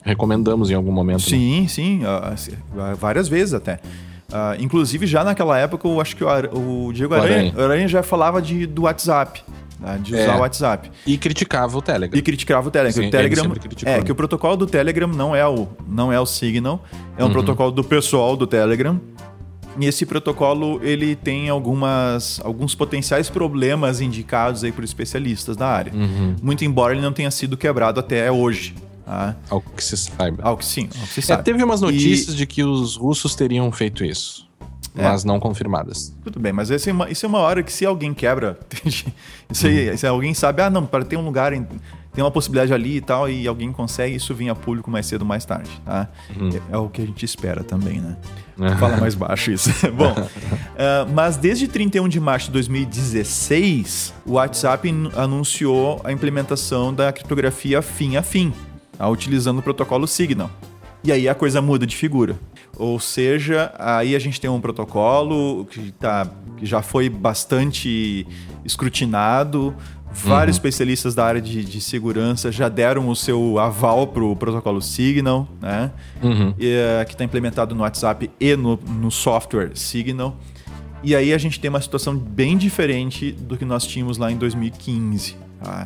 Recomendamos 0.03 0.71
em 0.71 0.73
algum 0.73 0.91
momento. 0.91 1.21
Sim, 1.21 1.61
né? 1.61 1.67
sim, 1.67 2.01
uh, 2.03 2.95
várias 2.95 3.27
vezes 3.27 3.53
até. 3.53 3.75
Uh, 4.29 4.59
inclusive, 4.59 5.05
já 5.05 5.23
naquela 5.23 5.57
época, 5.57 5.87
eu 5.87 5.99
acho 5.99 6.15
que 6.15 6.23
o, 6.23 6.87
o 6.87 6.93
Diego 6.93 7.13
Aranha, 7.13 7.35
Aranha. 7.35 7.53
Aranha, 7.57 7.87
já 7.87 8.03
falava 8.03 8.41
de, 8.41 8.65
do 8.65 8.83
WhatsApp. 8.83 9.43
Né, 9.79 9.99
de 10.01 10.13
usar 10.13 10.23
É. 10.23 10.35
o 10.35 10.39
WhatsApp. 10.39 10.91
E 11.05 11.17
criticava 11.17 11.77
o 11.77 11.81
Telegram. 11.81 12.17
E 12.19 12.21
criticava 12.21 12.67
o 12.67 12.71
Telegram. 12.71 12.93
Sim, 12.93 12.99
o 12.99 13.03
ele 13.03 13.11
Telegram 13.11 13.53
é 13.85 14.01
que 14.01 14.11
o 14.11 14.15
protocolo 14.15 14.57
do 14.57 14.67
Telegram 14.67 15.07
não 15.07 15.35
é 15.35 15.47
o, 15.47 15.67
não 15.87 16.11
é 16.11 16.19
o 16.19 16.25
Signal, 16.25 16.83
é 17.17 17.23
um 17.23 17.27
Uhum. 17.27 17.33
protocolo 17.33 17.71
do 17.71 17.83
pessoal 17.83 18.35
do 18.35 18.45
Telegram. 18.47 18.99
E 19.79 19.85
esse 19.85 20.05
protocolo 20.05 20.81
ele 20.83 21.15
tem 21.15 21.47
algumas, 21.47 22.41
alguns 22.43 22.75
potenciais 22.75 23.29
problemas 23.29 24.01
indicados 24.01 24.63
aí 24.63 24.71
por 24.73 24.83
especialistas 24.83 25.55
da 25.55 25.67
área. 25.67 25.93
Uhum. 25.93 26.35
Muito 26.41 26.65
embora 26.65 26.93
ele 26.93 27.01
não 27.01 27.13
tenha 27.13 27.31
sido 27.31 27.55
quebrado 27.55 27.99
até 27.99 28.29
hoje. 28.31 28.75
Tá? 29.05 29.35
Ao 29.49 29.61
que 29.61 29.83
se 29.83 29.95
saiba. 29.95 30.43
Algo 30.43 30.59
que 30.59 30.65
sim, 30.65 30.89
algo 30.93 31.07
que 31.07 31.13
se 31.13 31.19
É, 31.21 31.23
sabe. 31.23 31.43
teve 31.43 31.63
umas 31.63 31.79
E- 31.81 31.83
notícias 31.85 32.35
de 32.35 32.45
que 32.45 32.63
os 32.63 32.95
russos 32.97 33.35
teriam 33.35 33.71
feito 33.71 34.03
isso, 34.03 34.48
É. 34.97 35.03
mas 35.03 35.23
não 35.23 35.39
confirmadas. 35.39 36.13
Tudo 36.23 36.39
bem, 36.39 36.51
mas 36.51 36.71
essa 36.71 36.89
é 36.89 36.93
uma, 36.93 37.09
isso 37.09 37.25
é 37.25 37.29
uma 37.29 37.39
hora 37.39 37.61
que 37.63 37.71
se 37.71 37.85
alguém 37.85 38.13
quebra, 38.13 38.57
isso 39.49 39.67
aí, 39.67 39.97
se 39.97 40.05
alguém 40.07 40.33
sabe, 40.33 40.61
ah, 40.61 40.69
não, 40.69 40.85
para 40.85 41.05
ter 41.05 41.15
um 41.17 41.23
lugar, 41.23 41.53
em- 41.53 41.65
tem 42.11 42.23
uma 42.23 42.31
possibilidade 42.31 42.73
ali 42.73 42.97
e 42.97 43.01
tal, 43.01 43.29
e 43.29 43.47
alguém 43.47 43.71
consegue, 43.71 44.15
isso 44.15 44.33
vinha 44.33 44.51
a 44.51 44.55
público 44.55 44.89
mais 44.89 45.05
cedo 45.05 45.21
ou 45.21 45.27
mais 45.27 45.45
tarde, 45.45 45.69
tá? 45.85 46.07
É, 46.71 46.73
é 46.73 46.77
o 46.77 46.89
que 46.89 47.01
a 47.01 47.05
gente 47.05 47.23
espera 47.23 47.63
também, 47.63 48.01
né? 48.01 48.17
Fala 48.77 48.97
mais 48.97 49.15
baixo 49.15 49.51
isso. 49.51 49.69
Bom, 49.93 50.13
ah, 50.77 51.07
mas 51.13 51.37
desde 51.37 51.67
31 51.67 52.09
de 52.09 52.19
março 52.19 52.47
de 52.47 52.53
2016, 52.53 54.13
o 54.25 54.33
WhatsApp 54.33 54.89
anunciou 55.15 56.01
a 56.03 56.11
implementação 56.11 56.93
da 56.93 57.11
criptografia 57.13 57.81
fim 57.81 58.15
a 58.17 58.21
fim, 58.21 58.51
tá? 58.97 59.07
utilizando 59.07 59.59
o 59.59 59.61
protocolo 59.61 60.07
Signal. 60.07 60.49
E 61.03 61.11
aí 61.13 61.29
a 61.29 61.35
coisa 61.35 61.61
muda 61.61 61.87
de 61.87 61.95
figura. 61.95 62.35
Ou 62.79 62.97
seja, 62.97 63.73
aí 63.77 64.15
a 64.15 64.19
gente 64.19 64.39
tem 64.39 64.49
um 64.49 64.61
protocolo 64.61 65.65
que, 65.65 65.91
tá, 65.91 66.25
que 66.55 66.65
já 66.65 66.81
foi 66.81 67.09
bastante 67.09 68.25
escrutinado. 68.63 69.75
Vários 70.11 70.55
especialistas 70.55 71.13
da 71.13 71.25
área 71.25 71.41
de, 71.41 71.63
de 71.63 71.81
segurança 71.81 72.49
já 72.53 72.69
deram 72.69 73.09
o 73.09 73.15
seu 73.17 73.59
aval 73.59 74.07
para 74.07 74.23
o 74.23 74.33
protocolo 74.33 74.81
Signal, 74.81 75.45
né? 75.61 75.91
E, 76.57 76.67
eh, 76.67 77.05
que 77.05 77.11
está 77.13 77.23
implementado 77.25 77.75
no 77.75 77.81
WhatsApp 77.81 78.31
e 78.39 78.55
no, 78.55 78.79
no 78.87 79.11
software 79.11 79.71
Signal. 79.75 80.37
E 81.03 81.13
aí 81.13 81.33
a 81.33 81.37
gente 81.37 81.59
tem 81.59 81.69
uma 81.69 81.81
situação 81.81 82.15
bem 82.17 82.57
diferente 82.57 83.33
do 83.33 83.57
que 83.57 83.65
nós 83.65 83.85
tínhamos 83.85 84.17
lá 84.17 84.31
em 84.31 84.37
2015. 84.37 85.35
tá? 85.61 85.83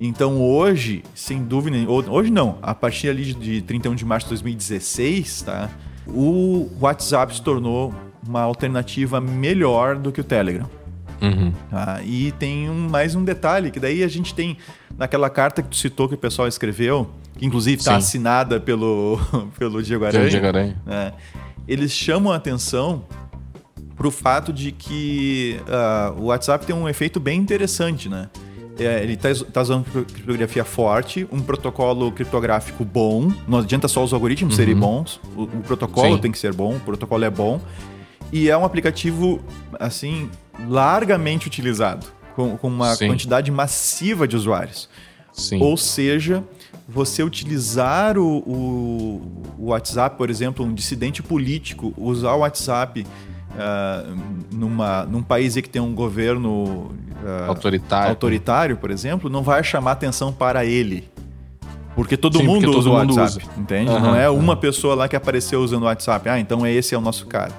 Então 0.00 0.40
hoje, 0.40 1.04
sem 1.14 1.44
dúvida, 1.44 1.76
hoje 1.86 2.30
não, 2.30 2.58
a 2.62 2.74
partir 2.74 3.10
ali 3.10 3.34
de 3.34 3.60
31 3.60 3.94
de 3.94 4.06
março 4.06 4.26
de 4.26 4.30
2016, 4.30 5.42
tá? 5.42 5.70
O 6.14 6.68
WhatsApp 6.80 7.34
se 7.34 7.42
tornou 7.42 7.94
uma 8.26 8.40
alternativa 8.42 9.20
melhor 9.20 9.96
do 9.96 10.10
que 10.12 10.20
o 10.20 10.24
Telegram. 10.24 10.68
tá? 11.70 12.00
E 12.02 12.32
tem 12.32 12.68
um- 12.70 12.88
mais 12.88 13.14
um 13.14 13.22
detalhe, 13.22 13.70
que 13.70 13.78
daí 13.78 14.02
a 14.02 14.08
gente 14.08 14.34
tem 14.34 14.56
naquela 14.96 15.28
carta 15.28 15.62
que 15.62 15.68
tu 15.68 15.76
citou 15.76 16.08
que 16.08 16.14
o 16.14 16.18
pessoal 16.18 16.48
escreveu, 16.48 17.10
que 17.36 17.44
inclusive 17.44 17.76
está 17.78 17.92
assinada 17.98 18.58
pelo, 18.58 19.18
pelo 19.58 19.82
Diego 19.82 20.04
Aranha. 20.06 20.28
Diego 20.30 20.46
Aranha. 20.46 20.80
né? 20.86 21.12
Eles 21.68 21.92
chamam 21.92 22.32
a 22.32 22.36
atenção 22.36 23.04
para 23.96 24.08
o 24.08 24.10
fato 24.10 24.50
de 24.52 24.72
que 24.72 25.60
ah, 25.68 26.14
o 26.16 26.24
WhatsApp 26.24 26.64
tem 26.64 26.74
um 26.74 26.88
efeito 26.88 27.20
bem 27.20 27.38
interessante, 27.38 28.08
né? 28.08 28.30
É, 28.80 29.02
ele 29.02 29.12
está 29.14 29.60
usando 29.60 29.84
cripto- 29.84 30.12
criptografia 30.14 30.64
forte, 30.64 31.26
um 31.30 31.40
protocolo 31.40 32.10
criptográfico 32.12 32.84
bom. 32.84 33.30
Não 33.46 33.58
adianta 33.58 33.86
só 33.88 34.02
os 34.02 34.12
algoritmos 34.12 34.56
serem 34.56 34.74
bons, 34.74 35.20
o, 35.36 35.42
o 35.42 35.46
protocolo 35.62 36.08
Uhum. 36.08 36.14
Sim. 36.16 36.20
tem 36.22 36.32
que 36.32 36.38
ser 36.38 36.52
bom, 36.54 36.76
o 36.76 36.80
protocolo 36.80 37.24
é 37.24 37.30
bom. 37.30 37.60
E 38.32 38.48
é 38.48 38.56
um 38.56 38.64
aplicativo, 38.64 39.40
assim, 39.78 40.30
largamente 40.68 41.46
utilizado, 41.46 42.06
com, 42.34 42.56
com 42.56 42.68
uma 42.68 42.94
Sim. 42.94 43.08
quantidade 43.08 43.50
massiva 43.50 44.26
de 44.26 44.36
usuários. 44.36 44.88
Sim. 45.32 45.60
Ou 45.62 45.76
seja, 45.76 46.42
você 46.88 47.22
utilizar 47.22 48.16
o, 48.18 48.38
o- 48.38 49.42
o 49.58 49.66
WhatsApp, 49.66 50.16
por 50.16 50.30
exemplo, 50.30 50.64
um 50.64 50.72
dissidente 50.72 51.22
político, 51.22 51.92
usar 51.96 52.32
o 52.34 52.38
WhatsApp 52.38 53.06
ah, 53.58 54.04
numa, 54.52 55.04
num 55.04 55.22
país 55.22 55.56
aí 55.56 55.62
que 55.62 55.68
tem 55.70 55.80
um 55.82 55.94
governo 55.94 56.92
ah, 57.24 57.46
Autoritário. 57.48 58.10
autoritário, 58.10 58.76
por 58.76 58.90
exemplo, 58.90 59.28
não 59.30 59.42
vai 59.42 59.62
chamar 59.64 59.92
atenção 59.92 60.32
para 60.32 60.64
ele. 60.64 61.08
Porque 61.94 62.16
todo 62.16 62.38
Sim, 62.38 62.44
mundo 62.44 62.62
porque 62.64 62.76
usa 62.78 62.88
todo 62.88 62.94
o 62.94 62.98
mundo 63.00 63.16
WhatsApp, 63.16 63.44
usa. 63.50 63.60
entende? 63.60 63.90
Aham, 63.90 64.00
não 64.00 64.14
é 64.16 64.30
uma 64.30 64.56
pessoa 64.56 64.94
lá 64.94 65.08
que 65.08 65.16
apareceu 65.16 65.60
usando 65.60 65.82
o 65.82 65.86
WhatsApp. 65.86 66.28
Ah, 66.28 66.38
então 66.38 66.66
esse 66.66 66.94
é 66.94 66.98
o 66.98 67.00
nosso 67.00 67.26
cara. 67.26 67.52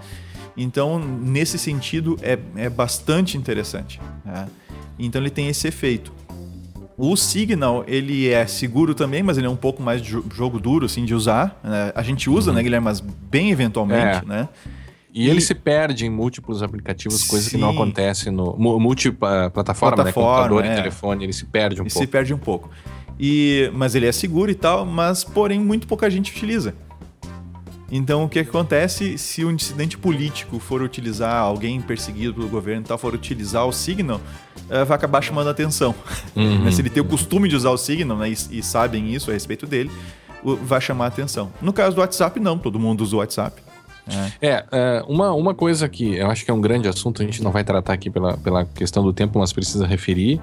Então, 0.56 1.00
nesse 1.00 1.58
sentido, 1.60 2.18
é, 2.22 2.38
é 2.56 2.70
bastante 2.70 3.38
interessante. 3.38 4.00
né? 4.26 4.48
Então, 4.98 5.22
ele 5.22 5.30
tem 5.30 5.48
esse 5.48 5.68
efeito. 5.68 6.12
O 6.98 7.16
Signal, 7.16 7.84
ele 7.88 8.30
é 8.30 8.46
seguro 8.46 8.94
também, 8.94 9.24
mas 9.24 9.38
ele 9.38 9.48
é 9.48 9.50
um 9.50 9.56
pouco 9.56 9.82
mais 9.82 10.02
de 10.02 10.10
jo- 10.12 10.26
jogo 10.34 10.60
duro, 10.60 10.86
assim, 10.86 11.04
de 11.06 11.14
usar. 11.16 11.60
né? 11.64 11.92
A 11.96 12.02
gente 12.04 12.30
usa, 12.30 12.52
né, 12.54 12.62
Guilherme? 12.62 12.86
Mas 12.86 13.00
bem 13.00 13.50
eventualmente, 13.52 14.26
Uhum. 14.26 14.34
É. 14.34 14.38
né? 14.38 14.50
E 15.14 15.28
ele 15.30 15.42
se 15.42 15.54
perde 15.54 16.06
em 16.06 16.10
múltiplos 16.10 16.64
aplicativos, 16.64 17.24
coisa 17.26 17.50
que 17.50 17.58
não 17.58 17.72
Sim. 17.72 17.76
acontece 17.76 18.32
no 18.32 18.56
mu- 18.58 18.80
multiplataforma, 18.80 19.98
né? 19.98 20.12
Plataforma, 20.12 20.50
Computador 20.50 20.66
é. 20.66 20.72
e 20.74 20.76
telefone, 20.76 21.24
ele 21.26 21.34
se 21.34 21.46
perde 21.46 21.82
um 21.82 21.86
e 21.86 21.90
se 21.90 21.96
pouco. 21.96 22.12
perde 22.12 22.34
um 22.34 22.38
pouco. 22.38 22.70
E, 23.20 23.70
mas 23.74 23.94
ele 23.94 24.06
é 24.08 24.12
seguro 24.12 24.50
e 24.50 24.56
tal, 24.56 24.86
mas 24.86 25.24
porém 25.24 25.60
muito 25.60 25.86
pouca 25.86 26.10
gente 26.10 26.32
utiliza. 26.32 26.74
Então 27.92 28.24
o 28.24 28.30
que 28.30 28.40
acontece 28.40 29.18
se 29.18 29.44
um 29.44 29.54
dissidente 29.54 29.98
político 29.98 30.60
for 30.60 30.82
utilizar, 30.82 31.36
alguém 31.44 31.82
perseguido 31.82 32.34
pelo 32.34 32.48
governo 32.48 32.82
e 32.84 32.86
tal, 32.86 32.98
for 32.98 33.14
utilizar 33.14 33.66
o 33.68 33.74
Signal, 33.74 34.22
eh, 34.70 34.86
vai 34.86 34.96
acabar 34.96 35.22
chamando 35.22 35.48
a 35.48 35.52
atenção. 35.52 35.94
Uhum. 36.34 36.60
Né, 36.64 36.72
se 36.72 36.82
ele 36.82 36.90
tem 36.90 37.04
o 37.04 37.06
costume 37.06 37.50
de 37.50 37.56
usar 37.58 37.72
o 37.72 37.78
Signal 37.78 38.18
né, 38.18 38.30
e, 38.30 38.60
e 38.60 38.64
sabem 38.64 39.14
isso 39.14 39.30
a 39.30 39.34
respeito 39.34 39.68
dele, 39.68 39.92
vai 40.64 40.80
chamar 40.80 41.06
a 41.06 41.08
atenção. 41.10 41.52
No 41.62 41.74
caso 41.74 41.94
do 41.96 42.00
WhatsApp, 42.00 42.40
não, 42.40 42.58
todo 42.58 42.80
mundo 42.80 43.02
usa 43.04 43.18
o 43.18 43.20
WhatsApp. 43.20 43.62
É, 44.42 44.66
é, 44.72 45.04
uma, 45.08 45.34
uma 45.34 45.54
coisa 45.54 45.88
que 45.88 46.16
eu 46.16 46.30
acho 46.30 46.44
que 46.46 46.52
é 46.52 46.54
um 46.54 46.62
grande 46.62 46.88
assunto, 46.88 47.22
a 47.22 47.26
gente 47.26 47.44
não 47.44 47.52
vai 47.52 47.64
tratar 47.64 47.94
aqui 47.94 48.10
pela, 48.10 48.38
pela 48.38 48.66
questão 48.66 49.04
do 49.04 49.14
tempo, 49.14 49.40
mas 49.40 49.54
precisa 49.54 49.86
referir, 49.86 50.40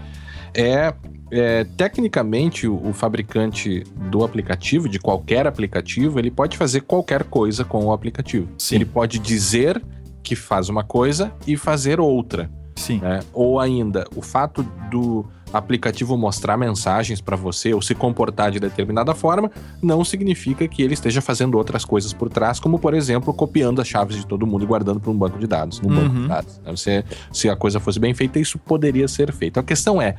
é, 0.55 0.93
é, 1.31 1.65
tecnicamente 1.65 2.67
o, 2.67 2.89
o 2.89 2.93
fabricante 2.93 3.85
do 4.11 4.25
aplicativo, 4.25 4.89
de 4.89 4.99
qualquer 4.99 5.47
aplicativo, 5.47 6.19
ele 6.19 6.31
pode 6.31 6.57
fazer 6.57 6.83
qualquer 6.83 7.25
coisa 7.25 7.65
com 7.65 7.85
o 7.85 7.93
aplicativo. 7.93 8.49
Sim. 8.59 8.77
Ele 8.77 8.85
pode 8.85 9.19
dizer 9.19 9.83
que 10.23 10.35
faz 10.35 10.69
uma 10.69 10.85
coisa 10.85 11.33
e 11.47 11.57
fazer 11.57 12.01
outra. 12.01 12.51
Sim. 12.77 13.01
né? 13.01 13.21
Ou 13.33 13.59
ainda, 13.59 14.07
o 14.15 14.23
fato 14.23 14.63
do 14.91 15.27
aplicativo 15.53 16.17
mostrar 16.17 16.57
mensagens 16.57 17.21
para 17.21 17.37
você 17.37 17.73
ou 17.73 17.81
se 17.81 17.95
comportar 17.95 18.51
de 18.51 18.61
determinada 18.61 19.15
forma 19.15 19.51
não 19.83 20.05
significa 20.05 20.69
que 20.69 20.83
ele 20.83 20.95
esteja 20.95 21.21
fazendo 21.23 21.57
outras 21.57 21.85
coisas 21.85 22.13
por 22.13 22.29
trás, 22.29 22.61
como 22.61 22.79
por 22.79 22.93
exemplo, 22.95 23.33
copiando 23.33 23.81
as 23.81 23.89
chaves 23.89 24.17
de 24.17 24.27
todo 24.27 24.47
mundo 24.47 24.65
e 24.65 24.67
guardando 24.67 25.01
para 25.01 25.11
um 25.11 25.17
banco 25.17 25.39
de 25.39 25.47
dados, 25.47 25.81
num 25.81 25.89
banco 25.89 26.15
Uhum. 26.15 26.23
de 26.23 26.29
dados. 26.29 26.59
né? 26.65 26.71
Você, 26.71 27.05
se 27.33 27.49
a 27.49 27.57
coisa 27.57 27.81
fosse 27.81 27.99
bem 27.99 28.13
feita, 28.15 28.39
isso 28.39 28.59
poderia 28.59 29.09
ser 29.09 29.33
feito. 29.33 29.59
A 29.59 29.63
questão 29.63 30.01
é, 30.03 30.17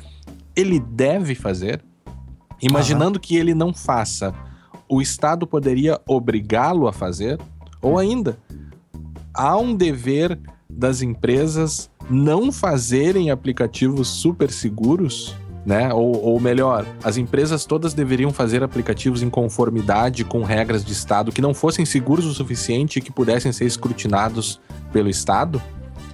ele 0.55 0.79
deve 0.79 1.35
fazer, 1.35 1.81
imaginando 2.61 3.19
que 3.19 3.35
ele 3.37 3.53
não 3.53 3.73
faça, 3.73 4.33
o 4.87 5.01
Estado 5.01 5.45
poderia 5.45 5.99
obrigá-lo 6.07 6.87
a 6.87 6.93
fazer, 6.93 7.39
ou 7.81 7.97
ainda, 7.99 8.37
há 9.33 9.55
um 9.57 9.75
dever 9.75 10.39
das 10.71 11.01
empresas 11.01 11.89
não 12.09 12.51
fazerem 12.51 13.31
aplicativos 13.31 14.07
super 14.07 14.51
seguros, 14.51 15.35
né? 15.65 15.93
Ou, 15.93 16.23
ou 16.23 16.39
melhor, 16.39 16.85
as 17.03 17.17
empresas 17.17 17.65
todas 17.65 17.93
deveriam 17.93 18.31
fazer 18.31 18.63
aplicativos 18.63 19.21
em 19.21 19.29
conformidade 19.29 20.23
com 20.23 20.43
regras 20.43 20.83
de 20.85 20.93
Estado 20.93 21.31
que 21.31 21.41
não 21.41 21.53
fossem 21.53 21.85
seguros 21.85 22.25
o 22.25 22.33
suficiente 22.33 22.99
e 22.99 23.01
que 23.01 23.11
pudessem 23.11 23.51
ser 23.51 23.65
escrutinados 23.65 24.59
pelo 24.93 25.09
Estado. 25.09 25.61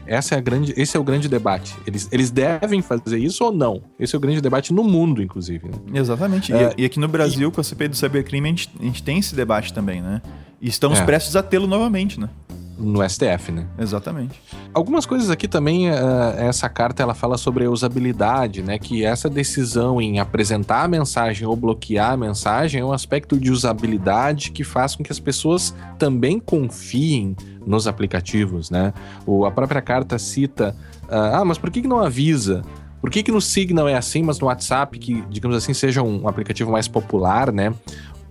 Essa 0.08 0.36
é 0.36 0.38
a 0.38 0.42
grande, 0.42 0.72
esse 0.78 0.96
é 0.96 1.00
o 1.00 1.04
grande 1.04 1.28
debate. 1.28 1.76
Eles, 1.86 2.08
eles 2.12 2.30
devem 2.30 2.82
fazer 2.82 3.18
isso 3.18 3.44
ou 3.44 3.52
não? 3.52 3.82
Esse 4.00 4.16
é 4.16 4.18
o 4.18 4.22
grande 4.22 4.40
debate 4.40 4.72
no 4.72 4.84
mundo, 4.84 5.22
inclusive. 5.22 5.68
né? 5.68 6.00
Exatamente. 6.00 6.54
É, 6.54 6.74
e, 6.78 6.84
e 6.84 6.86
aqui 6.86 7.00
no 7.00 7.08
Brasil, 7.08 7.52
com 7.52 7.60
a 7.60 7.64
CPI 7.64 7.88
do 7.88 7.96
cybercrime, 7.96 8.48
a 8.48 8.52
gente, 8.52 8.70
a 8.80 8.84
gente 8.84 9.02
tem 9.04 9.18
esse 9.20 9.36
debate 9.36 9.74
também, 9.74 10.02
né? 10.02 10.22
E 10.62 10.70
estamos 10.70 11.00
É. 11.00 11.06
prestes 11.06 11.36
a 11.36 11.42
tê-lo 11.42 11.66
novamente, 11.68 12.20
né? 12.20 12.30
No 12.78 13.08
STF, 13.08 13.52
né? 13.52 13.68
Exatamente. 13.80 14.42
Algumas 14.74 15.06
coisas 15.06 15.30
aqui 15.30 15.48
também, 15.48 15.90
eh, 15.90 15.96
essa 16.38 16.68
carta 16.68 17.02
ela 17.02 17.14
fala 17.14 17.38
sobre 17.38 17.64
a 17.66 17.72
usabilidade, 17.72 18.62
né? 18.62 18.78
Que 18.78 19.06
essa 19.06 19.30
decisão 19.30 20.02
em 20.02 20.20
apresentar 20.20 20.84
a 20.84 20.88
mensagem 20.88 21.48
ou 21.48 21.56
bloquear 21.56 22.12
a 22.12 22.18
mensagem 22.18 22.82
é 22.82 22.86
um 22.86 22.92
aspecto 22.92 23.40
de 23.40 23.50
usabilidade 23.50 24.52
que 24.52 24.64
faz 24.64 24.96
com 24.96 25.04
que 25.04 25.12
as 25.12 25.20
pessoas 25.20 25.74
também 25.98 26.40
confiem 26.40 27.36
nos 27.66 27.88
aplicativos, 27.88 28.70
né? 28.70 28.94
O, 29.26 29.46
a 29.46 29.52
própria 29.52 29.82
carta 29.82 30.20
cita, 30.20 30.76
ah, 31.10 31.40
ah, 31.40 31.46
mas 31.46 31.58
por 31.58 31.72
que, 31.72 31.82
que 31.82 31.88
não 31.88 32.00
avisa? 32.00 32.62
Por 33.02 33.12
que, 33.12 33.22
que 33.22 33.32
no 33.32 33.40
Signal 33.40 33.88
é 33.88 33.94
assim, 33.94 34.24
mas 34.24 34.40
no 34.40 34.48
WhatsApp, 34.48 34.98
que, 34.98 35.24
digamos 35.30 35.56
assim, 35.56 35.74
seja 35.74 36.02
um 36.02 36.28
aplicativo 36.28 36.72
mais 36.72 36.88
popular, 36.88 37.52
né? 37.52 37.72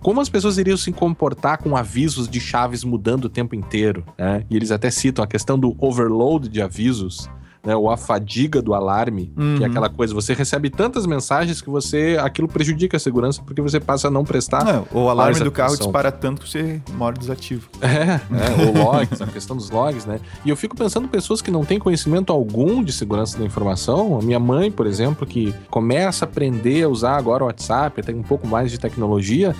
Como 0.05 0.21
as 0.21 0.29
pessoas 0.29 0.59
iriam 0.59 0.77
se 0.77 0.91
comportar 0.91 1.57
com 1.57 1.75
avisos 1.75 2.29
de 2.29 2.39
chaves 2.39 2.83
mudando 2.83 3.25
o 3.25 3.29
tempo 3.29 3.55
inteiro, 3.55 4.05
né? 4.15 4.43
E 4.51 4.55
eles 4.55 4.69
até 4.69 4.91
citam 4.91 5.23
a 5.25 5.27
questão 5.27 5.57
do 5.57 5.75
overload 5.79 6.47
de 6.47 6.61
avisos, 6.61 7.27
né? 7.65 7.75
Ou 7.75 7.89
a 7.89 7.97
fadiga 7.97 8.61
do 8.61 8.75
alarme, 8.75 9.33
Uhum. 9.35 9.57
que 9.57 9.63
é 9.63 9.65
aquela 9.65 9.89
coisa, 9.89 10.13
você 10.13 10.35
recebe 10.35 10.69
tantas 10.69 11.07
mensagens 11.07 11.59
que 11.59 11.71
você 11.71 12.19
aquilo 12.21 12.47
prejudica 12.47 12.97
a 12.97 12.99
segurança 12.99 13.41
porque 13.43 13.59
você 13.63 13.79
passa 13.79 14.07
a 14.09 14.11
não 14.11 14.23
prestar. 14.23 14.63
Não, 14.63 14.85
o 14.93 15.09
alarme 15.09 15.39
do 15.39 15.51
carro 15.51 15.69
atenção. 15.69 15.87
dispara 15.87 16.11
tanto 16.11 16.43
que 16.43 16.49
você 16.51 16.79
mora 16.93 17.17
desativo. 17.17 17.67
É, 17.81 18.19
é, 18.21 18.69
o 18.69 18.77
logs, 18.77 19.19
a 19.19 19.25
questão 19.25 19.57
dos 19.57 19.71
logs, 19.71 20.05
né? 20.05 20.19
E 20.45 20.51
eu 20.51 20.55
fico 20.55 20.75
pensando 20.75 21.05
em 21.05 21.09
pessoas 21.09 21.41
que 21.41 21.49
não 21.49 21.65
têm 21.65 21.79
conhecimento 21.79 22.31
algum 22.31 22.83
de 22.83 22.93
segurança 22.93 23.39
da 23.39 23.43
informação. 23.43 24.19
A 24.19 24.21
minha 24.21 24.39
mãe, 24.39 24.69
por 24.69 24.85
exemplo, 24.85 25.25
que 25.25 25.51
começa 25.71 26.25
a 26.25 26.27
aprender 26.27 26.83
a 26.83 26.89
usar 26.89 27.17
agora 27.17 27.43
o 27.43 27.47
WhatsApp, 27.47 28.03
tem 28.03 28.13
um 28.13 28.21
pouco 28.21 28.47
mais 28.47 28.69
de 28.69 28.79
tecnologia, 28.79 29.55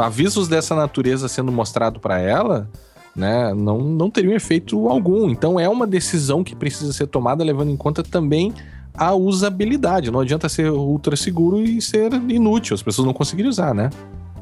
avisos 0.00 0.48
dessa 0.48 0.74
natureza 0.74 1.28
sendo 1.28 1.50
mostrado 1.52 1.98
para 2.00 2.18
ela, 2.18 2.68
né, 3.14 3.52
não, 3.54 3.78
não 3.78 4.10
teriam 4.10 4.34
efeito 4.34 4.88
algum. 4.88 5.28
Então 5.30 5.58
é 5.58 5.68
uma 5.68 5.86
decisão 5.86 6.42
que 6.44 6.54
precisa 6.54 6.92
ser 6.92 7.06
tomada 7.06 7.42
levando 7.44 7.70
em 7.70 7.76
conta 7.76 8.02
também 8.02 8.52
a 8.94 9.14
usabilidade. 9.14 10.10
Não 10.10 10.20
adianta 10.20 10.48
ser 10.48 10.70
ultra 10.70 11.16
seguro 11.16 11.60
e 11.62 11.80
ser 11.80 12.12
inútil, 12.28 12.74
as 12.74 12.82
pessoas 12.82 13.06
não 13.06 13.14
conseguirem 13.14 13.48
usar, 13.48 13.74
né? 13.74 13.90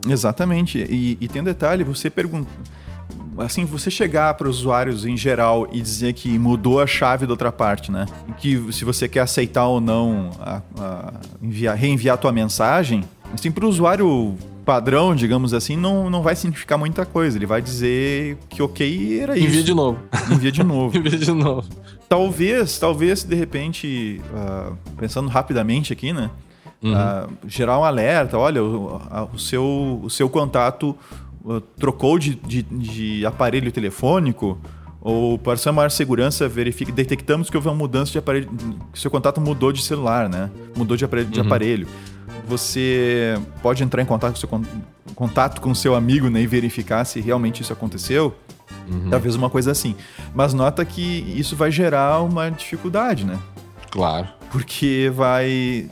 Exatamente. 0.08 0.78
E, 0.78 1.18
e 1.20 1.28
tem 1.28 1.42
um 1.42 1.44
detalhe, 1.44 1.84
você 1.84 2.08
pergunta. 2.10 2.48
Assim, 3.38 3.64
você 3.64 3.88
chegar 3.88 4.34
para 4.34 4.48
os 4.48 4.58
usuários 4.58 5.06
em 5.06 5.16
geral 5.16 5.68
e 5.70 5.80
dizer 5.80 6.12
que 6.12 6.36
mudou 6.38 6.80
a 6.80 6.86
chave 6.88 7.24
da 7.24 7.32
outra 7.32 7.52
parte, 7.52 7.92
né? 7.92 8.04
Que 8.36 8.72
se 8.72 8.84
você 8.84 9.08
quer 9.08 9.20
aceitar 9.20 9.66
ou 9.66 9.80
não 9.80 10.30
a- 10.40 10.60
a 10.76 11.12
enviar, 11.40 11.76
reenviar 11.76 12.14
a 12.14 12.18
tua 12.18 12.32
mensagem, 12.32 13.04
assim, 13.32 13.50
para 13.52 13.64
o 13.64 13.68
usuário 13.68 14.34
padrão, 14.68 15.14
digamos 15.14 15.54
assim, 15.54 15.78
não, 15.78 16.10
não 16.10 16.20
vai 16.20 16.36
significar 16.36 16.76
muita 16.76 17.06
coisa. 17.06 17.38
Ele 17.38 17.46
vai 17.46 17.62
dizer 17.62 18.36
que 18.50 18.60
ok 18.62 19.18
era 19.18 19.34
isso. 19.34 19.46
Envia 19.46 19.62
de 19.62 19.72
novo. 19.72 19.98
Envia 20.30 20.52
de 20.52 20.62
novo. 20.62 20.92
Envia 20.98 21.18
de 21.18 21.32
novo. 21.32 21.66
Talvez, 22.06 22.78
talvez, 22.78 23.24
de 23.24 23.34
repente, 23.34 24.20
ah, 24.34 24.72
pensando 24.98 25.26
rapidamente 25.30 25.90
aqui, 25.90 26.12
né? 26.12 26.28
ah, 26.84 27.26
gerar 27.46 27.78
um 27.78 27.84
alerta, 27.84 28.36
olha, 28.36 28.62
o, 28.62 29.00
a- 29.10 29.26
o 29.32 29.38
seu, 29.38 30.00
o 30.04 30.10
seu 30.10 30.28
contato 30.28 30.94
ah, 31.48 31.62
trocou 31.78 32.18
de, 32.18 32.34
de, 32.34 32.60
de 32.62 33.24
aparelho 33.24 33.72
telefônico, 33.72 34.58
ou 35.08 35.38
para 35.38 35.56
sua 35.56 35.72
maior 35.72 35.90
segurança, 35.90 36.46
verifique, 36.46 36.92
detectamos 36.92 37.48
que 37.48 37.56
houve 37.56 37.66
uma 37.66 37.74
mudança 37.74 38.12
de 38.12 38.18
aparelho, 38.18 38.50
que 38.92 39.00
seu 39.00 39.10
contato 39.10 39.40
mudou 39.40 39.72
de 39.72 39.82
celular, 39.82 40.28
né? 40.28 40.50
Mudou 40.76 40.98
de 40.98 41.04
aparelho. 41.06 41.28
De 41.30 41.40
aparelho. 41.40 41.88
Você 42.46 43.38
pode 43.62 43.82
entrar 43.82 44.02
em 44.02 44.04
contato 44.04 44.32
com, 44.32 44.38
seu, 44.38 44.48
con- 44.48 44.64
contato 45.14 45.62
com 45.62 45.74
seu 45.74 45.94
amigo 45.94 46.28
né, 46.28 46.42
e 46.42 46.46
verificar 46.46 47.06
se 47.06 47.20
realmente 47.20 47.62
isso 47.62 47.72
aconteceu. 47.72 48.34
Talvez 49.08 49.34
uma 49.34 49.48
coisa 49.48 49.70
assim. 49.72 49.94
Mas 50.34 50.52
nota 50.52 50.84
que 50.84 51.00
isso 51.34 51.56
vai 51.56 51.70
gerar 51.70 52.20
uma 52.20 52.50
dificuldade, 52.50 53.24
né? 53.24 53.38
Claro. 53.90 54.28
Porque 54.50 55.10
vai. 55.14 55.88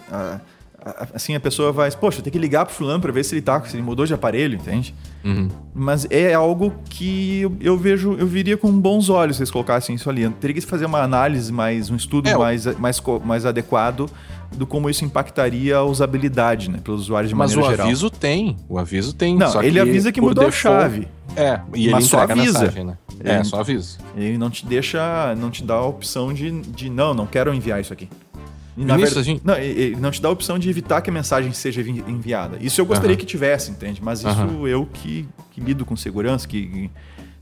Assim, 1.14 1.34
a 1.34 1.40
pessoa 1.40 1.72
vai. 1.72 1.90
Poxa, 1.90 2.20
tem 2.20 2.30
que 2.32 2.38
ligar 2.38 2.66
pro 2.66 2.74
fulano 2.74 3.00
pra 3.00 3.12
ver 3.12 3.24
se 3.24 3.34
ele 3.34 3.42
tá, 3.42 3.60
se 3.62 3.76
ele 3.76 3.82
mudou 3.82 4.04
de 4.04 4.12
aparelho, 4.14 4.56
entende? 4.56 4.94
Uhum. 5.26 5.48
Mas 5.74 6.06
é 6.08 6.32
algo 6.34 6.72
que 6.88 7.40
eu, 7.40 7.56
eu 7.60 7.76
vejo, 7.76 8.14
eu 8.18 8.26
viria 8.26 8.56
com 8.56 8.70
bons 8.70 9.08
olhos 9.10 9.36
se 9.36 9.42
eles 9.42 9.50
colocassem 9.50 9.94
isso 9.96 10.08
ali. 10.08 10.22
Eu 10.22 10.30
teria 10.30 10.54
que 10.54 10.60
fazer 10.60 10.86
uma 10.86 11.00
análise 11.02 11.52
mais, 11.52 11.90
um 11.90 11.96
estudo 11.96 12.28
É, 12.28 12.36
o- 12.36 12.40
mais, 12.40 12.64
mais, 12.78 13.02
mais 13.24 13.44
adequado 13.44 14.08
do 14.56 14.66
como 14.66 14.88
isso 14.88 15.04
impactaria 15.04 15.76
a 15.76 15.84
usabilidade, 15.84 16.70
né? 16.70 16.78
Pelos 16.82 17.00
usuários 17.02 17.28
de 17.28 17.34
Mas 17.34 17.52
o 17.52 17.56
maneira 17.56 17.72
geral. 17.76 17.86
aviso 17.88 18.08
tem. 18.10 18.56
O 18.68 18.78
aviso 18.78 19.12
tem. 19.14 19.36
Não, 19.36 19.48
só 19.50 19.62
ele 19.62 19.80
avisa 19.80 20.12
que 20.12 20.20
mudou 20.20 20.44
a 20.44 20.50
default- 20.50 20.80
chave. 20.82 21.08
É, 21.34 21.60
e 21.74 21.90
Mas 21.90 22.04
ele 22.04 22.08
só 22.10 22.22
entrega 22.22 22.40
avisa. 22.40 22.58
a 22.58 22.60
mensagem, 22.62 22.84
né? 22.84 22.98
É, 23.24 23.34
Ele- 23.36 23.44
só 23.44 23.60
avisa. 23.60 23.98
Ele 24.16 24.38
não 24.38 24.48
te 24.48 24.64
deixa, 24.64 25.34
não 25.36 25.50
te 25.50 25.64
dá 25.64 25.74
a 25.74 25.84
opção 25.86 26.32
de, 26.32 26.50
de 26.62 26.88
não, 26.88 27.12
não 27.12 27.26
quero 27.26 27.52
enviar 27.52 27.80
isso 27.80 27.92
aqui. 27.92 28.08
E, 28.76 28.84
na 28.84 28.94
Vinícius, 28.96 29.24
verdade- 29.26 29.26
gente- 29.26 29.46
não, 29.46 29.54
ele 29.56 29.96
não 29.96 30.10
te 30.10 30.20
dá 30.20 30.28
a 30.28 30.32
opção 30.32 30.58
de 30.58 30.68
evitar 30.68 31.00
que 31.00 31.08
a 31.08 31.12
mensagem 31.12 31.52
seja 31.52 31.80
envi- 31.80 32.04
enviada. 32.06 32.58
Isso 32.60 32.80
eu 32.80 32.84
gostaria 32.86 33.12
Aham. 33.14 33.20
que 33.20 33.26
tivesse, 33.26 33.70
entende? 33.70 34.00
Mas 34.02 34.20
isso 34.20 34.66
eu 34.66 34.86
que, 34.86 35.26
que 35.52 35.60
lido 35.60 35.84
com 35.84 35.96
segurança, 35.96 36.46
que, 36.46 36.66
que 36.66 36.90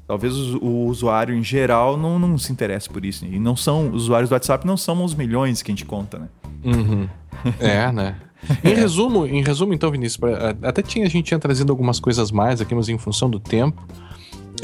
talvez 0.07 0.35
o, 0.37 0.59
o 0.59 0.87
usuário 0.87 1.35
em 1.35 1.43
geral 1.43 1.97
não, 1.97 2.19
não 2.19 2.39
se 2.39 2.53
interesse 2.53 2.89
por 2.89 3.05
isso. 3.05 3.25
E 3.25 3.39
não 3.39 3.57
são, 3.57 3.89
os 3.91 4.05
usuários 4.05 4.29
do 4.31 4.35
WhatsApp 4.35 4.67
não 4.67 4.77
são 4.77 5.03
os 5.05 5.15
milhões 5.15 5.61
que 5.63 5.71
a 5.71 5.75
gente 5.75 5.85
conta, 5.85 6.19
né? 6.19 6.29
Uhum. 6.65 7.09
É, 7.59 7.91
né? 7.91 8.15
Em 8.63 8.75
resumo, 8.75 9.27
em 9.27 9.43
resumo, 9.43 9.73
então, 9.75 9.91
Vinícius, 9.91 10.21
até 10.63 10.83
tinha, 10.83 11.07
a 11.07 11.09
gente 11.09 11.25
tinha 11.27 11.39
trazido 11.41 11.73
algumas 11.73 11.99
coisas 11.99 12.31
mais 12.31 12.61
aqui, 12.61 12.75
mas 12.75 12.89
em 12.91 12.97
função 12.99 13.29
do 13.29 13.41
tempo. 13.41 13.83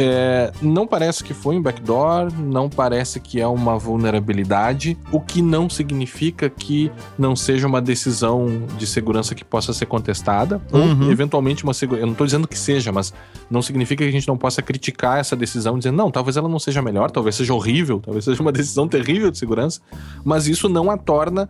É, 0.03 0.53
não 0.63 0.87
parece 0.87 1.23
que 1.23 1.35
foi 1.35 1.57
um 1.57 1.63
backdoor, 1.63 2.33
não 2.39 2.69
parece 2.69 3.21
que 3.21 3.41
é 3.41 3.47
uma 3.47 3.79
vulnerabilidade, 3.79 4.97
o 5.13 5.21
que 5.21 5.43
não 5.43 5.69
significa 5.69 6.49
que 6.49 6.91
não 7.19 7.37
seja 7.37 7.67
uma 7.67 7.81
decisão 7.81 8.63
de 8.79 8.87
segurança 8.87 9.35
que 9.35 9.45
possa 9.45 9.73
ser 9.73 9.87
contestada, 9.87 10.61
Uhum. 10.73 11.05
ou 11.07 11.11
eventualmente 11.13 11.65
uma 11.65 11.75
segurança. 11.75 12.03
Eu 12.03 12.07
não 12.07 12.13
estou 12.13 12.27
dizendo 12.27 12.49
que 12.49 12.59
seja, 12.59 12.91
mas 12.93 13.13
não 13.51 13.63
significa 13.63 14.03
que 14.05 14.09
a 14.09 14.13
gente 14.13 14.27
não 14.29 14.37
possa 14.37 14.63
criticar 14.63 15.19
essa 15.19 15.37
decisão, 15.37 15.79
dizendo, 15.79 15.97
não, 15.97 16.11
talvez 16.11 16.37
ela 16.37 16.49
não 16.49 16.59
seja 16.59 16.81
melhor, 16.83 17.11
talvez 17.11 17.35
seja 17.37 17.53
horrível, 17.55 18.01
talvez 18.01 18.25
seja 18.25 18.41
uma 18.41 18.53
decisão 18.53 18.89
terrível 18.89 19.31
de 19.31 19.39
segurança, 19.39 19.81
mas 20.25 20.47
isso 20.47 20.69
não 20.69 20.91
a 20.91 20.97
torna 20.97 21.49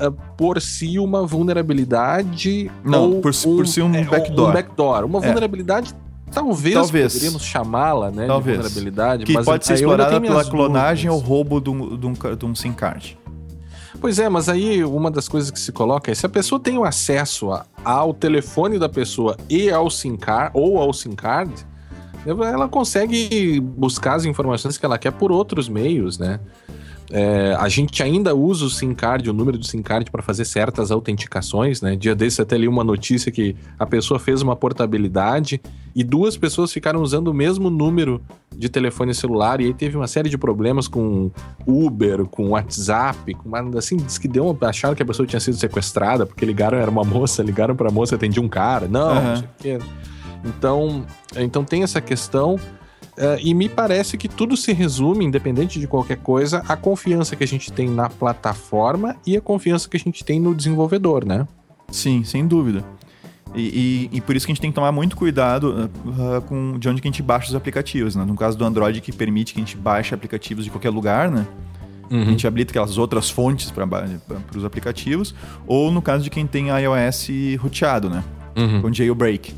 ah, 0.00 0.10
por 0.36 0.60
si 0.60 0.98
uma 0.98 1.26
vulnerabilidade 1.26 2.70
Não, 2.84 3.12
ou 3.14 3.20
por 3.20 3.34
si- 3.34 3.46
por 3.46 3.66
si 3.66 3.80
um 3.82 3.94
é, 3.94 4.04
backdoor. 4.04 4.50
um 4.50 4.52
backdoor. 4.52 5.04
Uma 5.04 5.18
É. 5.18 5.22
vulnerabilidade 5.26 5.94
talvez, 6.32 6.74
Talvez. 6.74 7.12
poderíamos 7.12 7.42
chamá-la, 7.42 8.10
né, 8.10 8.26
Talvez. 8.26 8.56
de 8.56 8.62
vulnerabilidade, 8.62 9.24
Que 9.24 9.32
mas 9.32 9.44
pode 9.44 9.66
ser 9.66 9.74
explorada 9.74 10.20
pela 10.20 10.44
clonagem 10.44 11.10
ou 11.10 11.16
dúvidas. 11.16 11.28
roubo 11.28 11.60
de 11.60 11.70
um, 11.70 11.96
de 11.96 12.06
um 12.06 12.12
de 12.36 12.46
um 12.46 12.54
SIM 12.54 12.72
card. 12.72 13.18
Pois 14.00 14.18
é, 14.20 14.28
mas 14.28 14.48
aí 14.48 14.84
uma 14.84 15.10
das 15.10 15.28
coisas 15.28 15.50
que 15.50 15.58
se 15.58 15.72
coloca 15.72 16.10
é 16.10 16.14
se 16.14 16.24
a 16.24 16.28
pessoa 16.28 16.60
tem 16.60 16.78
o 16.78 16.84
acesso 16.84 17.50
a- 17.50 17.66
ao 17.84 18.14
telefone 18.14 18.78
da 18.78 18.88
pessoa 18.88 19.36
e 19.50 19.70
ao 19.70 19.90
SIM 19.90 20.16
card 20.16 20.52
ou 20.54 20.78
ao 20.78 20.92
SIM 20.92 21.12
card, 21.16 21.52
ela 22.26 22.68
consegue 22.68 23.58
buscar 23.60 24.14
as 24.14 24.24
informações 24.24 24.76
que 24.78 24.84
ela 24.86 24.98
quer 24.98 25.10
por 25.12 25.32
outros 25.32 25.68
meios, 25.68 26.18
né? 26.18 26.38
É, 27.10 27.56
a 27.58 27.68
gente 27.68 28.02
ainda 28.02 28.34
usa 28.34 28.66
o 28.66 28.70
SIM 28.70 28.94
card, 28.94 29.28
o 29.30 29.32
número 29.32 29.56
do 29.56 29.66
SIM 29.66 29.82
card, 29.82 30.10
para 30.10 30.22
fazer 30.22 30.44
certas 30.44 30.90
autenticações, 30.90 31.80
né? 31.80 31.96
Dia 31.96 32.14
desse 32.14 32.42
até 32.42 32.56
li 32.56 32.68
uma 32.68 32.84
notícia 32.84 33.32
que 33.32 33.56
a 33.78 33.86
pessoa 33.86 34.20
fez 34.20 34.42
uma 34.42 34.54
portabilidade 34.54 35.60
e 35.94 36.04
duas 36.04 36.36
pessoas 36.36 36.72
ficaram 36.72 37.00
usando 37.00 37.28
o 37.28 37.34
mesmo 37.34 37.70
número 37.70 38.20
de 38.54 38.68
telefone 38.68 39.14
celular 39.14 39.60
e 39.60 39.66
aí 39.66 39.74
teve 39.74 39.96
uma 39.96 40.06
série 40.06 40.28
de 40.28 40.36
problemas 40.36 40.86
com 40.86 41.30
Uber, 41.66 42.26
com 42.26 42.50
WhatsApp, 42.50 43.34
com 43.34 43.50
assim, 43.76 43.96
diz 43.96 44.18
que 44.18 44.28
deu 44.28 44.46
uma, 44.46 44.68
acharam 44.68 44.94
que 44.94 45.02
a 45.02 45.06
pessoa 45.06 45.26
tinha 45.26 45.40
sido 45.40 45.56
sequestrada 45.56 46.26
porque 46.26 46.44
ligaram, 46.44 46.76
era 46.76 46.90
uma 46.90 47.04
moça, 47.04 47.42
ligaram 47.42 47.74
pra 47.74 47.90
moça, 47.90 48.16
atendia 48.16 48.42
um 48.42 48.48
cara. 48.48 48.86
Não, 48.86 49.10
Aham. 49.10 49.22
não 49.22 49.36
sei 49.36 49.44
o 49.44 49.50
quê. 49.58 49.78
Então, 50.44 51.06
então 51.36 51.64
tem 51.64 51.82
essa 51.82 52.00
questão 52.00 52.58
eh, 53.18 53.38
e 53.42 53.54
me 53.54 53.68
parece 53.68 54.16
que 54.16 54.28
tudo 54.28 54.56
se 54.56 54.72
resume, 54.72 55.24
independente 55.24 55.78
de 55.80 55.86
qualquer 55.86 56.18
coisa, 56.18 56.62
a 56.68 56.76
confiança 56.76 57.34
que 57.36 57.44
a 57.44 57.46
gente 57.46 57.72
tem 57.72 57.88
na 57.88 58.08
plataforma 58.08 59.16
e 59.26 59.36
a 59.36 59.40
confiança 59.40 59.88
que 59.88 59.96
a 59.96 60.00
gente 60.00 60.24
tem 60.24 60.40
no 60.40 60.54
desenvolvedor, 60.54 61.24
né? 61.24 61.46
Sim, 61.90 62.22
sem 62.24 62.46
dúvida. 62.46 62.84
E, 63.54 64.08
e- 64.12 64.16
e 64.18 64.20
por 64.20 64.36
isso 64.36 64.44
que 64.46 64.52
a 64.52 64.54
gente 64.54 64.60
tem 64.60 64.70
que 64.70 64.74
tomar 64.74 64.92
muito 64.92 65.16
cuidado 65.16 65.90
ah, 66.18 66.40
com 66.42 66.78
de 66.78 66.88
onde 66.88 67.00
que 67.00 67.08
a 67.08 67.10
gente 67.10 67.22
baixa 67.22 67.48
os 67.48 67.54
aplicativos, 67.54 68.14
né? 68.14 68.24
No 68.24 68.34
caso 68.34 68.56
do 68.58 68.64
Android, 68.64 69.00
que 69.00 69.10
permite 69.10 69.54
que 69.54 69.60
a 69.60 69.64
gente 69.64 69.76
baixe 69.76 70.14
aplicativos 70.14 70.64
de 70.64 70.70
qualquer 70.70 70.90
lugar, 70.90 71.30
né? 71.30 71.46
A 72.10 72.24
gente 72.24 72.46
habilita 72.46 72.72
aquelas 72.72 72.96
outras 72.96 73.28
fontes 73.28 73.70
para 73.70 73.86
os 74.56 74.64
aplicativos. 74.64 75.34
Ou 75.66 75.90
no 75.92 76.00
caso 76.00 76.24
de 76.24 76.30
quem 76.30 76.46
tem 76.46 76.68
iOS 76.68 77.28
roteado, 77.58 78.08
né? 78.08 78.24
Uhum. 78.56 78.80
Com 78.80 78.90
jailbreak. 78.92 79.52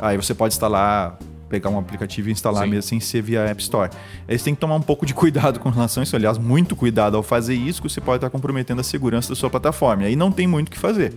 Aí 0.00 0.16
você 0.16 0.32
pode 0.34 0.54
instalar, 0.54 1.18
pegar 1.50 1.68
um 1.68 1.78
aplicativo 1.78 2.28
e 2.28 2.32
instalar 2.32 2.64
Sim. 2.64 2.70
mesmo 2.70 2.88
sem 2.88 3.00
ser 3.00 3.20
via 3.20 3.40
App 3.40 3.60
Store. 3.60 3.90
Aí 4.26 4.38
você 4.38 4.44
tem 4.44 4.54
que 4.54 4.60
tomar 4.60 4.76
um 4.76 4.80
pouco 4.80 5.04
de 5.04 5.12
cuidado 5.12 5.58
com 5.58 5.68
relação 5.68 6.00
a 6.00 6.04
isso. 6.04 6.16
Aliás, 6.16 6.38
muito 6.38 6.76
cuidado 6.76 7.16
ao 7.16 7.22
fazer 7.22 7.54
isso, 7.54 7.82
que 7.82 7.88
você 7.88 8.00
pode 8.00 8.18
estar 8.18 8.30
comprometendo 8.30 8.80
a 8.80 8.84
segurança 8.84 9.28
da 9.28 9.34
sua 9.34 9.50
plataforma. 9.50 10.04
E 10.04 10.06
aí 10.06 10.16
não 10.16 10.30
tem 10.30 10.46
muito 10.46 10.68
o 10.68 10.70
que 10.70 10.78
fazer. 10.78 11.12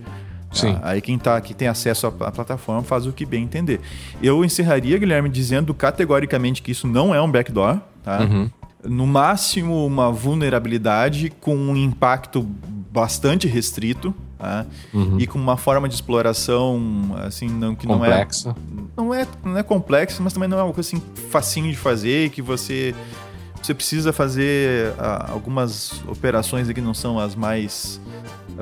Sim. 0.52 0.76
Ah, 0.82 0.90
Aí 0.90 1.00
quem, 1.00 1.18
tá, 1.18 1.40
que 1.40 1.54
tem 1.54 1.68
acesso 1.68 2.06
à, 2.06 2.10
à 2.26 2.32
plataforma 2.32 2.82
faz 2.82 3.06
o 3.06 3.12
que 3.12 3.24
bem 3.24 3.44
entender. 3.44 3.80
Eu 4.22 4.44
encerraria, 4.44 4.98
Guilherme, 4.98 5.28
dizendo 5.28 5.72
categoricamente 5.72 6.62
que 6.62 6.72
isso 6.72 6.86
não 6.86 7.14
é 7.14 7.20
um 7.22 7.30
backdoor, 7.30 7.78
tá? 8.02 8.20
Uhum. 8.20 8.50
No 8.84 9.06
máximo, 9.06 9.86
uma 9.86 10.12
vulnerabilidade 10.12 11.32
com 11.40 11.56
um 11.56 11.76
impacto 11.76 12.42
bastante 12.42 13.48
restrito, 13.48 14.14
tá? 14.44 14.66
Uhum. 14.92 15.18
E 15.18 15.26
com 15.26 15.38
uma 15.38 15.56
forma 15.56 15.88
de 15.88 15.94
exploração, 15.94 17.16
assim, 17.26 17.48
não, 17.48 17.74
que 17.74 17.86
não 17.86 18.04
é 18.04 18.10
Complexa. 18.10 18.56
não 18.96 19.14
é, 19.14 19.26
não 19.42 19.58
é 19.58 19.62
complexo, 19.62 20.22
mas 20.22 20.32
também 20.32 20.48
não 20.48 20.58
é 20.58 20.72
coisa 20.72 20.80
assim 20.80 21.02
facinho 21.30 21.70
de 21.70 21.76
fazer, 21.76 22.30
que 22.30 22.42
você 22.42 22.94
você 23.62 23.72
precisa 23.72 24.12
fazer 24.12 24.92
ah, 24.98 25.30
algumas 25.32 26.02
operações 26.06 26.70
que 26.70 26.82
não 26.82 26.92
são 26.92 27.18
as 27.18 27.34
mais 27.34 27.98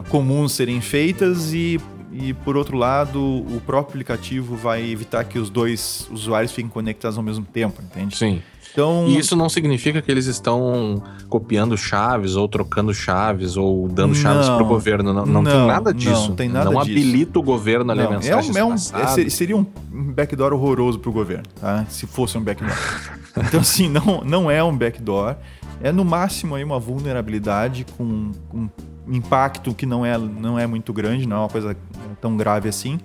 comuns 0.08 0.52
serem 0.52 0.80
feitas 0.80 1.52
e 1.52 1.80
e 2.12 2.34
por 2.34 2.58
outro 2.58 2.76
lado, 2.76 3.18
o 3.18 3.60
próprio 3.64 3.88
aplicativo 3.88 4.54
vai 4.54 4.84
evitar 4.84 5.24
que 5.24 5.38
os 5.38 5.48
dois 5.48 6.06
usuários 6.10 6.52
fiquem 6.52 6.68
conectados 6.68 7.16
ao 7.16 7.24
mesmo 7.24 7.44
tempo, 7.44 7.80
entende? 7.80 8.16
Sim. 8.18 8.42
Então, 8.72 9.06
E 9.06 9.18
isso 9.18 9.36
não 9.36 9.48
significa 9.48 10.00
que 10.00 10.10
eles 10.10 10.26
estão 10.26 11.02
copiando 11.28 11.76
chaves 11.76 12.36
ou 12.36 12.48
trocando 12.48 12.92
chaves 12.94 13.56
ou 13.56 13.86
dando 13.88 14.14
chaves 14.14 14.48
Não. 14.48 14.56
para 14.56 14.64
o 14.64 14.68
governo. 14.68 15.12
Não, 15.12 15.26
não, 15.26 15.44
tem 15.44 15.52
Não, 15.54 15.66
nada 15.66 15.90
não 15.90 15.98
disso. 15.98 16.32
tem 16.32 16.48
nada 16.48 16.70
Não 16.70 16.80
disso. 16.80 16.90
habilita 16.90 17.38
o 17.38 17.42
governo 17.42 17.90
a 17.90 17.94
ler 17.94 18.04
Não, 18.04 18.12
é 18.12 18.16
um, 18.16 18.18
mensagens 18.20 18.56
é 18.56 18.64
um- 18.64 18.70
passadas. 18.70 19.10
é- 19.10 19.14
ser- 19.14 19.30
seria 19.30 19.56
um 19.56 19.66
backdoor 19.92 20.52
horroroso 20.54 20.98
pro 20.98 21.12
governo, 21.12 21.44
tá? 21.60 21.84
Se 21.88 22.06
fosse 22.06 22.38
um 22.38 22.42
backdoor. 22.42 22.72
então, 23.36 23.60
assim, 23.60 23.88
não, 23.88 24.22
não 24.24 24.50
é 24.50 24.64
um 24.64 24.76
backdoor. 24.76 25.36
É 25.82 25.92
no 25.92 26.04
máximo 26.04 26.54
aí 26.54 26.64
uma 26.64 26.78
vulnerabilidade 26.78 27.84
com, 27.98 28.30
com 28.48 28.68
impacto 29.06 29.74
que 29.74 29.84
não 29.84 30.06
é, 30.06 30.16
não 30.16 30.58
é 30.58 30.66
muito 30.66 30.92
grande, 30.92 31.26
não 31.26 31.36
é 31.36 31.40
uma 31.40 31.48
coisa 31.48 31.76
tão 32.20 32.36
grave 32.36 32.68
assim. 32.68 32.98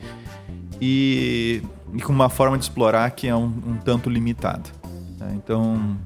E, 0.80 1.62
e 1.94 2.02
com 2.02 2.14
uma 2.14 2.30
forma 2.30 2.58
de 2.58 2.64
explorar 2.64 3.10
que 3.12 3.28
é 3.28 3.36
um, 3.36 3.46
um 3.46 3.78
tanto 3.84 4.10
limitada. 4.10 4.77
Né? 5.20 5.34
Então, 5.36 5.98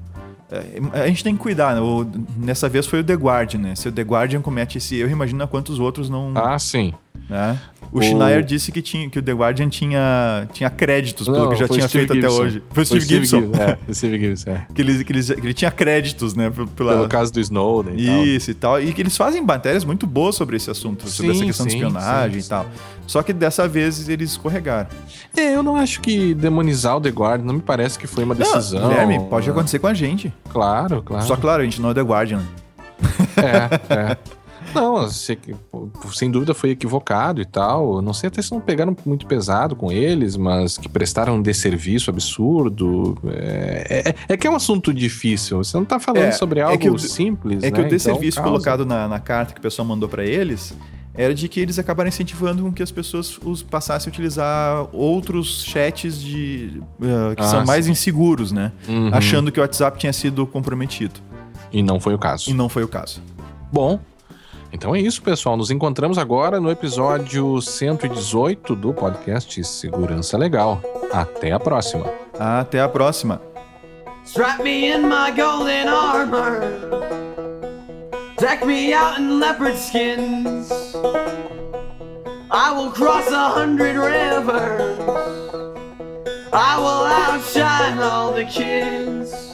é, 0.50 1.00
a 1.02 1.06
gente 1.06 1.22
tem 1.24 1.34
que 1.36 1.40
cuidar. 1.42 1.74
Né? 1.74 1.80
O- 1.80 2.06
nessa 2.36 2.68
vez 2.68 2.86
foi 2.86 3.00
o 3.00 3.04
The 3.04 3.14
Guardian, 3.14 3.60
né? 3.60 3.74
Se 3.74 3.88
o 3.88 3.92
The 3.92 4.02
Guardian 4.02 4.40
comete 4.42 4.78
esse 4.78 4.96
erro, 5.00 5.10
imagina 5.10 5.46
quantos 5.46 5.78
outros 5.78 6.08
não, 6.10 6.32
Ah, 6.36 6.58
sim. 6.58 6.92
né? 7.28 7.58
O, 7.92 7.98
O- 7.98 8.02
Schneier 8.02 8.42
disse 8.42 8.72
que, 8.72 8.80
tinha, 8.80 9.10
que 9.10 9.18
o 9.18 9.22
The 9.22 9.32
Guardian 9.32 9.68
tinha, 9.68 10.48
tinha 10.52 10.70
créditos 10.70 11.26
pelo 11.28 11.38
Não, 11.40 11.48
que 11.50 11.56
já 11.56 11.68
foi 11.68 11.76
tinha 11.76 11.88
Steve 11.88 12.06
feito 12.06 12.14
Gibson. 12.20 12.34
até 12.36 12.42
hoje. 12.46 12.62
Foi 12.70 12.82
o 12.82 12.86
Steve 12.86 13.04
Gibson. 13.04 13.40
Gibson, 13.42 13.62
É, 13.62 13.78
o 13.90 13.94
Steve 13.94 14.18
Gibson, 14.18 14.50
é. 14.50 14.66
Que, 14.74 14.80
ele, 14.80 15.04
que, 15.04 15.12
ele, 15.12 15.22
que 15.22 15.32
ele 15.46 15.52
tinha 15.54 15.70
créditos, 15.70 16.34
né? 16.34 16.50
Pela... 16.74 16.94
Pelo 16.94 17.08
caso 17.08 17.30
do 17.30 17.38
Snowden 17.38 17.94
e 17.98 18.06
tal. 18.06 18.24
Isso 18.24 18.50
e 18.50 18.54
tal. 18.54 18.82
E 18.82 18.92
que 18.94 19.02
eles 19.02 19.14
fazem 19.14 19.42
matérias 19.44 19.84
muito 19.84 20.06
boas 20.06 20.34
sobre 20.34 20.56
esse 20.56 20.70
assunto, 20.70 21.06
sobre 21.08 21.32
Sim, 21.34 21.38
essa 21.38 21.46
questão 21.46 21.66
de 21.66 21.72
sim, 21.72 21.78
espionagem 21.78 22.40
sim, 22.40 22.46
e 22.46 22.48
tal. 22.48 22.66
Só 23.06 23.22
que 23.22 23.32
dessa 23.34 23.68
vez 23.68 24.08
eles 24.08 24.30
escorregaram. 24.30 24.88
É, 25.36 25.54
eu 25.54 25.62
não 25.62 25.76
acho 25.76 26.00
que 26.00 26.32
demonizar 26.32 26.96
o 26.96 27.00
The 27.00 27.10
Guardian 27.10 27.44
não 27.46 27.54
me 27.54 27.60
parece 27.62 27.98
que 27.98 28.06
foi 28.06 28.24
uma 28.24 28.34
decisão. 28.34 28.80
Não, 28.80 28.88
Guilherme, 28.88 29.20
pode 29.28 29.50
acontecer 29.50 29.78
com 29.78 29.86
a 29.86 29.92
gente. 29.94 30.32
Claro, 30.50 31.02
claro. 31.02 31.26
Só 31.26 31.36
claro, 31.36 31.60
a 31.60 31.64
gente 31.64 31.78
não 31.80 31.90
é 31.90 31.94
The 31.94 32.00
Guardian. 32.02 32.40
É, 33.36 33.94
é. 34.12 34.16
Não, 34.74 35.08
se- 35.08 35.38
sem 36.12 36.30
dúvida 36.30 36.54
foi 36.54 36.70
equivocado 36.70 37.40
e 37.40 37.44
tal. 37.44 38.00
Não 38.02 38.12
sei 38.12 38.28
até 38.28 38.40
se 38.42 38.52
não 38.52 38.60
pegaram 38.60 38.96
muito 39.04 39.26
pesado 39.26 39.74
com 39.76 39.90
eles, 39.92 40.36
mas 40.36 40.78
que 40.78 40.88
prestaram 40.88 41.36
um 41.36 41.42
desserviço 41.42 42.10
absurdo. 42.10 43.16
É, 43.26 44.04
é- 44.28 44.32
é 44.34 44.36
que 44.36 44.46
é 44.46 44.50
um 44.50 44.56
assunto 44.56 44.92
difícil. 44.92 45.58
Você 45.58 45.76
não 45.76 45.84
tá 45.84 45.98
falando 46.00 46.24
É, 46.24 46.32
sobre 46.32 46.60
é 46.60 46.62
algo 46.62 46.94
o- 46.94 46.98
simples. 46.98 47.62
É 47.62 47.70
que 47.70 47.80
né? 47.80 47.86
o 47.86 47.90
desserviço 47.90 48.38
Então, 48.38 48.50
colocado 48.50 48.84
na, 48.86 49.06
na 49.08 49.18
carta 49.20 49.52
que 49.52 49.58
o 49.58 49.62
pessoal 49.62 49.86
mandou 49.86 50.08
pra 50.08 50.24
eles 50.24 50.74
era 51.14 51.34
de 51.34 51.46
que 51.46 51.60
eles 51.60 51.78
acabaram 51.78 52.08
incentivando 52.08 52.62
com 52.62 52.72
que 52.72 52.82
as 52.82 52.90
pessoas 52.90 53.38
os 53.44 53.62
passassem 53.62 54.08
a 54.08 54.12
utilizar 54.12 54.86
outros 54.94 55.62
chats 55.62 56.18
de 56.18 56.80
eh, 57.02 57.34
que 57.36 57.42
Ah, 57.42 57.46
são 57.48 57.66
mais 57.66 57.84
sim. 57.84 57.92
inseguros, 57.92 58.50
né? 58.50 58.72
Uhum. 58.88 59.10
Achando 59.12 59.52
que 59.52 59.60
o 59.60 59.62
WhatsApp 59.62 59.98
tinha 59.98 60.12
sido 60.12 60.46
comprometido. 60.46 61.20
E 61.70 61.82
não 61.82 62.00
foi 62.00 62.14
o 62.14 62.18
caso. 62.18 62.48
E 62.50 62.54
não 62.54 62.66
foi 62.68 62.82
o 62.82 62.88
caso. 62.88 63.20
Bom, 63.70 64.00
então 64.72 64.94
é 64.94 65.00
isso, 65.00 65.22
pessoal. 65.22 65.56
Nos 65.56 65.70
encontramos 65.70 66.16
agora 66.16 66.60
no 66.60 66.70
episódio 66.70 67.60
118 67.60 68.74
do 68.74 68.94
podcast 68.94 69.62
Segurança 69.64 70.38
Legal. 70.38 70.80
Até 71.12 71.52
a 71.52 71.60
próxima. 71.60 72.06
Até 72.38 72.80
a 72.80 72.88
próxima. 72.88 73.40
Strap 74.24 74.60
me 74.60 74.86
in 74.86 75.02
my 75.02 75.30
golden 75.36 75.88
armor. 75.88 76.60
Deck 78.38 78.64
me 78.64 78.94
out 78.94 79.20
in 79.20 79.38
leopard 79.38 79.76
skins. 79.76 80.70
I 82.50 82.72
will 82.72 82.90
cross 82.90 83.30
a 83.30 83.50
hundred 83.50 83.96
rivers. 83.96 84.98
I 86.52 86.76
will 86.78 87.06
outshine 87.06 87.98
all 87.98 88.32
the 88.32 88.44
kids. 88.44 89.51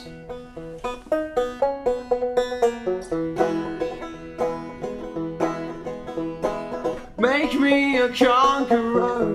Me 7.69 7.99
a 7.99 8.09
conqueror. 8.09 9.27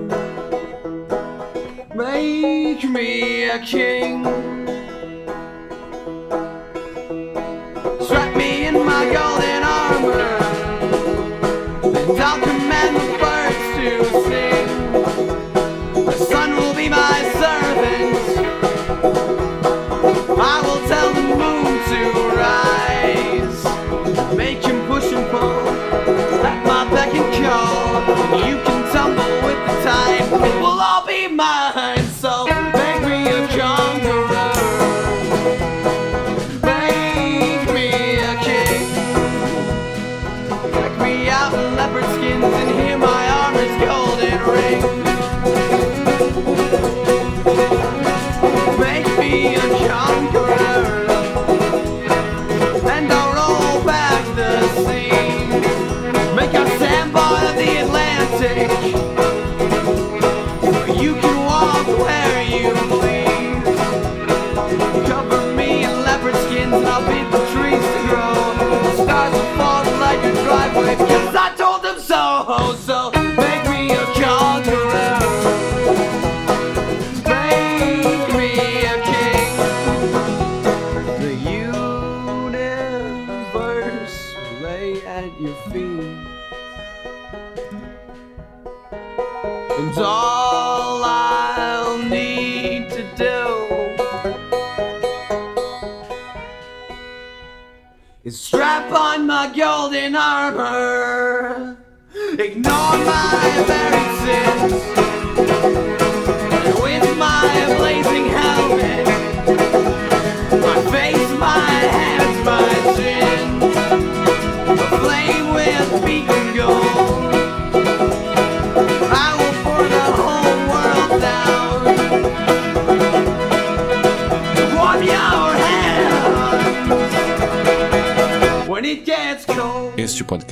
Make 1.96 2.84
me 2.84 3.44
a 3.50 3.60
king. 3.60 4.53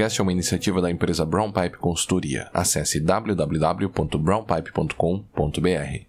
Podcast 0.01 0.19
é 0.19 0.23
uma 0.23 0.31
iniciativa 0.31 0.81
da 0.81 0.89
empresa 0.89 1.23
Brown 1.23 1.51
Pipe 1.51 1.77
Consultoria. 1.77 2.49
Acesse 2.53 2.99
www.brownpipe.com.br. 2.99 5.99